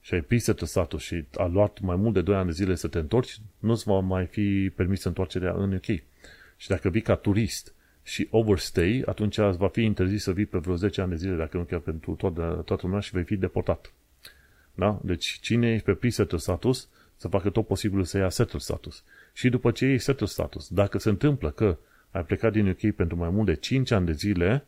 și 0.00 0.14
ai 0.14 0.20
pre 0.20 0.38
status 0.38 1.02
și 1.02 1.24
a 1.34 1.46
luat 1.46 1.80
mai 1.80 1.96
mult 1.96 2.14
de 2.14 2.20
2 2.20 2.34
ani 2.34 2.46
de 2.46 2.52
zile 2.52 2.74
să 2.74 2.88
te 2.88 2.98
întorci, 2.98 3.38
nu-ți 3.58 3.84
va 3.84 3.98
mai 3.98 4.26
fi 4.26 4.70
permis 4.74 5.04
întoarcerea 5.04 5.52
în 5.52 5.72
UK. 5.72 5.86
Și 6.56 6.68
dacă 6.68 6.88
vii 6.88 7.02
ca 7.02 7.14
turist 7.14 7.74
și 8.02 8.28
overstay, 8.30 9.02
atunci 9.06 9.36
va 9.36 9.68
fi 9.68 9.82
interzis 9.82 10.22
să 10.22 10.32
vii 10.32 10.46
pe 10.46 10.58
vreo 10.58 10.76
10 10.76 11.00
ani 11.00 11.10
de 11.10 11.16
zile, 11.16 11.36
dacă 11.36 11.56
nu 11.56 11.62
chiar 11.62 11.80
pentru 11.80 12.14
toată, 12.14 12.62
toată 12.64 12.82
lumea 12.86 13.00
și 13.00 13.10
vei 13.12 13.24
fi 13.24 13.36
deportat. 13.36 13.92
Da? 14.78 15.00
Deci 15.02 15.38
cine 15.40 15.72
e 15.72 15.78
pe 15.78 15.92
pre-settle 15.92 16.38
status 16.38 16.88
să 17.16 17.28
facă 17.28 17.50
tot 17.50 17.66
posibilul 17.66 18.04
să 18.04 18.18
ia 18.18 18.28
settle 18.28 18.58
status. 18.58 19.02
Și 19.32 19.48
după 19.48 19.70
ce 19.70 19.86
iei 19.86 19.98
settle 19.98 20.26
status, 20.26 20.68
dacă 20.68 20.98
se 20.98 21.08
întâmplă 21.08 21.50
că 21.50 21.78
ai 22.10 22.24
plecat 22.24 22.52
din 22.52 22.68
UK 22.68 22.94
pentru 22.94 23.16
mai 23.16 23.28
mult 23.28 23.46
de 23.46 23.54
5 23.54 23.90
ani 23.90 24.06
de 24.06 24.12
zile, 24.12 24.66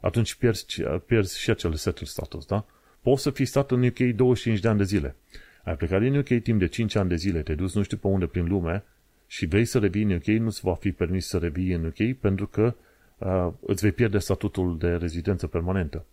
atunci 0.00 0.34
pierzi, 0.34 0.66
pierzi 1.06 1.40
și 1.40 1.50
acel 1.50 1.74
settle 1.74 2.06
status, 2.06 2.46
da? 2.46 2.64
Poți 3.00 3.22
să 3.22 3.30
fi 3.30 3.44
stat 3.44 3.70
în 3.70 3.82
UK 3.82 3.98
25 3.98 4.60
de 4.60 4.68
ani 4.68 4.78
de 4.78 4.84
zile. 4.84 5.16
Ai 5.64 5.76
plecat 5.76 6.00
din 6.00 6.16
UK 6.16 6.42
timp 6.42 6.58
de 6.58 6.66
5 6.66 6.94
ani 6.94 7.08
de 7.08 7.16
zile, 7.16 7.42
te-ai 7.42 7.56
dus 7.56 7.74
nu 7.74 7.82
știu 7.82 7.96
pe 7.96 8.06
unde 8.06 8.26
prin 8.26 8.46
lume 8.48 8.84
și 9.26 9.46
vrei 9.46 9.64
să 9.64 9.78
revii 9.78 10.02
în 10.02 10.12
UK, 10.12 10.26
nu-ți 10.26 10.60
va 10.60 10.74
fi 10.74 10.92
permis 10.92 11.26
să 11.26 11.38
revii 11.38 11.72
în 11.72 11.84
UK 11.84 12.18
pentru 12.20 12.46
că 12.46 12.74
uh, 13.18 13.52
îți 13.60 13.82
vei 13.82 13.92
pierde 13.92 14.18
statutul 14.18 14.78
de 14.78 14.88
rezidență 14.88 15.46
permanentă. 15.46 16.04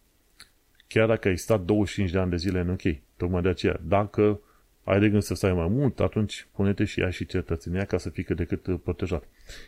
Chiar 0.88 1.08
dacă 1.08 1.28
ai 1.28 1.38
stat 1.38 1.62
25 1.62 2.12
de 2.12 2.18
ani 2.18 2.30
de 2.30 2.36
zile 2.36 2.60
în 2.60 2.70
UK. 2.70 2.82
Tocmai 3.18 3.42
de 3.42 3.50
aceea, 3.50 3.80
dacă 3.84 4.40
ai 4.84 5.00
de 5.00 5.10
gând 5.10 5.22
să 5.22 5.34
stai 5.34 5.54
mai 5.54 5.68
mult, 5.68 6.00
atunci 6.00 6.48
pune-te 6.52 6.84
și 6.84 7.00
ia 7.00 7.10
și 7.10 7.26
cetățenia 7.26 7.86
ca 7.86 7.98
să 7.98 8.10
fii 8.10 8.24
cât 8.24 8.38
de 8.38 8.46
cât 8.46 8.82
protejat. 8.84 9.24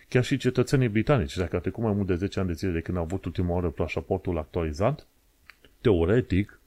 Chiar 0.09 0.23
și 0.23 0.37
cetățenii 0.37 0.87
britanici, 0.87 1.37
dacă 1.37 1.55
au 1.55 1.61
trecut 1.61 1.83
mai 1.83 1.93
mult 1.93 2.07
de 2.07 2.15
10 2.15 2.39
ani 2.39 2.47
de 2.47 2.53
zile 2.53 2.71
de 2.71 2.79
când 2.79 2.97
au 2.97 3.03
avut 3.03 3.25
ultima 3.25 3.53
oară 3.53 3.69
pașaportul 3.69 4.37
actualizat, 4.37 5.07
teoretic, 5.81 6.59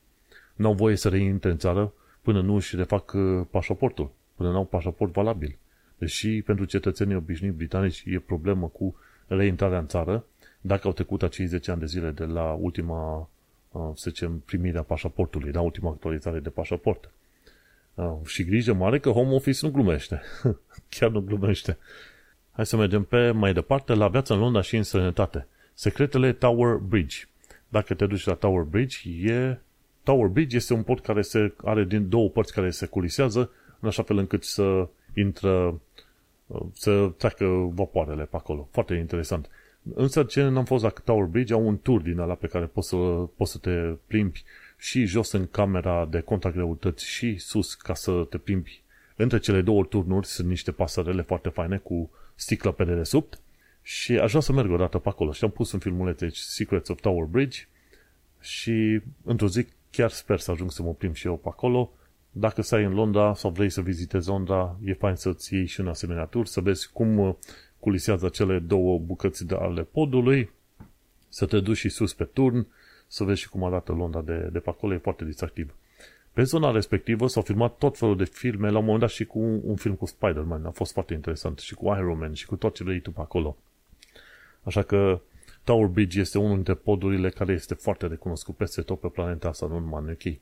n-au 0.54 0.72
voie 0.72 0.96
să 0.96 1.08
reintre 1.08 1.50
în 1.50 1.58
țară 1.58 1.92
până 2.22 2.40
nu 2.40 2.54
își 2.54 2.76
refac 2.76 3.12
uh, 3.12 3.46
pașaportul, 3.50 4.10
până 4.34 4.50
n-au 4.50 4.64
pașaport 4.64 5.12
valabil. 5.12 5.58
Deși 5.98 6.42
pentru 6.42 6.64
cetățenii 6.64 7.14
obișnuiți 7.14 7.56
britanici 7.56 8.02
e 8.06 8.18
problemă 8.18 8.68
cu 8.68 8.96
reintrarea 9.26 9.78
în 9.78 9.86
țară, 9.86 10.24
dacă 10.60 10.86
au 10.86 10.92
trecut 10.92 11.22
acei 11.22 11.46
10 11.46 11.70
ani 11.70 11.80
de 11.80 11.86
zile 11.86 12.10
de 12.10 12.24
la 12.24 12.52
ultima 12.52 13.18
Uh, 13.20 13.36
să 13.72 14.10
zicem, 14.10 14.42
primirea 14.44 14.82
pașaportului, 14.82 15.52
da, 15.52 15.60
ultima 15.60 15.90
actualizare 15.90 16.38
de 16.38 16.48
pașaport. 16.48 17.10
Uh, 17.94 18.16
și 18.24 18.44
grijă 18.44 18.72
mare 18.72 18.98
că 18.98 19.10
home 19.10 19.34
office 19.34 19.66
nu 19.66 19.72
glumește. 19.72 20.22
Chiar 20.88 21.10
nu 21.10 21.20
glumește. 21.20 21.78
Hai 22.52 22.66
să 22.66 22.76
mergem 22.76 23.02
pe 23.02 23.30
mai 23.30 23.52
departe 23.52 23.94
la 23.94 24.08
viața 24.08 24.34
în 24.34 24.40
Londra 24.40 24.60
și 24.60 24.76
în 24.76 24.82
sănătate. 24.82 25.46
Secretele 25.74 26.32
Tower 26.32 26.74
Bridge. 26.76 27.16
Dacă 27.68 27.94
te 27.94 28.06
duci 28.06 28.24
la 28.24 28.34
Tower 28.34 28.62
Bridge, 28.62 29.32
e... 29.32 29.58
Tower 30.02 30.26
Bridge 30.26 30.56
este 30.56 30.72
un 30.72 30.82
pod 30.82 31.00
care 31.00 31.22
se 31.22 31.52
are 31.64 31.84
din 31.84 32.08
două 32.08 32.28
părți 32.28 32.52
care 32.52 32.70
se 32.70 32.86
culisează 32.86 33.50
în 33.80 33.88
așa 33.88 34.02
fel 34.02 34.16
încât 34.16 34.44
să 34.44 34.88
intră 35.14 35.80
uh, 36.46 36.60
să 36.72 37.12
treacă 37.16 37.70
vapoarele 37.74 38.24
pe 38.24 38.36
acolo. 38.36 38.68
Foarte 38.70 38.94
interesant. 38.94 39.48
Însă 39.94 40.22
ce 40.22 40.42
n-am 40.42 40.64
fost 40.64 40.82
la 40.82 40.88
Tower 40.88 41.24
Bridge 41.24 41.52
au 41.52 41.66
un 41.66 41.78
tur 41.78 42.00
din 42.00 42.18
ăla 42.18 42.34
pe 42.34 42.46
care 42.46 42.64
poți 42.64 42.88
să, 42.88 42.96
poți 43.36 43.50
să 43.50 43.58
te 43.58 43.70
plimbi 44.06 44.44
și 44.76 45.04
jos 45.04 45.32
în 45.32 45.46
camera 45.46 46.06
de 46.10 46.20
contact 46.20 46.54
greutăți 46.54 47.06
și 47.06 47.38
sus 47.38 47.74
ca 47.74 47.94
să 47.94 48.26
te 48.30 48.38
plimbi. 48.38 48.82
Între 49.16 49.38
cele 49.38 49.60
două 49.60 49.84
turnuri 49.84 50.26
sunt 50.26 50.48
niște 50.48 50.72
pasărele 50.72 51.22
foarte 51.22 51.48
faine 51.48 51.76
cu 51.76 52.10
sticlă 52.34 52.72
pe 52.72 52.84
dedesubt 52.84 53.40
și 53.82 54.18
aș 54.18 54.28
vrea 54.28 54.40
să 54.40 54.52
merg 54.52 54.70
o 54.70 54.76
dată 54.76 54.98
pe 54.98 55.08
acolo. 55.08 55.32
Și 55.32 55.44
am 55.44 55.50
pus 55.50 55.72
un 55.72 55.78
filmuleț 55.78 56.20
aici, 56.20 56.36
Secrets 56.36 56.88
of 56.88 57.00
Tower 57.00 57.24
Bridge 57.24 57.58
și 58.40 59.00
într-o 59.24 59.48
zi 59.48 59.66
chiar 59.90 60.10
sper 60.10 60.38
să 60.38 60.50
ajung 60.50 60.70
să 60.70 60.82
mă 60.82 60.92
plimb 60.92 61.14
și 61.14 61.26
eu 61.26 61.36
pe 61.36 61.48
acolo. 61.48 61.92
Dacă 62.30 62.62
stai 62.62 62.84
în 62.84 62.92
Londra 62.92 63.34
sau 63.34 63.50
vrei 63.50 63.70
să 63.70 63.80
vizitezi 63.80 64.28
Londra, 64.28 64.78
e 64.84 64.94
fain 64.94 65.14
să-ți 65.14 65.54
iei 65.54 65.66
și 65.66 65.80
un 65.80 65.88
asemenea 65.88 66.24
tur, 66.24 66.46
să 66.46 66.60
vezi 66.60 66.90
cum 66.92 67.38
culisează 67.80 68.28
cele 68.28 68.58
două 68.58 68.98
bucăți 68.98 69.46
de 69.46 69.54
ale 69.54 69.82
podului, 69.82 70.50
să 71.28 71.46
te 71.46 71.60
duci 71.60 71.76
și 71.76 71.88
sus 71.88 72.14
pe 72.14 72.24
turn, 72.24 72.66
să 73.06 73.24
vezi 73.24 73.40
și 73.40 73.48
cum 73.48 73.64
arată 73.64 73.92
Londra 73.92 74.20
de, 74.20 74.48
de 74.52 74.58
pe 74.58 74.70
acolo, 74.70 74.94
e 74.94 74.98
foarte 74.98 75.24
distractiv. 75.24 75.74
Pe 76.32 76.42
zona 76.42 76.70
respectivă 76.70 77.26
s-au 77.26 77.42
filmat 77.42 77.76
tot 77.78 77.98
felul 77.98 78.16
de 78.16 78.24
filme, 78.24 78.70
la 78.70 78.78
un 78.78 78.84
moment 78.84 79.00
dat 79.00 79.10
și 79.10 79.24
cu 79.24 79.38
un, 79.38 79.60
un 79.64 79.76
film 79.76 79.94
cu 79.94 80.06
Spider-Man, 80.06 80.66
a 80.66 80.70
fost 80.70 80.92
foarte 80.92 81.14
interesant, 81.14 81.58
și 81.58 81.74
cu 81.74 81.84
Iron 81.84 82.18
Man, 82.18 82.32
și 82.32 82.46
cu 82.46 82.56
tot 82.56 82.74
ce 82.74 82.84
vrei 82.84 83.00
tu 83.00 83.10
pe 83.10 83.20
acolo. 83.20 83.56
Așa 84.62 84.82
că 84.82 85.20
Tower 85.64 85.86
Bridge 85.86 86.20
este 86.20 86.38
unul 86.38 86.54
dintre 86.54 86.74
podurile 86.74 87.30
care 87.30 87.52
este 87.52 87.74
foarte 87.74 88.06
recunoscut 88.06 88.56
peste 88.56 88.82
tot 88.82 89.00
pe 89.00 89.08
planeta 89.08 89.48
asta, 89.48 89.66
nu 89.66 89.78
numai 89.78 90.02
în 90.02 90.10
UK. 90.10 90.38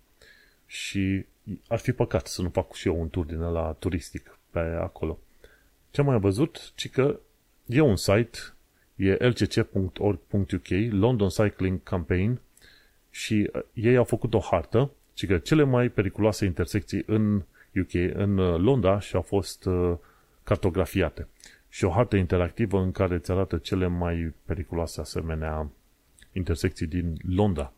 Și 0.67 1.27
ar 1.69 1.79
fi 1.79 1.93
păcat 1.93 2.27
să 2.27 2.43
nu 2.43 2.49
fac 2.49 2.73
și 2.73 2.89
eu 2.89 3.01
un 3.01 3.09
tur 3.09 3.25
din 3.25 3.41
ăla 3.41 3.73
turistic 3.73 4.39
pe 4.51 4.59
acolo. 4.59 5.19
Ce 5.91 6.01
am 6.01 6.07
mai 6.07 6.19
văzut? 6.19 6.73
Ci 6.75 6.91
că 6.91 7.21
E 7.69 7.81
un 7.81 7.97
site, 7.97 8.39
e 8.97 9.13
lcc.org.uk, 9.13 10.69
London 10.91 11.29
Cycling 11.29 11.83
Campaign, 11.83 12.41
și 13.11 13.51
uh, 13.55 13.63
ei 13.73 13.97
au 13.97 14.05
făcut 14.05 14.35
o 14.35 14.39
hartă, 14.39 14.91
ci 15.15 15.27
că 15.27 15.39
cele 15.39 15.63
mai 15.63 15.89
periculoase 15.89 16.45
intersecții 16.45 17.03
în 17.07 17.43
UK, 17.75 17.95
în 18.15 18.39
uh, 18.39 18.61
Londra, 18.61 19.01
și 19.01 19.15
au 19.15 19.23
fost 19.23 19.65
uh, 19.65 19.97
cartografiate. 20.45 21.29
Și 21.69 21.85
o 21.85 21.91
hartă 21.91 22.17
interactivă 22.17 22.81
în 22.81 22.93
care 22.93 23.15
îți 23.15 23.31
arată 23.31 23.57
cele 23.57 23.87
mai 23.87 24.35
periculoase 24.45 25.01
asemenea 25.01 25.71
intersecții 26.33 26.87
din 26.87 27.17
Londra. 27.35 27.73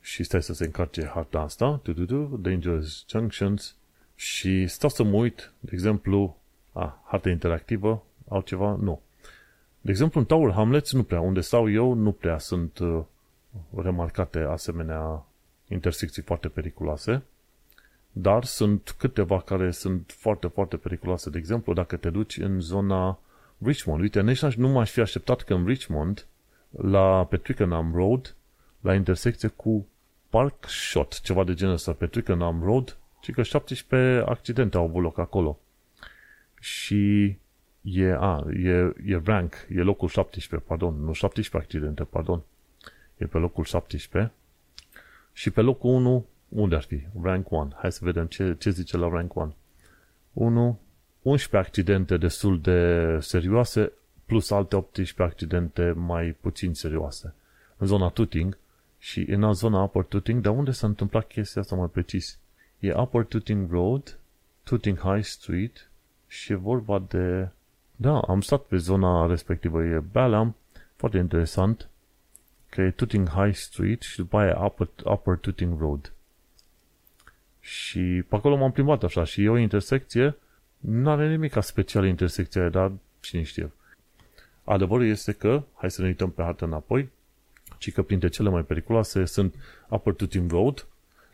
Și 0.00 0.22
stai 0.22 0.42
să 0.42 0.52
se 0.52 0.64
încarce 0.64 1.10
harta 1.14 1.40
asta, 1.40 1.82
Dangerous 2.38 3.04
Junctions, 3.08 3.76
și 4.14 4.66
stau 4.66 4.88
să 4.88 5.02
mă 5.02 5.16
uit, 5.16 5.52
de 5.60 5.70
exemplu, 5.72 6.38
a, 6.72 7.02
hartă 7.06 7.28
interactivă, 7.28 8.04
altceva, 8.28 8.76
nu. 8.80 9.00
De 9.80 9.90
exemplu, 9.90 10.20
în 10.20 10.26
Tower 10.26 10.52
Hamlets 10.52 10.92
nu 10.92 11.02
prea, 11.02 11.20
unde 11.20 11.40
stau 11.40 11.70
eu, 11.70 11.92
nu 11.92 12.12
prea 12.12 12.38
sunt 12.38 12.78
uh, 12.78 13.02
remarcate 13.76 14.38
asemenea 14.38 15.26
intersecții 15.68 16.22
foarte 16.22 16.48
periculoase, 16.48 17.22
dar 18.12 18.44
sunt 18.44 18.94
câteva 18.98 19.40
care 19.40 19.70
sunt 19.70 20.14
foarte, 20.16 20.46
foarte 20.46 20.76
periculoase. 20.76 21.30
De 21.30 21.38
exemplu, 21.38 21.72
dacă 21.72 21.96
te 21.96 22.10
duci 22.10 22.36
în 22.36 22.60
zona 22.60 23.18
Richmond, 23.58 24.00
uite, 24.00 24.22
nici 24.22 24.42
nu 24.42 24.68
m-aș 24.68 24.90
fi 24.90 25.00
așteptat 25.00 25.42
că 25.42 25.54
în 25.54 25.66
Richmond, 25.66 26.26
la 26.70 27.24
pe 27.24 27.36
Twickenham 27.36 27.92
Road, 27.94 28.34
la 28.80 28.94
intersecție 28.94 29.48
cu 29.48 29.86
Park 30.28 30.68
Shot, 30.68 31.20
ceva 31.20 31.44
de 31.44 31.54
genul 31.54 31.74
ăsta, 31.74 31.92
pe 31.92 32.06
Twickenham 32.06 32.62
Road, 32.64 32.96
Și 33.20 33.32
că 33.32 33.42
17 33.42 34.24
accidente 34.26 34.76
au 34.76 34.84
avut 34.84 35.02
loc 35.02 35.18
acolo. 35.18 35.58
Și 36.60 37.36
e, 37.92 38.16
a, 38.18 38.44
e, 38.52 38.92
e 39.04 39.20
rank, 39.24 39.66
e 39.70 39.80
locul 39.80 40.08
17, 40.08 40.68
pardon, 40.68 40.94
nu 41.04 41.12
17 41.12 41.56
accidente, 41.56 42.04
pardon. 42.04 42.42
E 43.16 43.26
pe 43.26 43.38
locul 43.38 43.64
17. 43.64 44.32
Și 45.32 45.50
pe 45.50 45.60
locul 45.60 45.90
1, 45.90 46.26
unde 46.48 46.74
ar 46.74 46.82
fi? 46.82 47.02
Rank 47.22 47.50
1. 47.50 47.72
Hai 47.76 47.92
să 47.92 48.00
vedem 48.02 48.26
ce, 48.26 48.56
ce 48.58 48.70
zice 48.70 48.96
la 48.96 49.08
rank 49.08 49.34
1. 49.34 49.54
1, 50.32 50.78
11 51.22 51.56
accidente 51.56 52.16
destul 52.16 52.60
de 52.60 53.18
serioase, 53.20 53.92
plus 54.26 54.50
alte 54.50 54.76
18 54.76 55.22
accidente 55.22 55.92
mai 55.96 56.36
puțin 56.40 56.74
serioase. 56.74 57.34
În 57.76 57.86
zona 57.86 58.08
Tuting 58.08 58.58
și 58.98 59.20
în 59.30 59.52
zona 59.52 59.82
Upper 59.82 60.02
Tuting, 60.02 60.42
dar 60.42 60.52
unde 60.52 60.70
s-a 60.70 60.86
întâmplat 60.86 61.26
chestia 61.26 61.60
asta 61.60 61.76
mai 61.76 61.88
precis? 61.88 62.38
E 62.78 62.94
Upper 62.94 63.24
Tuting 63.24 63.70
Road, 63.70 64.18
Tuting 64.62 64.98
High 64.98 65.24
Street 65.24 65.90
și 66.26 66.52
e 66.52 66.54
vorba 66.54 66.98
de... 67.08 67.48
Da, 67.96 68.20
am 68.20 68.40
stat 68.40 68.62
pe 68.62 68.76
zona 68.76 69.26
respectivă, 69.26 69.84
e 69.84 69.98
Balam, 69.98 70.56
foarte 70.96 71.18
interesant, 71.18 71.88
că 72.68 72.80
e 72.80 72.90
Tuting 72.90 73.28
High 73.28 73.54
Street 73.54 74.02
și 74.02 74.16
după 74.16 74.38
aia 74.38 74.64
Upper, 74.64 74.88
Upper 75.04 75.36
Tuting 75.36 75.80
Road. 75.80 76.12
Și 77.60 78.24
pe 78.28 78.34
acolo 78.34 78.56
m-am 78.56 78.72
plimbat 78.72 79.02
așa 79.02 79.24
și 79.24 79.42
e 79.42 79.48
o 79.48 79.56
intersecție, 79.56 80.36
nu 80.78 81.10
are 81.10 81.28
nimic 81.28 81.52
ca 81.52 81.60
special 81.60 82.06
intersecția 82.06 82.60
aia, 82.60 82.70
dar 82.70 82.92
cine 83.20 83.42
știe. 83.42 83.72
Adevărul 84.64 85.06
este 85.06 85.32
că, 85.32 85.62
hai 85.74 85.90
să 85.90 86.00
ne 86.00 86.06
uităm 86.06 86.30
pe 86.30 86.42
hartă 86.42 86.64
înapoi, 86.64 87.10
ci 87.78 87.92
că 87.92 88.02
printre 88.02 88.28
cele 88.28 88.48
mai 88.48 88.62
periculoase 88.62 89.24
sunt 89.24 89.54
Upper 89.88 90.12
Tuting 90.12 90.50
Road, 90.50 90.86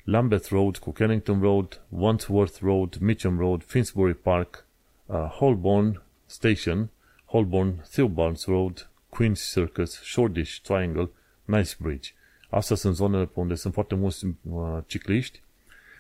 Lambeth 0.05 0.49
Road 0.49 0.77
cu 0.77 0.91
Kennington 0.93 1.41
Road, 1.41 1.81
Wandsworth 1.89 2.59
Road, 2.61 2.97
Mitcham 3.01 3.39
Road, 3.39 3.63
Finsbury 3.63 4.15
Park, 4.15 4.65
uh, 5.07 5.17
Holborn 5.17 6.03
Station, 6.33 6.91
Holborn 7.25 7.85
Theobalds 7.91 8.45
Road, 8.45 8.91
Queen's 9.17 9.53
Circus, 9.53 10.01
Shoreditch 10.03 10.61
Triangle, 10.63 11.11
Nice 11.45 11.75
Bridge. 11.79 12.11
Astea 12.51 12.77
sunt 12.77 12.95
zonele 12.95 13.25
pe 13.25 13.41
unde 13.41 13.55
sunt 13.55 13.73
foarte 13.73 13.95
mulți 13.95 14.27
uh, 14.27 14.79
cicliști. 14.87 15.43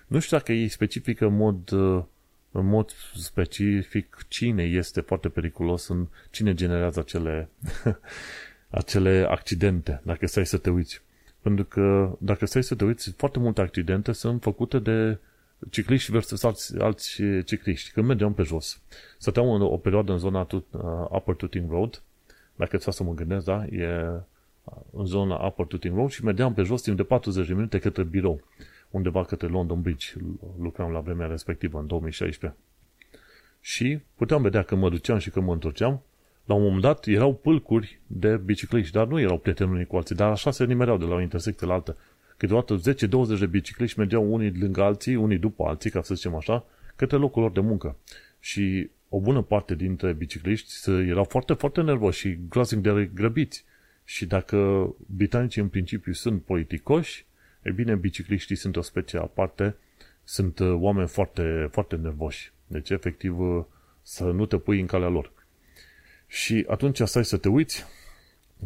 Nu 0.06 0.18
știu 0.18 0.36
dacă 0.36 0.52
ei 0.52 0.68
specifică 0.68 1.26
în 1.26 1.36
mod, 1.36 1.70
uh, 1.70 2.02
în 2.50 2.66
mod 2.66 2.90
specific 3.14 4.26
cine 4.28 4.62
este 4.62 5.00
foarte 5.00 5.28
periculos, 5.28 5.88
în 5.88 6.06
cine 6.30 6.54
generează 6.54 7.00
acele, 7.00 7.48
acele 8.70 9.26
accidente, 9.28 10.00
dacă 10.04 10.26
stai 10.26 10.46
să 10.46 10.58
te 10.58 10.70
uiți. 10.70 11.02
Pentru 11.40 11.64
că, 11.64 12.16
dacă 12.18 12.46
stai 12.46 12.62
să 12.62 12.74
te 12.74 12.84
uiți, 12.84 13.10
foarte 13.16 13.38
multe 13.38 13.60
accidente 13.60 14.12
sunt 14.12 14.42
făcute 14.42 14.78
de 14.78 15.18
cicliști 15.70 16.10
versus 16.10 16.42
alți, 16.42 16.78
alți 16.78 17.22
cicliști. 17.44 17.90
Când 17.90 18.06
mergeam 18.06 18.34
pe 18.34 18.42
jos, 18.42 18.80
stăteam 19.18 19.46
o, 19.46 19.64
o 19.64 19.76
perioadă 19.76 20.12
în 20.12 20.18
zona 20.18 20.46
uh, 20.52 20.62
Upper 21.10 21.34
Tooting 21.34 21.70
Road, 21.70 22.02
dacă 22.56 22.76
ți 22.76 22.88
să 22.90 23.02
mă 23.02 23.14
gândesc, 23.14 23.44
da, 23.44 23.64
e 23.66 24.20
în 24.90 25.04
zona 25.04 25.46
Upper 25.46 25.66
Tooting 25.66 25.96
Road 25.96 26.10
și 26.10 26.24
mergeam 26.24 26.54
pe 26.54 26.62
jos 26.62 26.82
timp 26.82 26.96
de 26.96 27.02
40 27.02 27.46
de 27.46 27.54
minute 27.54 27.78
către 27.78 28.02
birou, 28.02 28.40
undeva 28.90 29.24
către 29.24 29.46
London 29.46 29.80
Bridge. 29.80 30.12
Lucram 30.60 30.90
la 30.90 31.00
vremea 31.00 31.26
respectivă, 31.26 31.78
în 31.78 31.86
2016. 31.86 32.58
Și 33.60 34.00
puteam 34.14 34.42
vedea 34.42 34.62
că 34.62 34.74
mă 34.74 34.90
duceam 34.90 35.18
și 35.18 35.30
că 35.30 35.40
mă 35.40 35.52
întorceam, 35.52 36.02
la 36.44 36.54
un 36.54 36.62
moment 36.62 36.82
dat 36.82 37.06
erau 37.06 37.34
pâlcuri 37.34 38.00
de 38.06 38.36
bicicliști, 38.36 38.92
dar 38.92 39.06
nu 39.06 39.20
erau 39.20 39.38
prieteni 39.38 39.70
unii 39.70 39.86
cu 39.86 39.96
alții, 39.96 40.14
dar 40.14 40.30
așa 40.30 40.50
se 40.50 40.64
nimereau 40.64 40.96
de 40.96 41.04
la 41.04 41.14
o 41.14 41.20
intersecție 41.20 41.66
la 41.66 41.72
altă. 41.72 41.96
Câteodată 42.36 42.80
10-20 43.36 43.38
de 43.38 43.46
bicicliști 43.46 43.98
mergeau 43.98 44.32
unii 44.32 44.58
lângă 44.58 44.82
alții, 44.82 45.14
unii 45.14 45.38
după 45.38 45.64
alții, 45.64 45.90
ca 45.90 46.02
să 46.02 46.14
zicem 46.14 46.34
așa, 46.34 46.66
către 46.96 47.16
locul 47.16 47.42
lor 47.42 47.52
de 47.52 47.60
muncă. 47.60 47.96
Și 48.40 48.90
o 49.08 49.20
bună 49.20 49.42
parte 49.42 49.74
dintre 49.74 50.12
bicicliști 50.12 50.90
erau 50.90 51.24
foarte, 51.24 51.52
foarte 51.52 51.80
nervoși 51.80 52.20
și 52.20 52.38
groaznic 52.48 52.82
de 52.82 53.10
grăbiți. 53.14 53.64
Și 54.04 54.26
dacă 54.26 54.88
britanicii 55.06 55.62
în 55.62 55.68
principiu 55.68 56.12
sunt 56.12 56.42
politicoși, 56.42 57.26
e 57.62 57.70
bine, 57.70 57.94
bicicliștii 57.94 58.56
sunt 58.56 58.76
o 58.76 58.80
specie 58.80 59.18
aparte, 59.18 59.76
sunt 60.24 60.58
uh, 60.58 60.74
oameni 60.74 61.08
foarte, 61.08 61.68
foarte 61.70 61.96
nervoși. 61.96 62.52
Deci, 62.66 62.90
efectiv, 62.90 63.40
uh, 63.40 63.64
să 64.02 64.24
nu 64.24 64.46
te 64.46 64.58
pui 64.58 64.80
în 64.80 64.86
calea 64.86 65.08
lor. 65.08 65.32
Și 66.26 66.64
atunci 66.68 67.00
stai 67.00 67.24
să 67.24 67.36
te 67.36 67.48
uiți 67.48 67.84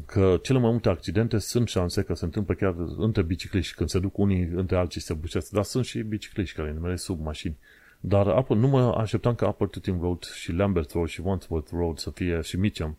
că 0.07 0.39
cele 0.43 0.59
mai 0.59 0.71
multe 0.71 0.89
accidente 0.89 1.39
sunt 1.39 1.69
șanse 1.69 2.03
că 2.03 2.15
se 2.15 2.25
întâmplă 2.25 2.55
chiar 2.55 2.75
între 2.97 3.23
bicicliști, 3.23 3.75
când 3.75 3.89
se 3.89 3.99
duc 3.99 4.19
unii 4.19 4.43
între 4.55 4.77
alții 4.77 5.01
se 5.01 5.15
bucesc, 5.15 5.51
dar 5.51 5.65
sunt 5.65 5.85
și 5.85 6.03
bicicliști 6.03 6.57
care 6.57 6.73
nimeresc 6.73 7.05
sub 7.05 7.21
mașini. 7.21 7.57
Dar 8.01 8.27
apă, 8.27 8.55
nu 8.55 8.69
mă 8.69 8.95
așteptam 8.97 9.35
ca 9.35 9.49
Upper 9.49 9.69
Tooting 9.69 10.03
Road 10.03 10.23
și 10.23 10.53
Lambert 10.53 10.93
Road 10.93 11.09
și 11.09 11.21
Wandsworth 11.21 11.71
Road 11.73 11.99
să 11.99 12.11
fie 12.11 12.41
și 12.41 12.57
Mitcham 12.57 12.97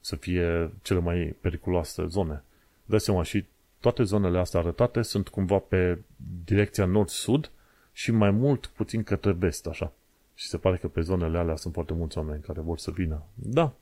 să 0.00 0.16
fie 0.16 0.72
cele 0.82 1.00
mai 1.00 1.36
periculoase 1.40 2.06
zone. 2.06 2.42
Dă 2.84 2.98
seama 2.98 3.22
și 3.22 3.44
toate 3.80 4.02
zonele 4.02 4.38
astea 4.38 4.60
arătate 4.60 5.02
sunt 5.02 5.28
cumva 5.28 5.58
pe 5.58 5.98
direcția 6.44 6.84
nord-sud 6.84 7.50
și 7.92 8.10
mai 8.10 8.30
mult 8.30 8.66
puțin 8.66 9.02
către 9.02 9.32
vest, 9.32 9.66
așa. 9.66 9.92
Și 10.34 10.48
se 10.48 10.56
pare 10.56 10.76
că 10.76 10.88
pe 10.88 11.00
zonele 11.00 11.38
alea 11.38 11.56
sunt 11.56 11.74
foarte 11.74 11.92
mulți 11.92 12.18
oameni 12.18 12.42
care 12.42 12.60
vor 12.60 12.78
să 12.78 12.90
vină. 12.90 13.22
Da, 13.34 13.72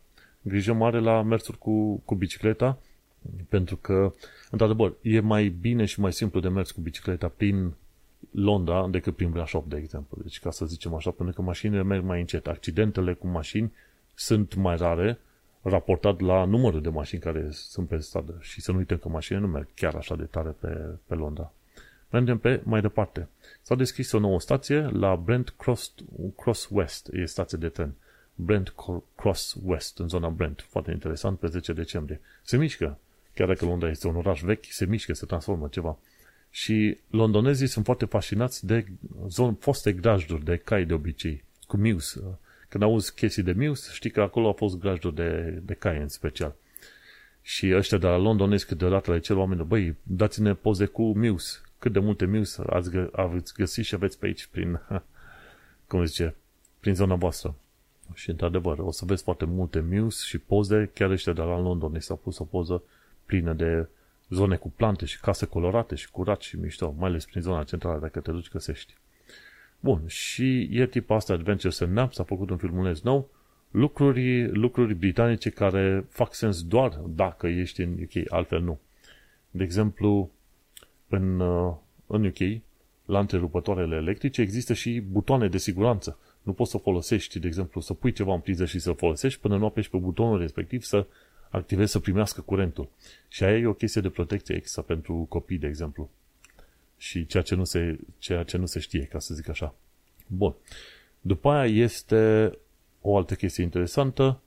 grijă 0.42 0.72
mare 0.72 0.98
la 0.98 1.22
mersul 1.22 1.54
cu, 1.54 1.96
cu 2.04 2.14
bicicleta, 2.14 2.78
pentru 3.48 3.76
că, 3.76 4.12
într-adevăr, 4.50 4.94
e 5.02 5.20
mai 5.20 5.48
bine 5.48 5.84
și 5.84 6.00
mai 6.00 6.12
simplu 6.12 6.40
de 6.40 6.48
mers 6.48 6.70
cu 6.70 6.80
bicicleta 6.80 7.32
prin 7.36 7.72
Londra 8.30 8.88
decât 8.88 9.16
prin 9.16 9.30
Brașov, 9.30 9.64
de 9.68 9.76
exemplu. 9.76 10.18
Deci, 10.22 10.40
ca 10.40 10.50
să 10.50 10.66
zicem 10.66 10.94
așa, 10.94 11.10
pentru 11.10 11.34
că 11.34 11.42
mașinile 11.42 11.82
merg 11.82 12.04
mai 12.04 12.20
încet. 12.20 12.46
Accidentele 12.46 13.12
cu 13.14 13.26
mașini 13.26 13.72
sunt 14.14 14.54
mai 14.54 14.76
rare 14.76 15.18
raportat 15.62 16.20
la 16.20 16.44
numărul 16.44 16.82
de 16.82 16.88
mașini 16.88 17.20
care 17.20 17.48
sunt 17.50 17.88
pe 17.88 17.98
stradă. 17.98 18.38
Și 18.40 18.60
să 18.60 18.72
nu 18.72 18.78
uităm 18.78 18.96
că 18.96 19.08
mașinile 19.08 19.46
nu 19.46 19.52
merg 19.52 19.68
chiar 19.74 19.94
așa 19.94 20.16
de 20.16 20.24
tare 20.24 20.54
pe, 20.60 20.98
pe 21.06 21.14
Londra. 21.14 21.52
Mergem 22.10 22.38
pe 22.38 22.60
mai 22.64 22.80
departe. 22.80 23.28
S-a 23.62 23.74
deschis 23.74 24.12
o 24.12 24.18
nouă 24.18 24.40
stație 24.40 24.80
la 24.80 25.16
Brent 25.16 25.54
Cross, 25.56 25.94
Cross 26.36 26.68
West, 26.70 27.08
e 27.12 27.24
stație 27.24 27.58
de 27.58 27.68
tren. 27.68 27.94
Brent 28.44 28.74
Cross 29.14 29.56
West, 29.62 29.98
în 29.98 30.08
zona 30.08 30.28
Brent. 30.28 30.64
Foarte 30.68 30.90
interesant, 30.90 31.38
pe 31.38 31.46
10 31.46 31.72
decembrie. 31.72 32.20
Se 32.42 32.56
mișcă. 32.56 32.98
Chiar 33.34 33.48
dacă 33.48 33.64
Londra 33.64 33.88
este 33.88 34.06
un 34.06 34.16
oraș 34.16 34.40
vechi, 34.40 34.64
se 34.64 34.84
mișcă, 34.84 35.12
se 35.12 35.26
transformă 35.26 35.68
ceva. 35.68 35.98
Și 36.50 36.98
londonezii 37.10 37.66
sunt 37.66 37.84
foarte 37.84 38.04
fascinați 38.04 38.66
de 38.66 38.86
zone, 39.28 39.56
foste 39.60 39.92
grajduri 39.92 40.44
de 40.44 40.56
cai 40.56 40.84
de 40.84 40.92
obicei, 40.92 41.44
cu 41.66 41.76
Muse. 41.76 42.20
Când 42.68 42.82
auzi 42.82 43.14
chestii 43.14 43.42
de 43.42 43.52
Muse, 43.52 43.90
știi 43.92 44.10
că 44.10 44.20
acolo 44.20 44.48
a 44.48 44.52
fost 44.52 44.78
grajduri 44.78 45.14
de, 45.14 45.60
de 45.62 45.74
cai 45.74 45.98
în 45.98 46.08
special. 46.08 46.54
Și 47.42 47.74
ăștia 47.74 47.98
de 47.98 48.06
la 48.06 48.16
londonezi 48.16 48.66
câteodată 48.66 49.12
le 49.12 49.18
cer 49.18 49.36
oamenilor, 49.36 49.66
băi, 49.66 49.96
dați-ne 50.02 50.54
poze 50.54 50.86
cu 50.86 51.18
Muse. 51.18 51.60
Cât 51.78 51.92
de 51.92 51.98
multe 51.98 52.24
Muse 52.26 52.62
ați, 52.66 52.90
gă, 52.90 53.08
ați 53.12 53.54
găsit 53.54 53.84
și 53.84 53.94
aveți 53.94 54.18
pe 54.18 54.26
aici 54.26 54.46
prin, 54.46 54.80
cum 55.88 56.04
zice, 56.04 56.34
prin 56.80 56.94
zona 56.94 57.14
voastră. 57.14 57.54
Și 58.14 58.30
într-adevăr, 58.30 58.78
o 58.78 58.90
să 58.90 59.04
vezi 59.04 59.22
foarte 59.22 59.44
multe 59.44 59.84
Muse 59.90 60.24
și 60.26 60.38
poze, 60.38 60.90
chiar 60.94 61.10
ăștia 61.10 61.32
de 61.32 61.40
la 61.40 61.60
London 61.60 62.00
s-au 62.00 62.16
pus 62.16 62.38
o 62.38 62.44
poză 62.44 62.82
plină 63.26 63.52
de 63.52 63.88
zone 64.28 64.56
cu 64.56 64.70
plante 64.70 65.04
și 65.04 65.20
case 65.20 65.46
colorate 65.46 65.94
și 65.94 66.10
curat 66.10 66.40
și 66.40 66.58
mișto, 66.58 66.94
mai 66.98 67.08
ales 67.08 67.24
prin 67.24 67.42
zona 67.42 67.64
centrală, 67.64 67.98
dacă 68.00 68.20
te 68.20 68.30
duci 68.30 68.50
găsești. 68.50 68.94
Bun, 69.80 70.02
și 70.06 70.68
e 70.70 70.86
tipul 70.86 71.16
asta 71.16 71.32
Adventures 71.32 71.80
and 71.80 71.92
Nap, 71.92 72.12
s-a 72.12 72.22
făcut 72.22 72.50
un 72.50 72.56
filmuleț 72.56 73.00
nou, 73.00 73.28
lucruri, 73.70 74.52
lucruri 74.52 74.94
britanice 74.94 75.50
care 75.50 76.06
fac 76.08 76.34
sens 76.34 76.62
doar 76.62 77.00
dacă 77.08 77.46
ești 77.46 77.82
în 77.82 77.92
UK, 78.02 78.32
altfel 78.32 78.60
nu. 78.62 78.78
De 79.50 79.62
exemplu, 79.62 80.30
în, 81.08 81.40
uh, 81.40 81.74
în 82.06 82.24
UK, 82.24 82.60
la 83.04 83.18
întrerupătoarele 83.18 83.96
electrice 83.96 84.40
există 84.40 84.72
și 84.74 85.00
butoane 85.00 85.48
de 85.48 85.58
siguranță. 85.58 86.18
Nu 86.42 86.52
poți 86.52 86.70
să 86.70 86.78
folosești, 86.78 87.38
de 87.38 87.46
exemplu, 87.46 87.80
să 87.80 87.94
pui 87.94 88.12
ceva 88.12 88.34
în 88.34 88.40
priză 88.40 88.64
și 88.64 88.78
să 88.78 88.92
folosești 88.92 89.40
până 89.40 89.56
nu 89.56 89.64
apeși 89.64 89.90
pe 89.90 89.96
butonul 89.96 90.38
respectiv 90.38 90.82
să 90.82 91.06
activezi, 91.50 91.90
să 91.90 91.98
primească 91.98 92.40
curentul. 92.40 92.88
Și 93.28 93.44
aia 93.44 93.58
e 93.58 93.66
o 93.66 93.72
chestie 93.72 94.00
de 94.00 94.08
protecție 94.08 94.54
extra 94.54 94.82
pentru 94.82 95.26
copii, 95.28 95.58
de 95.58 95.66
exemplu. 95.66 96.10
Și 96.96 97.26
ceea 97.26 97.42
ce 97.42 97.54
nu 97.54 97.64
se, 97.64 97.98
ceea 98.18 98.42
ce 98.42 98.56
nu 98.56 98.66
se 98.66 98.78
știe, 98.78 99.04
ca 99.04 99.18
să 99.18 99.34
zic 99.34 99.48
așa. 99.48 99.74
Bun. 100.26 100.54
După 101.20 101.50
aia 101.50 101.82
este 101.82 102.52
o 103.00 103.16
altă 103.16 103.34
chestie 103.34 103.64
interesantă. 103.64 104.40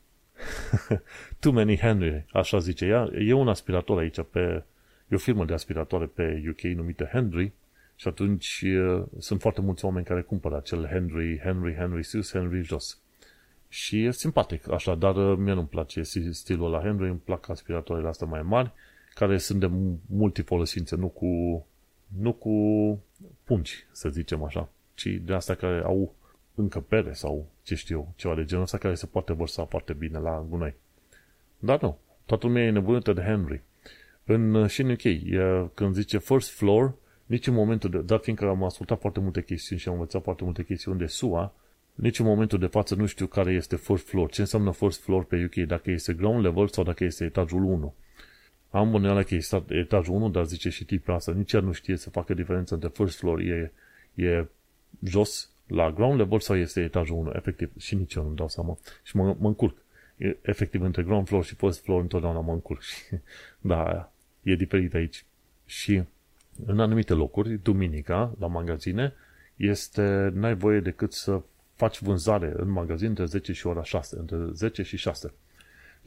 Too 1.40 1.52
many 1.52 1.78
Henry, 1.78 2.26
așa 2.32 2.58
zice 2.58 2.86
ea. 2.86 3.10
E 3.18 3.34
un 3.34 3.48
aspirator 3.48 4.00
aici 4.00 4.22
pe... 4.32 4.64
E 5.08 5.16
o 5.16 5.18
firmă 5.18 5.46
de 5.46 5.54
aspiratoare 5.54 6.06
pe 6.06 6.44
UK 6.50 6.62
numită 6.62 7.10
Henry 7.12 7.54
și 8.04 8.10
atunci 8.10 8.66
sunt 9.18 9.42
foarte 9.42 9.62
mulți 9.62 9.86
oameni 9.86 10.06
care 10.06 10.22
cumpără 10.22 10.58
acel 10.58 10.88
Henry, 10.88 11.40
Henry, 11.44 11.76
Henry 11.76 12.04
sus, 12.04 12.32
Henry 12.32 12.62
jos. 12.64 13.00
Și 13.68 14.04
e 14.04 14.12
simpatic, 14.12 14.72
așa, 14.72 14.96
dar 14.96 15.16
mie 15.16 15.54
nu-mi 15.54 15.68
place 15.68 16.02
stilul 16.32 16.70
la 16.70 16.80
Henry, 16.80 17.10
îmi 17.10 17.22
plac 17.24 17.50
aspiratoarele 17.50 18.08
astea 18.08 18.28
mai 18.28 18.42
mari, 18.42 18.72
care 19.14 19.38
sunt 19.38 19.60
de 19.60 19.70
multifolosințe, 20.06 20.96
nu 20.96 21.08
cu, 21.08 21.66
nu 22.22 22.34
cu 22.34 22.54
pungi, 23.44 23.86
să 23.92 24.10
zicem 24.10 24.44
așa. 24.44 24.70
ci 24.94 25.08
de 25.08 25.34
astea 25.34 25.56
care 25.56 25.82
au 25.84 26.14
încăpere 26.56 27.14
sau 27.14 27.48
ce 27.64 27.76
știu 27.76 27.98
eu, 27.98 28.14
ceva 28.16 28.36
de 28.36 28.44
genul 28.44 28.64
ăsta 28.64 28.78
care 28.78 28.96
se 28.96 29.06
poate 29.06 29.34
vărsa 29.34 29.66
foarte 29.66 29.94
bine 29.94 30.18
la 30.18 30.46
gunoi. 30.50 30.76
Dar 31.60 31.82
nu, 31.82 31.98
toată 32.26 32.48
lumea 32.48 32.64
e 32.64 32.70
nebunită 32.70 33.14
de 33.14 33.22
Henry. 33.22 33.62
În, 34.26 34.68
și 34.68 34.82
în 34.82 34.90
UK, 34.90 35.04
e, 35.04 35.70
când 35.74 35.94
zice 35.94 36.18
first 36.18 36.50
floor, 36.50 36.94
nici 37.26 37.48
în 37.48 37.54
momentul 37.54 37.90
de, 37.90 37.98
dar 37.98 38.20
fiindcă 38.20 38.46
am 38.46 38.64
ascultat 38.64 39.00
foarte 39.00 39.20
multe 39.20 39.44
chestiuni 39.44 39.82
și 39.82 39.88
am 39.88 39.94
învățat 39.94 40.24
foarte 40.24 40.44
multe 40.44 40.64
chestiuni 40.64 41.00
de 41.00 41.06
SUA, 41.06 41.54
nici 41.94 42.20
în 42.20 42.26
momentul 42.26 42.60
de 42.60 42.66
față 42.66 42.96
nu 42.96 43.06
știu 43.06 43.26
care 43.26 43.52
este 43.52 43.76
first 43.76 44.08
floor, 44.08 44.30
ce 44.30 44.42
înseamnă 44.42 44.72
first 44.72 45.02
floor 45.02 45.24
pe 45.24 45.44
UK, 45.46 45.68
dacă 45.68 45.92
este 45.92 46.14
ground 46.14 46.44
level 46.44 46.68
sau 46.68 46.84
dacă 46.84 47.04
este 47.04 47.24
etajul 47.24 47.64
1. 47.64 47.94
Am 48.70 48.92
bănuială 48.92 49.24
că 49.24 49.36
este 49.36 49.64
etajul 49.68 50.16
1, 50.16 50.30
dar 50.30 50.46
zice 50.46 50.70
și 50.70 50.86
tipul 50.86 51.14
asta, 51.14 51.32
nici 51.32 51.54
ea 51.54 51.60
nu 51.60 51.72
știe 51.72 51.96
să 51.96 52.10
facă 52.10 52.34
diferența 52.34 52.76
între 52.76 52.90
first 52.94 53.18
floor, 53.18 53.40
e, 53.40 53.72
e 54.14 54.46
jos 55.04 55.50
la 55.68 55.92
ground 55.92 56.20
level 56.20 56.40
sau 56.40 56.56
este 56.56 56.82
etajul 56.82 57.18
1, 57.18 57.32
efectiv, 57.36 57.72
și 57.78 57.96
nici 57.96 58.14
eu 58.14 58.24
nu 58.24 58.34
dau 58.34 58.48
seama 58.48 58.78
și 59.04 59.16
mă, 59.16 59.36
mă 59.40 59.48
încurc. 59.48 59.78
E, 60.18 60.38
efectiv, 60.42 60.82
între 60.82 61.04
ground 61.04 61.28
floor 61.28 61.44
și 61.44 61.56
first 61.56 61.84
floor 61.84 62.02
întotdeauna 62.02 62.40
mă 62.40 62.52
încurc 62.52 62.82
și, 62.82 62.96
da, 63.72 64.12
e 64.42 64.56
diferit 64.56 64.94
aici. 64.94 65.26
Și 65.66 66.04
în 66.66 66.80
anumite 66.80 67.14
locuri, 67.14 67.60
duminica, 67.64 68.36
la 68.40 68.48
magazine, 68.48 69.14
este, 69.56 70.32
n-ai 70.34 70.56
voie 70.56 70.80
decât 70.80 71.14
să 71.14 71.42
faci 71.76 72.02
vânzare 72.02 72.54
în 72.58 72.70
magazin 72.70 73.08
între 73.08 73.26
10 73.26 73.54
și 73.54 73.68
ora 73.68 73.84
6, 73.84 74.18
între 74.20 74.38
10 74.54 74.84
și 74.84 74.98
6. 74.98 75.34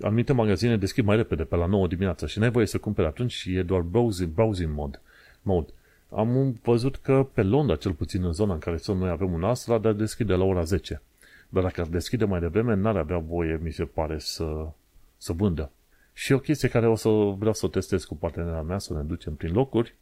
Anumite 0.01 0.32
magazine 0.32 0.76
deschid 0.76 1.05
mai 1.05 1.16
repede, 1.16 1.44
pe 1.44 1.57
la 1.57 1.66
9 1.66 1.86
dimineața 1.86 2.26
și 2.26 2.38
n-ai 2.38 2.51
voie 2.51 2.66
să 2.66 2.78
cumperi 2.78 3.09
atunci 3.09 3.32
și 3.32 3.55
e 3.55 3.62
doar 3.62 3.80
browsing, 3.80 4.32
browsing 4.32 4.74
mode. 4.74 5.01
mode. 5.42 5.70
Am 6.11 6.59
văzut 6.62 6.97
că 6.97 7.26
pe 7.32 7.42
Londra, 7.42 7.76
cel 7.76 7.92
puțin 7.92 8.24
în 8.24 8.32
zona 8.32 8.53
în 8.53 8.59
care 8.59 8.76
sunt 8.76 9.01
noi 9.01 9.09
avem 9.09 9.32
un 9.32 9.44
Astra, 9.44 9.78
dar 9.78 9.92
deschide 9.92 10.34
la 10.34 10.44
ora 10.44 10.62
10. 10.62 11.03
Dar 11.49 11.62
dacă 11.62 11.80
ar 11.80 11.86
deschide 11.86 12.24
mai 12.24 12.40
devreme, 12.40 12.74
n-ar 12.74 12.97
avea 12.97 13.18
voie, 13.18 13.61
mi 13.62 13.70
se 13.70 13.84
pare, 13.84 14.18
să, 14.18 14.68
să 15.16 15.32
vândă. 15.32 15.70
Și 16.12 16.32
o 16.32 16.38
chestie 16.38 16.68
care 16.68 16.88
o 16.88 16.94
să 16.94 17.09
vreau 17.38 17.53
să 17.53 17.66
o 17.66 17.68
testez 17.68 18.05
cu 18.05 18.16
partenera 18.16 18.62
mea, 18.62 18.78
să 18.78 18.92
ne 18.92 19.03
ducem 19.03 19.34
prin 19.34 19.53
locuri, 19.53 19.94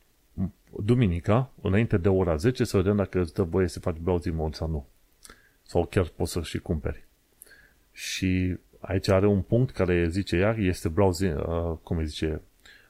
duminica, 0.85 1.51
înainte 1.63 1.97
de 1.97 2.09
ora 2.09 2.37
10, 2.37 2.65
să 2.65 2.77
vedem 2.77 2.97
dacă 2.97 3.21
îți 3.21 3.35
dă 3.35 3.43
voie 3.43 3.69
să 3.69 3.81
faci 3.81 3.97
browsing 3.97 4.37
mode 4.37 4.57
sau 4.57 4.69
nu. 4.69 4.87
Sau 5.63 5.87
chiar 5.87 6.07
poți 6.17 6.33
să 6.33 6.43
și 6.43 6.59
cumperi. 6.59 7.05
Și 7.93 8.59
aici 8.81 9.09
are 9.09 9.27
un 9.27 9.43
punct 9.43 9.71
care 9.71 10.09
zice 10.09 10.37
iar, 10.37 10.59
este 10.59 10.89
browsing, 10.89 11.39
uh, 11.39 11.77
cum 11.83 11.97
îi 11.97 12.07
zice, 12.07 12.41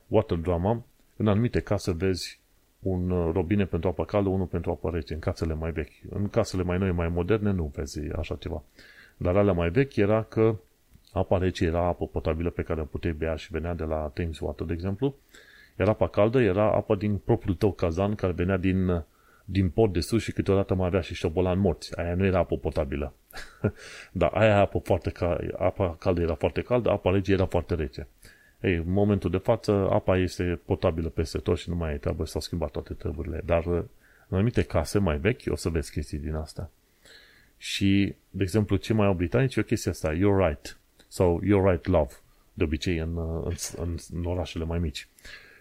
water 0.06 0.36
drama. 0.36 0.84
În 1.16 1.28
anumite 1.28 1.60
case 1.60 1.92
vezi 1.92 2.40
un 2.78 3.10
uh, 3.10 3.32
robine 3.32 3.64
pentru 3.64 3.88
apă 3.88 4.04
caldă, 4.04 4.28
unul 4.28 4.46
pentru 4.46 4.70
apă 4.70 4.90
rece, 4.90 5.14
în 5.14 5.20
casele 5.20 5.54
mai 5.54 5.70
vechi. 5.70 5.92
În 6.08 6.28
casele 6.28 6.62
mai 6.62 6.78
noi, 6.78 6.92
mai 6.92 7.08
moderne, 7.08 7.50
nu 7.50 7.72
vezi 7.74 8.00
așa 8.16 8.34
ceva. 8.34 8.62
Dar 9.16 9.36
alea 9.36 9.52
mai 9.52 9.70
vechi 9.70 9.96
era 9.96 10.22
că 10.22 10.56
apa 11.12 11.38
rece 11.38 11.64
era 11.64 11.86
apă 11.86 12.06
potabilă 12.06 12.50
pe 12.50 12.62
care 12.62 12.80
o 12.80 12.84
puteai 12.84 13.12
bea 13.12 13.36
și 13.36 13.48
venea 13.50 13.74
de 13.74 13.84
la 13.84 14.10
Thames 14.14 14.38
Water, 14.38 14.66
de 14.66 14.72
exemplu. 14.72 15.16
Era 15.76 15.90
apa 15.90 16.08
caldă, 16.08 16.40
era 16.40 16.72
apa 16.72 16.94
din 16.94 17.16
propriul 17.16 17.54
tău 17.54 17.72
cazan 17.72 18.14
care 18.14 18.32
venea 18.32 18.56
din 18.56 18.88
uh, 18.88 19.02
din 19.44 19.68
pod 19.68 19.92
de 19.92 20.00
sus 20.00 20.22
și 20.22 20.32
câteodată 20.32 20.74
mai 20.74 20.86
avea 20.86 21.00
și 21.00 21.14
șobolan 21.14 21.58
morți. 21.58 21.98
Aia 21.98 22.14
nu 22.14 22.24
era 22.24 22.38
apă 22.38 22.56
potabilă. 22.56 23.12
Dar 24.12 24.30
aia 24.32 24.58
apă 24.58 24.78
foarte 24.78 25.10
cal- 25.10 25.54
apa 25.58 25.96
caldă 25.98 26.20
era 26.20 26.34
foarte 26.34 26.62
caldă, 26.62 26.90
apa 26.90 27.10
rece 27.10 27.32
era 27.32 27.46
foarte 27.46 27.74
rece. 27.74 28.08
Ei, 28.60 28.74
în 28.74 28.92
momentul 28.92 29.30
de 29.30 29.36
față, 29.36 29.88
apa 29.90 30.16
este 30.16 30.60
potabilă 30.64 31.08
peste 31.08 31.38
tot 31.38 31.58
și 31.58 31.68
nu 31.68 31.74
mai 31.74 31.92
e 31.92 31.96
treabă, 31.96 32.26
s-au 32.26 32.40
schimbat 32.40 32.70
toate 32.70 32.94
treburile. 32.94 33.40
Dar 33.44 33.66
în 33.66 33.86
anumite 34.30 34.62
case 34.62 34.98
mai 34.98 35.18
vechi 35.18 35.42
o 35.46 35.56
să 35.56 35.68
vezi 35.68 35.90
chestii 35.90 36.18
din 36.18 36.34
asta. 36.34 36.70
Și, 37.56 38.14
de 38.30 38.42
exemplu, 38.42 38.76
ce 38.76 38.92
mai 38.92 39.06
au 39.06 39.14
britanici 39.14 39.54
e 39.54 39.60
o 39.60 39.64
chestie 39.64 39.90
asta, 39.90 40.14
you're 40.14 40.48
right, 40.48 40.78
sau 41.08 41.40
you're 41.42 41.70
right 41.70 41.86
love, 41.86 42.14
de 42.52 42.64
obicei 42.64 42.98
în, 42.98 43.18
în, 43.44 43.54
în, 43.76 43.96
în 44.12 44.24
orașele 44.24 44.64
mai 44.64 44.78
mici. 44.78 45.08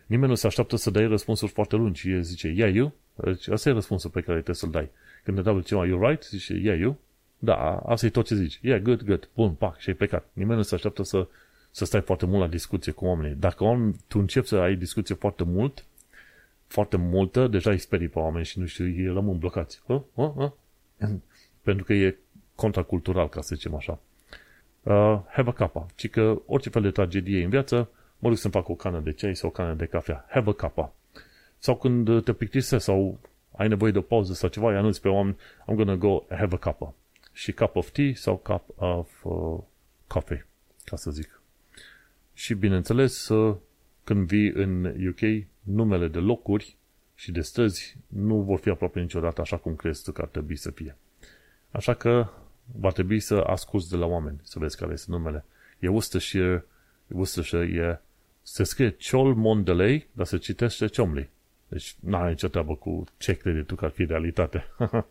Nimeni 0.05 0.29
nu 0.29 0.35
se 0.35 0.47
așteaptă 0.47 0.75
să 0.75 0.89
dai 0.89 1.07
răspunsuri 1.07 1.51
foarte 1.51 1.75
lungi. 1.75 2.11
El 2.11 2.21
zice, 2.21 2.47
yeah, 2.47 2.73
you? 2.73 2.93
Deci 3.13 3.47
asta 3.47 3.69
e 3.69 3.73
răspunsul 3.73 4.09
pe 4.09 4.21
care 4.21 4.35
trebuie 4.35 4.55
să-l 4.55 4.69
dai. 4.69 4.89
Când 5.23 5.37
te 5.37 5.43
dau 5.43 5.59
ceva, 5.59 5.85
you 5.85 6.07
right? 6.07 6.23
Zice, 6.23 6.53
yeah, 6.53 6.79
you? 6.79 6.97
Da, 7.39 7.55
asta 7.85 8.05
e 8.05 8.09
tot 8.09 8.25
ce 8.25 8.35
zici. 8.35 8.59
Yeah, 8.61 8.81
good, 8.81 9.03
good. 9.03 9.29
Bun, 9.35 9.51
pac, 9.51 9.77
și 9.77 9.89
ai 9.89 9.95
plecat. 9.95 10.29
Nimeni 10.33 10.57
nu 10.57 10.63
se 10.63 10.75
așteaptă 10.75 11.03
să, 11.03 11.27
să 11.71 11.85
stai 11.85 12.01
foarte 12.01 12.25
mult 12.25 12.39
la 12.39 12.47
discuție 12.47 12.91
cu 12.91 13.05
oamenii. 13.05 13.35
Dacă 13.35 13.63
om, 13.63 13.93
tu 14.07 14.19
începi 14.19 14.47
să 14.47 14.55
ai 14.55 14.75
discuție 14.75 15.15
foarte 15.15 15.43
mult, 15.43 15.85
foarte 16.67 16.97
multă, 16.97 17.47
deja 17.47 17.69
îi 17.71 17.77
sperii 17.77 18.07
pe 18.07 18.19
oameni 18.19 18.45
și 18.45 18.59
nu 18.59 18.65
știu, 18.65 18.89
ei 18.89 19.05
rămân 19.05 19.37
blocați. 19.37 19.81
Uh, 19.85 20.01
uh, 20.13 20.31
uh. 20.35 20.51
Pentru 21.61 21.85
că 21.85 21.93
e 21.93 22.17
contracultural, 22.55 23.29
ca 23.29 23.41
să 23.41 23.55
zicem 23.55 23.75
așa. 23.75 23.99
Uh, 24.83 25.19
have 25.27 25.49
a 25.49 25.51
cuppa. 25.51 25.85
Ci 25.95 26.09
că 26.09 26.41
orice 26.45 26.69
fel 26.69 26.81
de 26.81 26.91
tragedie 26.91 27.43
în 27.43 27.49
viață, 27.49 27.89
mă 28.23 28.29
duc 28.29 28.37
să-mi 28.37 28.53
fac 28.53 28.69
o 28.69 28.75
cană 28.75 28.99
de 28.99 29.11
ceai 29.11 29.35
sau 29.35 29.49
o 29.49 29.51
cană 29.51 29.73
de 29.73 29.85
cafea. 29.85 30.25
Have 30.29 30.49
a 30.49 30.53
cuppa. 30.53 30.93
Sau 31.57 31.77
când 31.77 32.23
te 32.23 32.33
plictisești 32.33 32.83
sau 32.83 33.19
ai 33.55 33.67
nevoie 33.67 33.91
de 33.91 33.97
o 33.97 34.01
pauză 34.01 34.33
sau 34.33 34.49
ceva, 34.49 34.69
îi 34.69 34.77
anunți 34.77 35.01
pe 35.01 35.07
oameni, 35.07 35.37
I'm 35.61 35.75
gonna 35.75 35.95
go 35.95 36.23
have 36.29 36.55
a 36.55 36.57
cup. 36.57 36.93
Și 37.31 37.51
cup 37.51 37.75
of 37.75 37.89
tea 37.89 38.11
sau 38.13 38.37
cup 38.37 38.63
of 38.75 39.23
uh, 39.23 39.59
coffee, 40.07 40.47
ca 40.83 40.95
să 40.95 41.11
zic. 41.11 41.41
Și 42.33 42.53
bineînțeles, 42.53 43.27
uh, 43.27 43.55
când 44.03 44.27
vii 44.27 44.49
în 44.49 44.85
UK, 45.07 45.45
numele 45.59 46.07
de 46.07 46.19
locuri 46.19 46.77
și 47.15 47.31
de 47.31 47.41
străzi 47.41 47.97
nu 48.07 48.41
vor 48.41 48.59
fi 48.59 48.69
aproape 48.69 48.99
niciodată 48.99 49.41
așa 49.41 49.57
cum 49.57 49.75
crezi 49.75 50.03
tu 50.03 50.11
că 50.11 50.21
ar 50.21 50.27
trebui 50.27 50.55
să 50.55 50.71
fie. 50.71 50.97
Așa 51.71 51.93
că 51.93 52.29
va 52.79 52.89
trebui 52.89 53.19
să 53.19 53.35
asculți 53.35 53.89
de 53.89 53.95
la 53.95 54.05
oameni, 54.05 54.39
să 54.43 54.59
vezi 54.59 54.77
care 54.77 54.95
sunt 54.95 55.15
numele. 55.15 55.45
E 55.79 55.87
Worcestershire, 55.87 56.65
Worcestershire 57.07 57.63
e, 57.63 58.01
se 58.43 58.63
scrie 58.63 58.95
Cholmondeley, 59.09 60.07
dar 60.11 60.25
se 60.25 60.37
citește 60.37 60.87
Chomley. 60.87 61.29
Deci 61.67 61.95
n-are 61.99 62.29
nicio 62.29 62.47
treabă 62.47 62.75
cu 62.75 63.03
ce 63.17 63.33
crede 63.33 63.61
tu 63.61 63.75
că 63.75 63.85
ar 63.85 63.91
fi 63.91 64.05
realitate. 64.05 64.65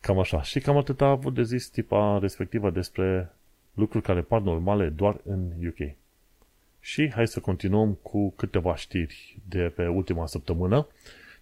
cam 0.00 0.18
așa. 0.18 0.42
Și 0.42 0.60
cam 0.60 0.76
atât 0.76 1.00
a 1.00 1.10
avut 1.10 1.34
de 1.34 1.42
zis 1.42 1.68
tipa 1.68 2.18
respectivă 2.20 2.70
despre 2.70 3.30
lucruri 3.74 4.04
care 4.04 4.20
par 4.20 4.40
normale 4.40 4.88
doar 4.88 5.20
în 5.24 5.50
UK. 5.66 5.94
Și 6.80 7.10
hai 7.12 7.28
să 7.28 7.40
continuăm 7.40 7.92
cu 8.02 8.30
câteva 8.30 8.76
știri 8.76 9.38
de 9.48 9.72
pe 9.74 9.86
ultima 9.86 10.26
săptămână, 10.26 10.86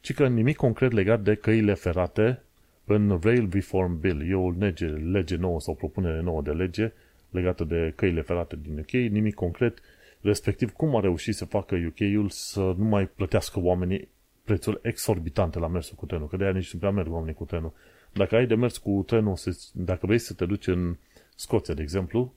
ci 0.00 0.14
că 0.14 0.28
nimic 0.28 0.56
concret 0.56 0.92
legat 0.92 1.20
de 1.20 1.34
căile 1.34 1.74
ferate 1.74 2.42
în 2.84 3.18
Rail 3.22 3.48
Reform 3.52 4.00
Bill. 4.00 4.30
E 4.30 4.34
o 4.34 4.50
lege, 4.50 4.86
lege 4.86 5.36
nouă 5.36 5.60
sau 5.60 5.74
propunere 5.74 6.20
nouă 6.20 6.42
de 6.42 6.50
lege 6.50 6.92
legată 7.30 7.64
de 7.64 7.92
căile 7.96 8.20
ferate 8.20 8.58
din 8.62 8.78
UK, 8.78 8.90
nimic 8.90 9.34
concret, 9.34 9.78
respectiv 10.26 10.72
cum 10.72 10.96
a 10.96 11.00
reușit 11.00 11.34
să 11.34 11.44
facă 11.44 11.76
UK-ul 11.86 12.28
să 12.28 12.60
nu 12.60 12.84
mai 12.84 13.06
plătească 13.06 13.60
oamenii 13.60 14.08
prețuri 14.44 14.78
exorbitante 14.82 15.58
la 15.58 15.68
mersul 15.68 15.96
cu 15.96 16.06
trenul, 16.06 16.28
că 16.28 16.36
de 16.36 16.44
aia 16.44 16.52
nici 16.52 16.72
nu 16.72 16.78
prea 16.78 16.90
merg 16.90 17.12
oamenii 17.12 17.34
cu 17.34 17.44
trenul. 17.44 17.72
Dacă 18.12 18.36
ai 18.36 18.46
de 18.46 18.54
mers 18.54 18.78
cu 18.78 19.04
trenul, 19.06 19.38
dacă 19.72 20.06
vrei 20.06 20.18
să 20.18 20.34
te 20.34 20.46
duci 20.46 20.66
în 20.66 20.96
Scoția, 21.34 21.74
de 21.74 21.82
exemplu, 21.82 22.34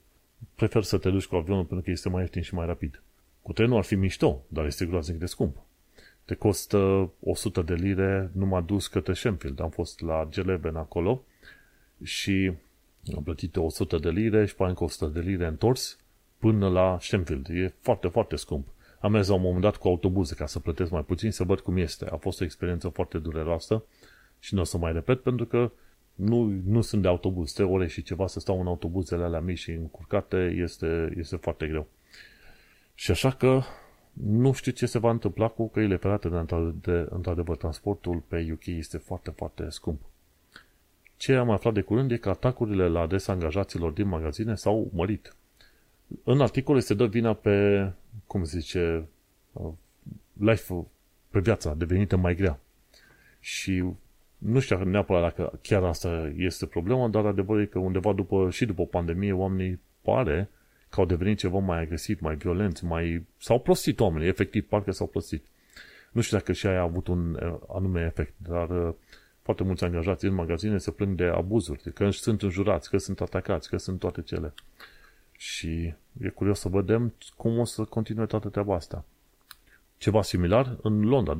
prefer 0.54 0.82
să 0.82 0.98
te 0.98 1.10
duci 1.10 1.26
cu 1.26 1.36
avionul 1.36 1.64
pentru 1.64 1.84
că 1.84 1.90
este 1.90 2.08
mai 2.08 2.20
ieftin 2.20 2.42
și 2.42 2.54
mai 2.54 2.66
rapid. 2.66 3.02
Cu 3.42 3.52
trenul 3.52 3.76
ar 3.76 3.84
fi 3.84 3.94
mișto, 3.94 4.42
dar 4.48 4.64
este 4.66 4.86
groaznic 4.86 5.18
de 5.18 5.26
scump. 5.26 5.56
Te 6.24 6.34
costă 6.34 7.10
100 7.20 7.62
de 7.62 7.74
lire 7.74 8.30
numai 8.32 8.62
dus 8.62 8.86
către 8.86 9.12
Sheffield. 9.12 9.60
Am 9.60 9.70
fost 9.70 10.00
la 10.00 10.26
Geleben 10.30 10.76
acolo 10.76 11.24
și 12.02 12.52
am 13.16 13.22
plătit 13.22 13.56
100 13.56 13.98
de 13.98 14.10
lire 14.10 14.46
și 14.46 14.54
pe 14.54 14.62
încă 14.62 14.84
100 14.84 15.06
de 15.06 15.20
lire 15.20 15.46
întors 15.46 15.98
până 16.40 16.68
la 16.68 16.98
Sheffield. 17.00 17.48
E 17.48 17.74
foarte, 17.80 18.08
foarte 18.08 18.36
scump. 18.36 18.66
Am 19.00 19.12
mers 19.12 19.28
la 19.28 19.34
un 19.34 19.40
moment 19.40 19.62
dat 19.62 19.76
cu 19.76 19.88
autobuze 19.88 20.34
ca 20.34 20.46
să 20.46 20.58
plătesc 20.58 20.90
mai 20.90 21.04
puțin, 21.04 21.30
să 21.30 21.44
văd 21.44 21.60
cum 21.60 21.76
este. 21.76 22.06
A 22.10 22.16
fost 22.16 22.40
o 22.40 22.44
experiență 22.44 22.88
foarte 22.88 23.18
dureroasă 23.18 23.84
și 24.38 24.54
nu 24.54 24.60
o 24.60 24.64
să 24.64 24.78
mai 24.78 24.92
repet 24.92 25.20
pentru 25.20 25.46
că 25.46 25.70
nu, 26.14 26.60
nu 26.64 26.80
sunt 26.80 27.02
de 27.02 27.08
autobuz. 27.08 27.52
Trei 27.52 27.66
ore 27.66 27.86
și 27.86 28.02
ceva 28.02 28.26
să 28.26 28.40
stau 28.40 28.60
în 28.60 28.66
autobuzele 28.66 29.24
alea 29.24 29.40
mici 29.40 29.58
și 29.58 29.70
încurcate 29.70 30.54
este, 30.56 31.14
este 31.16 31.36
foarte 31.36 31.66
greu. 31.66 31.86
Și 32.94 33.10
așa 33.10 33.30
că 33.30 33.60
nu 34.12 34.52
știu 34.52 34.72
ce 34.72 34.86
se 34.86 34.98
va 34.98 35.10
întâmpla 35.10 35.48
cu 35.48 35.68
căile 35.68 35.96
ferate, 35.96 36.28
de, 36.28 36.44
de 36.80 37.06
într-adevăr 37.10 37.56
transportul 37.56 38.22
pe 38.28 38.48
UK 38.52 38.66
este 38.66 38.96
foarte, 38.98 39.30
foarte 39.30 39.68
scump. 39.68 40.00
Ce 41.16 41.34
am 41.34 41.50
aflat 41.50 41.74
de 41.74 41.80
curând 41.80 42.10
e 42.10 42.16
că 42.16 42.28
atacurile 42.28 42.88
la 42.88 43.00
adresa 43.00 43.32
angajaților 43.32 43.92
din 43.92 44.08
magazine 44.08 44.54
s-au 44.54 44.90
mărit. 44.92 45.34
În 46.24 46.40
articol 46.40 46.80
se 46.80 46.94
dă 46.94 47.06
vina 47.06 47.32
pe, 47.32 47.86
cum 48.26 48.44
se 48.44 48.58
zice, 48.58 49.04
uh, 49.52 49.72
life 50.32 50.86
pe 51.30 51.40
viața 51.40 51.74
devenită 51.74 52.16
mai 52.16 52.34
grea. 52.34 52.60
Și 53.40 53.84
nu 54.38 54.60
știu 54.60 54.84
neapărat 54.84 55.22
dacă 55.22 55.58
chiar 55.62 55.82
asta 55.82 56.32
este 56.36 56.66
problema, 56.66 57.08
dar 57.08 57.26
adevărul 57.26 57.62
e 57.62 57.66
că 57.66 57.78
undeva 57.78 58.12
după, 58.12 58.50
și 58.50 58.64
după 58.64 58.86
pandemie 58.86 59.32
oamenii 59.32 59.80
pare 60.02 60.50
că 60.88 61.00
au 61.00 61.06
devenit 61.06 61.38
ceva 61.38 61.58
mai 61.58 61.80
agresiv, 61.80 62.20
mai 62.20 62.34
violent, 62.34 62.80
mai... 62.80 63.26
s-au 63.38 63.60
prostit 63.60 64.00
oamenii, 64.00 64.28
efectiv, 64.28 64.68
parcă 64.68 64.90
s-au 64.90 65.06
prostit. 65.06 65.44
Nu 66.12 66.20
știu 66.20 66.36
dacă 66.36 66.52
și 66.52 66.66
aia 66.66 66.78
a 66.78 66.82
avut 66.82 67.06
un 67.06 67.34
uh, 67.34 67.54
anume 67.68 68.00
efect, 68.00 68.34
dar 68.36 68.70
uh, 68.70 68.94
foarte 69.42 69.62
mulți 69.62 69.84
angajați 69.84 70.24
în 70.24 70.34
magazine 70.34 70.78
se 70.78 70.90
plâng 70.90 71.16
de 71.16 71.24
abuzuri, 71.24 71.92
că 71.94 72.10
sunt 72.10 72.42
înjurați, 72.42 72.90
că 72.90 72.98
sunt 72.98 73.20
atacați, 73.20 73.68
că 73.68 73.76
sunt 73.76 73.98
toate 73.98 74.22
cele. 74.22 74.54
Și 75.40 75.94
e 76.20 76.28
curios 76.28 76.58
să 76.58 76.68
vedem 76.68 77.14
cum 77.36 77.58
o 77.58 77.64
să 77.64 77.84
continue 77.84 78.26
toată 78.26 78.48
treaba 78.48 78.74
asta. 78.74 79.04
Ceva 79.98 80.22
similar, 80.22 80.76
în 80.82 81.00
Londra, 81.00 81.36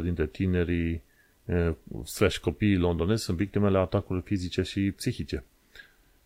25% 0.00 0.02
dintre 0.02 0.26
tinerii 0.26 1.02
slash 2.04 2.38
copiii 2.38 2.76
londonezi 2.76 3.22
sunt 3.22 3.36
victimele 3.36 3.78
atacurilor 3.78 4.22
fizice 4.26 4.62
și 4.62 4.90
psihice. 4.90 5.44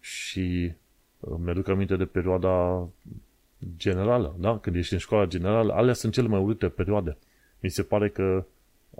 Și 0.00 0.72
mi-aduc 1.38 1.68
aminte 1.68 1.96
de 1.96 2.04
perioada 2.04 2.88
generală, 3.76 4.36
da? 4.38 4.58
Când 4.58 4.76
ești 4.76 4.92
în 4.92 4.98
școala 4.98 5.26
generală, 5.26 5.72
alea 5.72 5.94
sunt 5.94 6.12
cele 6.12 6.28
mai 6.28 6.40
urâte 6.40 6.68
perioade. 6.68 7.16
Mi 7.60 7.70
se 7.70 7.82
pare 7.82 8.08
că 8.08 8.44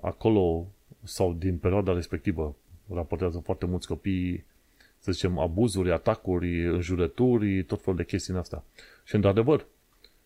acolo 0.02 0.66
sau 1.02 1.32
din 1.32 1.58
perioada 1.58 1.92
respectivă 1.92 2.56
raportează 2.94 3.38
foarte 3.38 3.66
mulți 3.66 3.86
copii, 3.86 4.44
să 5.06 5.12
zicem, 5.12 5.38
abuzuri, 5.38 5.92
atacuri, 5.92 6.66
înjurături, 6.66 7.62
tot 7.62 7.82
felul 7.82 7.96
de 7.96 8.04
chestii 8.04 8.32
în 8.32 8.38
asta. 8.38 8.64
Și 9.04 9.14
într-adevăr, 9.14 9.66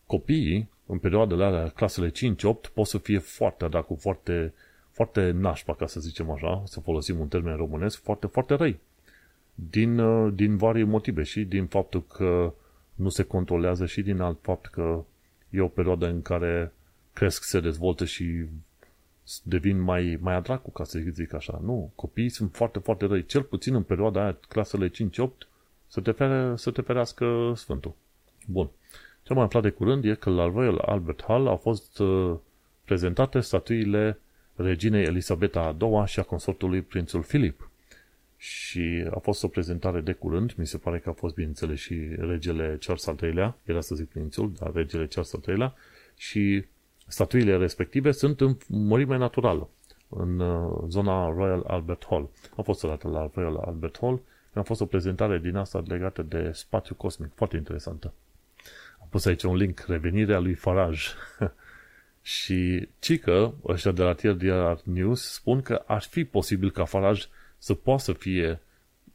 copiii, 0.06 0.68
în 0.86 0.98
perioadele 0.98 1.44
alea, 1.44 1.68
clasele 1.68 2.10
5-8, 2.10 2.72
pot 2.74 2.86
să 2.86 2.98
fie 2.98 3.18
foarte, 3.18 3.68
dacă 3.68 3.94
foarte, 3.94 4.54
foarte 4.90 5.30
nașpa, 5.30 5.74
ca 5.74 5.86
să 5.86 6.00
zicem 6.00 6.30
așa, 6.30 6.62
să 6.66 6.80
folosim 6.80 7.20
un 7.20 7.28
termen 7.28 7.56
românesc, 7.56 8.02
foarte, 8.02 8.26
foarte 8.26 8.54
răi. 8.54 8.80
Din, 9.54 9.98
uh, 9.98 10.32
din 10.34 10.56
vari 10.56 10.82
motive 10.84 11.22
și 11.22 11.44
din 11.44 11.66
faptul 11.66 12.06
că 12.06 12.52
nu 12.94 13.08
se 13.08 13.22
controlează 13.22 13.86
și 13.86 14.02
din 14.02 14.20
alt 14.20 14.38
fapt 14.42 14.66
că 14.66 15.04
e 15.50 15.60
o 15.60 15.68
perioadă 15.68 16.06
în 16.06 16.22
care 16.22 16.72
cresc, 17.12 17.42
se 17.42 17.60
dezvoltă 17.60 18.04
și 18.04 18.44
devin 19.42 19.80
mai, 19.80 20.18
mai 20.20 20.34
adracu, 20.34 20.70
ca 20.70 20.84
să 20.84 20.98
zic 21.10 21.34
așa. 21.34 21.60
Nu, 21.62 21.92
copiii 21.94 22.28
sunt 22.28 22.54
foarte, 22.54 22.78
foarte 22.78 23.06
răi. 23.06 23.24
Cel 23.24 23.42
puțin 23.42 23.74
în 23.74 23.82
perioada 23.82 24.22
aia, 24.22 24.38
clasele 24.48 24.88
5-8, 24.88 24.92
să 25.86 26.00
te, 26.00 26.10
fere, 26.10 26.56
să 26.56 26.70
te 26.70 26.80
ferească 26.80 27.52
Sfântul. 27.56 27.94
Bun. 28.46 28.70
Ce 29.22 29.34
mai 29.34 29.44
aflat 29.44 29.62
de 29.62 29.70
curând 29.70 30.04
e 30.04 30.14
că 30.14 30.30
la 30.30 30.44
Royal 30.44 30.78
Albert 30.78 31.22
Hall 31.22 31.46
au 31.46 31.56
fost 31.56 31.98
uh, 31.98 32.36
prezentate 32.84 33.40
statuile 33.40 34.18
reginei 34.54 35.04
Elisabeta 35.04 35.60
a 35.60 35.76
II 35.80 36.06
și 36.06 36.18
a 36.18 36.22
consortului 36.22 36.80
prințul 36.80 37.22
Filip. 37.22 37.70
Și 38.36 39.06
a 39.10 39.18
fost 39.18 39.42
o 39.42 39.48
prezentare 39.48 40.00
de 40.00 40.12
curând, 40.12 40.52
mi 40.56 40.66
se 40.66 40.78
pare 40.78 40.98
că 40.98 41.08
a 41.08 41.12
fost, 41.12 41.34
bineînțeles, 41.34 41.78
și 41.78 41.94
regele 42.18 42.78
Charles 42.80 43.06
al 43.06 43.18
III-lea, 43.22 43.56
era 43.64 43.80
să 43.80 43.94
zic 43.94 44.08
prințul, 44.08 44.52
dar 44.58 44.72
regele 44.72 45.06
Charles 45.06 45.34
al 45.34 45.40
III-lea, 45.46 45.74
și 46.16 46.64
statuile 47.10 47.56
respective 47.56 48.10
sunt 48.10 48.40
în 48.40 48.56
mărime 48.66 49.16
naturală, 49.16 49.68
în 50.08 50.38
uh, 50.38 50.84
zona 50.88 51.28
Royal 51.28 51.64
Albert 51.66 52.06
Hall. 52.08 52.28
Am 52.56 52.64
fost 52.64 52.84
odată 52.84 53.08
la 53.08 53.30
Royal 53.34 53.56
Albert 53.56 53.98
Hall, 54.00 54.20
a 54.54 54.62
fost 54.62 54.80
o 54.80 54.86
prezentare 54.86 55.38
din 55.38 55.56
asta 55.56 55.82
legată 55.86 56.22
de 56.22 56.50
spațiu 56.52 56.94
cosmic, 56.94 57.30
foarte 57.34 57.56
interesantă. 57.56 58.12
Am 59.00 59.06
pus 59.10 59.24
aici 59.24 59.42
un 59.42 59.56
link, 59.56 59.84
revenirea 59.86 60.38
lui 60.38 60.54
Farage. 60.54 61.00
și 62.22 62.88
cică, 62.98 63.54
ăștia 63.64 63.90
de 63.90 64.02
la 64.02 64.12
TLDR 64.12 64.80
News, 64.82 65.32
spun 65.32 65.62
că 65.62 65.82
ar 65.86 66.02
fi 66.02 66.24
posibil 66.24 66.70
ca 66.70 66.84
Farage 66.84 67.22
să 67.58 67.74
poată 67.74 68.02
să 68.02 68.12
fie 68.12 68.60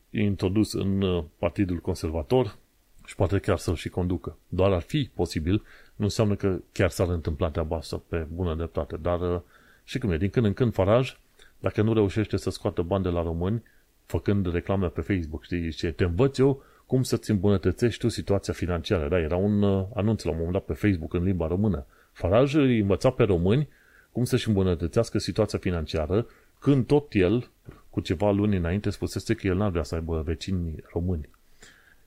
introdus 0.10 0.74
în 0.74 1.02
uh, 1.02 1.24
Partidul 1.38 1.78
Conservator 1.78 2.58
și 3.06 3.16
poate 3.16 3.40
chiar 3.40 3.58
să-l 3.58 3.76
și 3.76 3.90
conducă. 3.90 4.38
Doar 4.48 4.72
ar 4.72 4.82
fi 4.82 5.10
posibil, 5.14 5.64
nu 5.96 6.04
înseamnă 6.06 6.36
că 6.36 6.60
chiar 6.72 6.90
s-ar 6.90 7.10
întâmpla 7.10 7.50
treaba 7.50 7.76
asta 7.76 8.02
pe 8.10 8.28
bună 8.34 8.56
dreptate, 8.56 8.98
dar 8.98 9.20
uh, 9.20 9.42
și 9.84 9.98
cum 9.98 10.12
e, 10.12 10.18
din 10.18 10.30
când 10.30 10.46
în 10.46 10.54
când 10.54 10.74
Faraj, 10.74 11.18
dacă 11.60 11.82
nu 11.82 11.94
reușește 11.94 12.38
să 12.38 12.50
scoată 12.50 12.82
bani 12.82 13.04
de 13.04 13.10
la 13.10 13.22
români, 13.22 13.64
făcând 14.06 14.52
reclame 14.52 14.88
pe 14.88 15.02
Facebook, 15.02 15.44
știi, 15.44 15.72
ce 15.72 15.92
te 15.92 16.04
învăț 16.04 16.38
eu 16.38 16.64
cum 16.86 17.04
să-ți 17.04 17.32
îmbunătățești 17.32 18.00
tu 18.00 18.10
situația 18.10 18.54
financiară. 18.54 19.08
Da, 19.08 19.20
era 19.20 19.36
un 19.36 19.62
uh, 19.62 19.86
anunț 19.94 20.24
la 20.24 20.30
un 20.30 20.36
moment 20.36 20.54
dat 20.54 20.64
pe 20.66 20.74
Facebook 20.74 21.14
în 21.14 21.24
limba 21.24 21.48
română. 21.48 21.86
Faraj 22.12 22.54
îi 22.54 22.80
învăța 22.80 23.10
pe 23.10 23.24
români 23.24 23.68
cum 24.12 24.24
să-și 24.24 24.48
îmbunătățească 24.48 25.18
situația 25.18 25.60
financiară, 25.60 26.28
când 26.60 26.86
tot 26.86 27.14
el, 27.14 27.50
cu 27.90 28.00
ceva 28.00 28.32
luni 28.32 28.58
înainte, 28.58 28.90
spusese 28.90 29.34
că 29.34 29.48
el 29.48 29.56
n-ar 29.56 29.70
vrea 29.70 29.84
să 29.84 29.96
aibă 29.96 30.22
vecini 30.26 30.76
români 30.94 31.30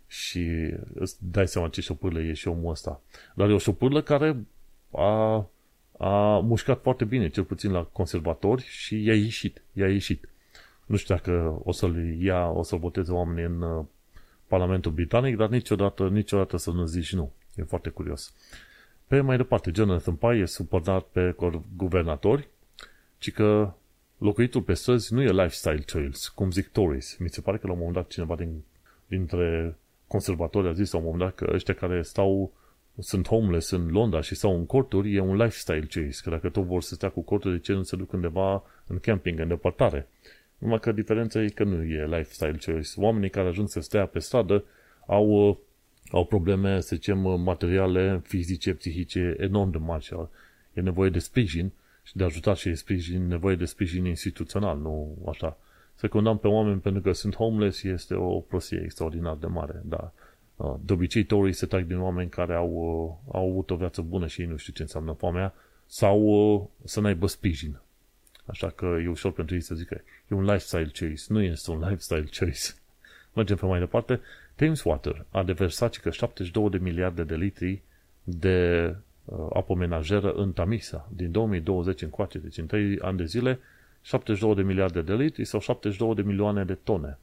și 0.09 0.75
îți 0.95 1.17
dai 1.19 1.49
seama 1.49 1.69
ce 1.69 1.81
șopârlă 1.81 2.21
e 2.21 2.33
și 2.33 2.49
omul 2.49 2.71
ăsta. 2.71 3.01
Dar 3.35 3.49
e 3.49 3.53
o 3.53 3.59
șopârlă 3.59 4.03
care 4.03 4.37
a, 4.91 5.47
a 5.99 6.39
mușcat 6.39 6.83
foarte 6.83 7.05
bine, 7.05 7.29
cel 7.29 7.45
puțin 7.45 7.73
la 7.73 7.83
conservatori 7.83 8.63
și 8.63 9.05
i-a 9.05 9.15
ieșit. 9.15 9.63
I-a 9.73 9.89
ieșit. 9.89 10.29
Nu 10.87 10.97
știu 10.97 11.15
dacă 11.15 11.61
o 11.65 11.73
să-l 11.73 12.23
ia, 12.23 12.49
o 12.49 12.63
să-l 12.63 12.79
voteze 12.79 13.13
oamenii 13.13 13.45
în 13.45 13.63
uh, 13.63 13.85
Parlamentul 14.47 14.93
Britanic, 14.93 15.37
dar 15.37 15.49
niciodată, 15.49 16.09
niciodată 16.09 16.57
să 16.57 16.71
nu 16.71 16.85
zici 16.85 17.13
nu. 17.13 17.33
E 17.55 17.63
foarte 17.63 17.89
curios. 17.89 18.35
Pe 19.07 19.21
mai 19.21 19.37
departe, 19.37 19.71
Jonathan 19.75 20.15
Pye 20.15 20.29
e 20.29 20.45
supărat 20.45 21.05
pe 21.05 21.37
guvernatori, 21.77 22.49
ci 23.19 23.33
că 23.33 23.73
locuitul 24.19 24.63
pe 24.63 24.75
străzi 24.75 25.15
nu 25.15 25.23
e 25.23 25.31
lifestyle 25.31 25.85
choice, 25.93 26.19
cum 26.35 26.51
zic 26.51 26.69
Tories. 26.69 27.17
Mi 27.17 27.29
se 27.29 27.41
pare 27.41 27.59
că 27.59 27.67
la 27.67 27.73
un 27.73 27.79
moment 27.79 27.97
dat 27.97 28.09
cineva 28.09 28.37
din, 28.37 28.63
dintre 29.07 29.77
conservatori 30.09 30.69
a 30.69 30.73
zis 30.73 30.93
la 30.93 30.99
un 30.99 31.05
moment 31.05 31.23
dat 31.23 31.35
că 31.35 31.51
ăștia 31.55 31.75
care 31.75 32.03
stau 32.03 32.53
sunt 32.99 33.29
homeless 33.29 33.71
în 33.71 33.89
Londra 33.91 34.21
și 34.21 34.35
stau 34.35 34.57
în 34.57 34.67
corturi, 34.67 35.15
e 35.15 35.21
un 35.21 35.37
lifestyle 35.37 35.87
chase, 35.91 36.21
că 36.23 36.31
dacă 36.31 36.49
tot 36.49 36.65
vor 36.65 36.83
să 36.83 36.95
stea 36.95 37.09
cu 37.09 37.21
corturi, 37.21 37.55
de 37.55 37.61
ce 37.61 37.73
nu 37.73 37.83
se 37.83 37.97
duc 37.97 38.13
undeva 38.13 38.63
în 38.87 38.99
camping, 38.99 39.39
în 39.39 39.49
depărtare? 39.49 40.09
Numai 40.59 40.81
că 40.81 40.93
diferența 40.93 41.43
e 41.43 41.49
că 41.49 41.65
nu 41.65 41.83
e 41.83 42.05
lifestyle 42.05 42.59
choice. 42.65 42.91
Oamenii 42.97 43.31
care 43.31 43.49
ajung 43.49 43.69
să 43.69 43.81
stea 43.81 44.07
pe 44.07 44.19
stradă 44.19 44.65
au, 45.07 45.59
au 46.11 46.25
probleme, 46.25 46.81
să 46.81 46.95
zicem, 46.95 47.19
materiale, 47.41 48.21
fizice, 48.25 48.75
psihice 48.75 49.37
enorm 49.39 49.71
de 49.71 49.79
mari 49.79 50.05
și 50.05 50.15
e 50.73 50.81
nevoie 50.81 51.11
de 51.11 51.19
sprijin 51.19 51.73
și 52.03 52.17
de 52.17 52.25
ajutat 52.25 52.57
și 52.57 52.69
de 52.69 52.75
sprijin, 52.75 53.27
nevoie 53.27 53.57
de 53.57 53.65
sprijin 53.65 54.05
instituțional, 54.05 54.79
nu 54.79 55.17
așa 55.31 55.59
să 55.99 56.09
condamn 56.09 56.39
pe 56.39 56.49
oameni 56.49 56.81
pentru 56.81 57.03
că 57.03 57.13
sunt 57.13 57.35
homeless 57.35 57.83
este 57.83 58.15
o 58.15 58.41
prostie 58.41 58.81
extraordinar 58.85 59.37
de 59.37 59.47
mare, 59.47 59.83
dar 59.85 60.13
uh, 60.57 60.75
de 60.85 60.93
obicei 60.93 61.25
Torii 61.25 61.53
se 61.53 61.67
trag 61.67 61.87
din 61.87 61.99
oameni 61.99 62.31
care 62.31 62.55
au, 62.55 62.71
uh, 62.71 63.35
au 63.35 63.51
avut 63.51 63.71
o 63.71 63.77
viață 63.77 64.03
bună 64.03 64.27
și 64.27 64.41
ei 64.41 64.47
nu 64.47 64.57
știu 64.57 64.73
ce 64.73 64.83
înseamnă 64.83 65.13
foamea 65.13 65.55
sau 65.87 66.21
uh, 66.21 66.63
să 66.85 67.01
n-aibă 67.01 67.27
sprijin. 67.27 67.79
Așa 68.45 68.69
că 68.69 68.99
e 69.03 69.09
ușor 69.09 69.33
pentru 69.33 69.55
ei 69.55 69.61
să 69.61 69.75
zică 69.75 70.01
e 70.29 70.35
un 70.35 70.45
lifestyle 70.45 70.91
choice. 70.99 71.23
Nu 71.29 71.43
este 71.43 71.71
un 71.71 71.79
lifestyle 71.79 72.29
choice. 72.39 72.61
Mergem 73.35 73.57
pe 73.57 73.67
mai 73.67 73.79
departe. 73.79 74.21
Thames 74.55 74.83
Water 74.83 75.25
a 75.31 75.43
deversat 75.43 75.97
că 75.97 76.11
72 76.11 76.71
de 76.71 76.79
miliarde 76.79 77.25
de 77.25 77.35
litri 77.35 77.83
de 78.25 78.95
uh, 79.25 79.47
apă 79.53 79.75
menajeră 79.75 80.33
în 80.33 80.53
Tamisa 80.53 81.09
din 81.15 81.31
2020 81.31 82.03
încoace. 82.03 82.39
Deci 82.39 82.59
în 82.59 82.67
3 82.67 82.99
ani 83.01 83.17
de 83.17 83.25
zile 83.25 83.59
72 84.09 84.55
de 84.55 84.63
miliarde 84.63 85.03
de 85.03 85.15
litri 85.15 85.45
sau 85.45 85.61
72 85.61 86.15
de 86.15 86.23
milioane 86.23 86.65
de 86.65 86.75
tone. 86.75 87.19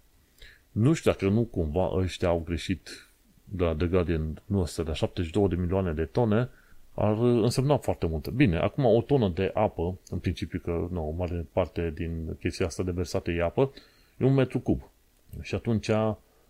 Nu 0.72 0.94
știu 0.94 1.12
dacă 1.12 1.28
nu 1.28 1.44
cumva 1.44 1.90
ăștia 1.94 2.28
au 2.28 2.44
greșit 2.46 3.10
de 3.44 3.64
la 3.64 3.76
The 3.76 3.88
Guardian, 3.88 4.42
nu 4.46 4.60
ăsta, 4.60 4.84
de 4.84 4.92
72 4.92 5.48
de 5.48 5.56
milioane 5.56 5.94
de 5.94 6.06
tone, 6.06 6.50
ar 6.94 7.18
însemna 7.18 7.78
foarte 7.78 8.06
mult. 8.08 8.30
Bine, 8.30 8.58
acum 8.58 8.86
o 8.86 9.02
tonă 9.02 9.30
de 9.30 9.52
apă, 9.54 9.98
în 10.10 10.18
principiu 10.18 10.60
că 10.60 10.88
nu, 10.92 11.08
o 11.08 11.12
mare 11.12 11.46
parte 11.52 11.92
din 11.96 12.36
chestia 12.40 12.66
asta 12.66 12.84
de 12.84 12.92
versată 12.92 13.32
e 13.32 13.44
apă, 13.44 13.72
e 14.18 14.26
un 14.26 14.34
metru 14.34 14.60
cub. 14.60 14.82
Și 15.42 15.56
atunci 15.56 15.90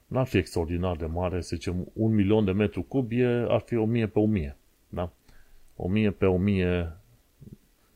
n-ar 0.08 0.26
fi 0.26 0.38
extraordinar 0.38 0.96
de 0.96 1.06
mare, 1.06 1.42
să 1.42 1.56
zicem, 1.56 1.88
un 1.94 2.14
milion 2.14 2.46
de 2.46 2.52
metru 2.52 2.82
cub 2.82 3.12
e, 3.12 3.46
ar 3.50 3.60
fi 3.60 3.76
o 3.76 3.86
mie 3.86 4.08
pe 4.08 4.20
o 4.20 4.26
mie. 4.26 4.58
Da? 4.90 5.12
O 5.76 5.88
mie 5.88 6.12
pe 6.12 6.26
o 6.26 6.38
mie 6.38 6.92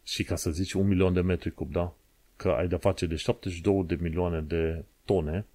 și 0.03 0.23
ca 0.23 0.35
să 0.35 0.51
zici 0.51 0.73
un 0.73 0.87
milion 0.87 1.13
de 1.13 1.21
metri 1.21 1.53
cub, 1.53 1.71
da? 1.71 1.93
Că 2.39 2.49
ai 2.49 2.67
de 2.67 2.75
face 2.75 3.05
de 3.05 3.15
72 3.15 3.83
de 3.87 3.97
milioane 4.01 4.41
de 4.41 4.83
tone 5.05 5.45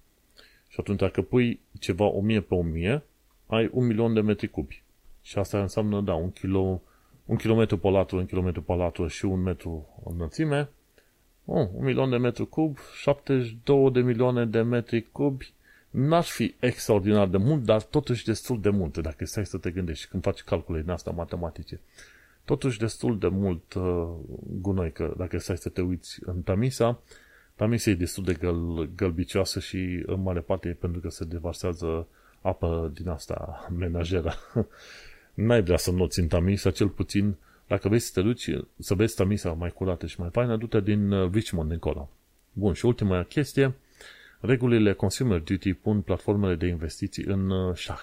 și 0.67 0.75
atunci 0.79 0.99
dacă 0.99 1.21
pui 1.21 1.59
ceva 1.79 2.05
1000 2.05 2.41
pe 2.41 2.53
1000, 2.55 3.03
ai 3.47 3.69
un 3.71 3.85
milion 3.85 4.13
de 4.13 4.21
metri 4.21 4.47
cubi. 4.47 4.83
Și 5.21 5.37
asta 5.37 5.61
înseamnă, 5.61 6.01
da, 6.01 6.13
un, 6.13 6.31
kilo, 6.31 6.81
un 7.25 7.35
kilometru 7.35 7.77
pe 7.77 7.89
latură, 7.89 8.21
un 8.21 8.27
kilometru 8.27 8.61
pe 8.61 8.73
latură 8.73 9.07
și 9.07 9.25
un 9.25 9.41
metru 9.41 10.01
înălțime. 10.05 10.69
Oh, 11.45 11.67
un 11.73 11.83
milion 11.83 12.09
de 12.09 12.17
metri 12.17 12.49
cub, 12.49 12.77
72 13.01 13.91
de 13.91 13.99
milioane 13.99 14.45
de 14.45 14.61
metri 14.61 15.07
cubi. 15.11 15.53
N-ar 15.89 16.23
fi 16.23 16.55
extraordinar 16.59 17.27
de 17.27 17.37
mult, 17.37 17.63
dar 17.63 17.81
totuși 17.81 18.25
destul 18.25 18.61
de 18.61 18.69
mult, 18.69 18.97
dacă 18.97 19.25
stai 19.25 19.45
să 19.45 19.57
te 19.57 19.71
gândești 19.71 20.07
când 20.07 20.23
faci 20.23 20.41
calcule 20.41 20.81
din 20.81 20.89
asta 20.89 21.11
matematice 21.11 21.79
totuși 22.45 22.79
destul 22.79 23.17
de 23.17 23.27
mult 23.27 23.73
uh, 23.73 24.07
gunoi, 24.61 24.91
că 24.91 25.13
dacă 25.17 25.37
stai 25.37 25.57
să 25.57 25.69
te 25.69 25.81
uiți 25.81 26.19
în 26.25 26.41
Tamisa, 26.41 26.99
Tamisa 27.55 27.89
e 27.89 27.95
destul 27.95 28.23
de 28.23 28.33
găl, 28.33 28.89
gălbicioasă 28.95 29.59
și 29.59 30.03
în 30.05 30.21
mare 30.21 30.39
parte 30.39 30.67
e 30.67 30.73
pentru 30.73 30.99
că 31.01 31.09
se 31.09 31.25
devarsează 31.25 32.07
apă 32.41 32.91
din 32.93 33.09
asta 33.09 33.67
menajeră. 33.77 34.33
N-ai 35.33 35.63
vrea 35.63 35.77
să 35.77 35.91
noți 35.91 36.19
în 36.19 36.27
Tamisa, 36.27 36.71
cel 36.71 36.87
puțin 36.87 37.35
dacă 37.67 37.87
vrei 37.87 37.99
să 37.99 38.11
te 38.13 38.21
duci, 38.21 38.49
să 38.79 38.93
vezi 38.93 39.15
Tamisa 39.15 39.51
mai 39.51 39.71
curată 39.71 40.05
și 40.05 40.19
mai 40.19 40.29
faină, 40.31 40.57
du-te 40.57 40.81
din 40.81 41.11
uh, 41.11 41.31
Richmond 41.31 41.71
încolo. 41.71 42.09
Bun, 42.53 42.73
și 42.73 42.85
ultima 42.85 43.23
chestie, 43.23 43.75
regulile 44.39 44.93
Consumer 44.93 45.39
Duty 45.39 45.73
pun 45.73 46.01
platformele 46.01 46.55
de 46.55 46.67
investiții 46.67 47.23
în 47.23 47.49
uh, 47.49 47.75
șah. 47.75 48.01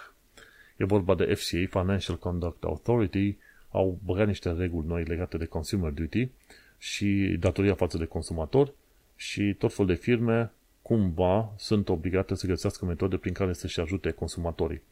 E 0.76 0.84
vorba 0.84 1.14
de 1.14 1.34
FCA, 1.34 1.80
Financial 1.80 2.18
Conduct 2.18 2.64
Authority, 2.64 3.36
au 3.72 3.98
băgat 4.04 4.26
niște 4.26 4.52
reguli 4.52 4.86
noi 4.86 5.04
legate 5.04 5.36
de 5.36 5.44
Consumer 5.44 5.90
Duty 5.90 6.28
și 6.78 7.36
datoria 7.38 7.74
față 7.74 7.98
de 7.98 8.04
consumator 8.04 8.72
și 9.16 9.54
tot 9.58 9.74
fel 9.74 9.86
de 9.86 9.94
firme 9.94 10.52
cumva 10.82 11.52
sunt 11.56 11.88
obligate 11.88 12.34
să 12.34 12.46
găsească 12.46 12.84
metode 12.84 13.16
prin 13.16 13.32
care 13.32 13.52
să-și 13.52 13.80
ajute 13.80 14.10
consumatorii. 14.10 14.82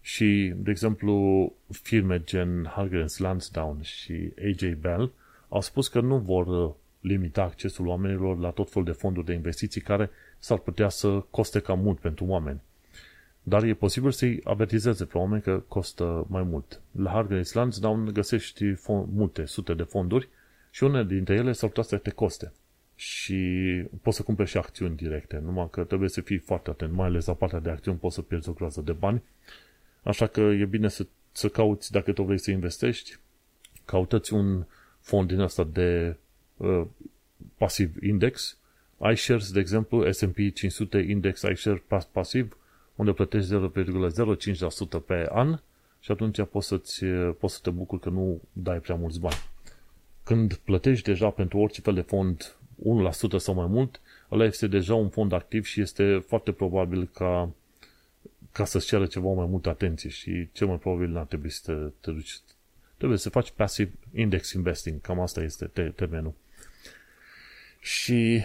Și, 0.00 0.52
de 0.56 0.70
exemplu, 0.70 1.52
firme 1.70 2.22
gen 2.24 2.70
Hargreaves 2.74 3.18
Lansdowne 3.18 3.82
și 3.82 4.32
AJ 4.44 4.74
Bell 4.80 5.12
au 5.48 5.60
spus 5.60 5.88
că 5.88 6.00
nu 6.00 6.18
vor 6.18 6.46
uh, 6.46 6.74
limita 7.00 7.42
accesul 7.42 7.86
oamenilor 7.86 8.38
la 8.38 8.50
tot 8.50 8.70
fel 8.70 8.84
de 8.84 8.90
fonduri 8.90 9.26
de 9.26 9.32
investiții 9.32 9.80
care 9.80 10.10
s-ar 10.38 10.58
putea 10.58 10.88
să 10.88 11.24
coste 11.30 11.60
cam 11.60 11.78
mult 11.78 11.98
pentru 11.98 12.24
oameni. 12.24 12.60
Dar 13.48 13.62
e 13.62 13.74
posibil 13.74 14.10
să-i 14.10 14.40
avertizeze 14.44 15.04
pe 15.04 15.18
oameni 15.18 15.42
că 15.42 15.62
costă 15.68 16.26
mai 16.28 16.42
mult. 16.42 16.80
La 16.90 17.10
Hargreaves 17.10 17.52
Lansdowne 17.52 18.10
găsești 18.10 18.64
multe 19.12 19.44
sute 19.44 19.74
de 19.74 19.82
fonduri 19.82 20.28
și 20.70 20.84
unele 20.84 21.04
dintre 21.04 21.34
ele 21.34 21.52
s-ar 21.52 21.68
putea 21.68 21.82
să 21.82 21.96
te 21.96 22.10
coste. 22.10 22.52
Și 22.94 23.34
poți 24.02 24.16
să 24.16 24.22
cumperi 24.22 24.48
și 24.48 24.56
acțiuni 24.56 24.96
directe, 24.96 25.38
numai 25.38 25.68
că 25.70 25.84
trebuie 25.84 26.08
să 26.08 26.20
fii 26.20 26.38
foarte 26.38 26.70
atent, 26.70 26.92
mai 26.92 27.06
ales 27.06 27.26
la 27.26 27.34
partea 27.34 27.58
de 27.58 27.70
acțiuni 27.70 27.98
poți 27.98 28.14
să 28.14 28.22
pierzi 28.22 28.48
o 28.48 28.52
groază 28.52 28.80
de 28.80 28.92
bani, 28.92 29.22
așa 30.02 30.26
că 30.26 30.40
e 30.40 30.64
bine 30.64 30.88
să, 30.88 31.06
să 31.32 31.48
cauți, 31.48 31.92
dacă 31.92 32.12
tu 32.12 32.22
vrei 32.22 32.38
să 32.38 32.50
investești, 32.50 33.16
cautați 33.84 34.32
un 34.32 34.64
fond 35.00 35.28
din 35.28 35.40
asta 35.40 35.64
de 35.64 36.16
uh, 36.56 36.86
pasiv 37.56 38.02
index, 38.02 38.58
iShares, 39.12 39.52
de 39.52 39.60
exemplu, 39.60 40.12
S&P 40.12 40.36
500 40.54 40.98
Index 40.98 41.42
iShares 41.42 41.82
pasiv, 42.12 42.57
unde 42.98 43.12
plătești 43.12 43.54
0,05% 43.54 45.06
pe 45.06 45.28
an 45.30 45.58
și 46.00 46.10
atunci 46.10 46.42
poți, 46.42 46.66
să-ți, 46.66 47.04
poți 47.38 47.54
să 47.54 47.60
te 47.62 47.70
bucuri 47.70 48.00
că 48.00 48.08
nu 48.08 48.40
dai 48.52 48.78
prea 48.78 48.94
mulți 48.94 49.20
bani. 49.20 49.36
Când 50.22 50.54
plătești 50.54 51.04
deja 51.04 51.30
pentru 51.30 51.58
orice 51.58 51.80
fel 51.80 51.94
de 51.94 52.00
fond 52.00 52.56
1% 52.78 53.36
sau 53.36 53.54
mai 53.54 53.66
mult, 53.66 54.00
ăla 54.30 54.44
este 54.44 54.66
deja 54.66 54.94
un 54.94 55.08
fond 55.08 55.32
activ 55.32 55.64
și 55.64 55.80
este 55.80 56.24
foarte 56.26 56.52
probabil 56.52 57.08
ca, 57.14 57.50
ca 58.52 58.64
să-ți 58.64 58.86
ceară 58.86 59.06
ceva 59.06 59.32
mai 59.32 59.46
multă 59.46 59.68
atenție 59.68 60.10
și 60.10 60.48
cel 60.52 60.66
mai 60.66 60.78
probabil 60.78 61.08
n-ar 61.08 61.24
trebui 61.24 61.50
să 61.50 61.72
te, 61.72 61.92
te 62.00 62.10
duci. 62.10 62.38
Trebuie 62.96 63.18
să 63.18 63.30
faci 63.30 63.50
passive 63.50 63.92
index 64.14 64.52
investing, 64.52 65.00
cam 65.00 65.20
asta 65.20 65.42
este 65.42 65.66
termenul. 65.94 66.34
Și, 67.80 68.42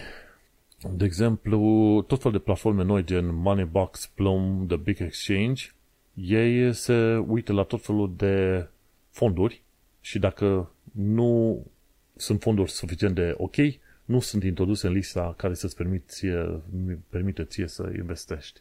de 0.90 1.04
exemplu, 1.04 1.58
tot 2.06 2.20
fel 2.20 2.32
de 2.32 2.38
platforme 2.38 2.84
noi, 2.84 3.04
gen 3.04 3.34
Moneybox, 3.34 4.06
Plum, 4.14 4.64
The 4.66 4.76
Big 4.76 5.00
Exchange, 5.00 5.72
ei 6.14 6.72
se 6.72 7.16
uită 7.16 7.52
la 7.52 7.62
tot 7.62 7.84
felul 7.84 8.14
de 8.16 8.68
fonduri 9.10 9.62
și 10.00 10.18
dacă 10.18 10.70
nu 10.92 11.64
sunt 12.16 12.40
fonduri 12.40 12.70
suficient 12.70 13.14
de 13.14 13.34
ok, 13.36 13.54
nu 14.04 14.20
sunt 14.20 14.42
introduse 14.42 14.86
în 14.86 14.92
lista 14.92 15.34
care 15.36 15.54
să-ți 15.54 15.76
permiție, 15.76 16.62
permite 17.08 17.44
ție 17.44 17.66
să 17.66 17.92
investești. 17.96 18.60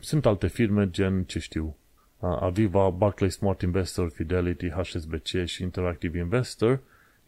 Sunt 0.00 0.26
alte 0.26 0.46
firme 0.46 0.90
gen, 0.90 1.24
ce 1.24 1.38
știu, 1.38 1.76
Aviva, 2.18 2.90
Barclays 2.90 3.34
Smart 3.34 3.62
Investor, 3.62 4.10
Fidelity, 4.10 4.68
HSBC 4.68 5.44
și 5.44 5.62
Interactive 5.62 6.18
Investor, 6.18 6.80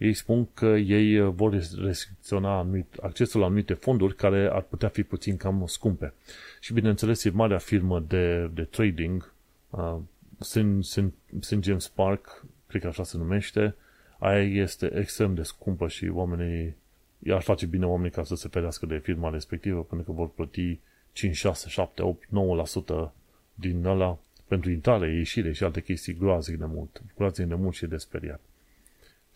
ei 0.04 0.14
spun 0.14 0.48
că 0.54 0.66
ei 0.66 1.20
vor 1.20 1.52
restricționa 1.84 2.58
anumit, 2.58 2.94
accesul 3.02 3.40
la 3.40 3.46
anumite 3.46 3.74
fonduri 3.74 4.14
care 4.14 4.48
ar 4.52 4.62
putea 4.62 4.88
fi 4.88 5.02
puțin 5.02 5.36
cam 5.36 5.64
scumpe. 5.66 6.12
Și 6.60 6.72
bineînțeles, 6.72 7.24
e 7.24 7.30
marea 7.30 7.58
firmă 7.58 8.00
de, 8.00 8.50
de 8.54 8.62
trading, 8.62 9.32
uh, 9.70 9.96
St. 11.40 11.62
James 11.62 11.88
Park, 11.88 12.44
cred 12.66 12.82
că 12.82 12.88
așa 12.88 13.04
se 13.04 13.16
numește, 13.16 13.74
aia 14.18 14.42
este 14.42 14.98
extrem 14.98 15.34
de 15.34 15.42
scumpă 15.42 15.88
și 15.88 16.08
oamenii 16.08 16.76
ar 17.28 17.40
face 17.40 17.66
bine 17.66 17.86
oamenii 17.86 18.10
ca 18.10 18.24
să 18.24 18.34
se 18.34 18.48
ferească 18.48 18.86
de 18.86 18.98
firma 18.98 19.30
respectivă 19.30 19.82
pentru 19.82 20.06
că 20.06 20.12
vor 20.12 20.28
plăti 20.28 20.78
5, 21.12 21.36
6, 21.36 21.68
7, 21.68 22.02
8, 22.02 22.28
9% 23.08 23.12
din 23.54 23.84
ăla 23.84 24.18
pentru 24.46 24.70
intrare, 24.70 25.14
ieșire 25.14 25.52
și 25.52 25.64
alte 25.64 25.82
chestii 25.82 26.14
groazic 26.14 26.58
de 26.58 26.64
mult. 26.64 27.02
Groazic 27.16 27.46
de 27.46 27.54
mult 27.54 27.74
și 27.74 27.86
de 27.86 27.96
speriat. 27.96 28.40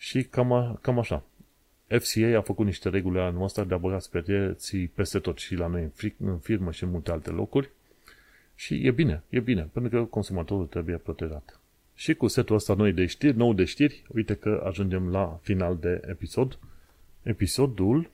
Și 0.01 0.23
cam, 0.23 0.51
a, 0.51 0.77
cam 0.81 0.99
așa. 0.99 1.23
FCA 1.87 2.37
a 2.37 2.41
făcut 2.41 2.65
niște 2.65 2.89
reguli 2.89 3.19
anul 3.19 3.43
ăsta 3.43 3.63
de 3.63 3.73
a 3.73 3.77
băga 3.77 3.99
speriații 3.99 4.87
peste 4.87 5.19
tot 5.19 5.37
și 5.37 5.55
la 5.55 5.67
noi 5.67 5.81
în, 5.81 5.89
fric, 5.89 6.15
în 6.19 6.37
firmă 6.37 6.71
și 6.71 6.83
în 6.83 6.89
multe 6.89 7.11
alte 7.11 7.29
locuri. 7.29 7.69
Și 8.55 8.87
e 8.87 8.91
bine, 8.91 9.23
e 9.29 9.39
bine, 9.39 9.69
pentru 9.73 9.91
că 9.91 10.05
consumatorul 10.05 10.65
trebuie 10.65 10.97
protejat. 10.97 11.59
Și 11.95 12.13
cu 12.13 12.27
setul 12.27 12.55
ăsta 12.55 12.73
noi 12.73 12.91
de 12.91 13.05
știri, 13.05 13.37
nou 13.37 13.53
de 13.53 13.63
știri, 13.63 14.03
uite 14.13 14.33
că 14.33 14.63
ajungem 14.65 15.09
la 15.09 15.39
final 15.41 15.77
de 15.77 16.01
episod. 16.07 16.59
Episodul 17.23 18.09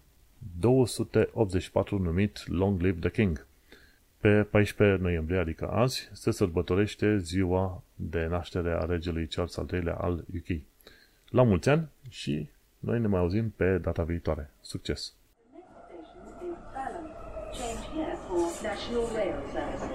284 0.59 1.97
numit 1.97 2.47
Long 2.47 2.81
Live 2.81 2.99
the 2.99 3.09
King. 3.09 3.45
Pe 4.17 4.43
14 4.43 5.01
noiembrie, 5.01 5.39
adică 5.39 5.67
azi, 5.67 6.09
se 6.13 6.31
sărbătorește 6.31 7.17
ziua 7.17 7.83
de 7.95 8.25
naștere 8.25 8.71
a 8.71 8.85
regelui 8.85 9.27
Charles 9.27 9.57
al 9.57 9.69
III-lea 9.73 9.95
al 9.95 10.25
UK. 10.35 10.61
La 11.29 11.43
mulți 11.43 11.69
ani 11.69 11.89
și 12.09 12.49
noi 12.79 12.99
ne 12.99 13.07
mai 13.07 13.19
auzim 13.19 13.49
pe 13.49 13.77
data 13.77 14.03
viitoare. 14.03 14.49
Succes! 14.61 15.13
Change 17.59 17.85
here 17.95 18.17
for 18.27 18.43
National 18.69 19.05
Rail 19.15 19.37
Services. 19.53 19.94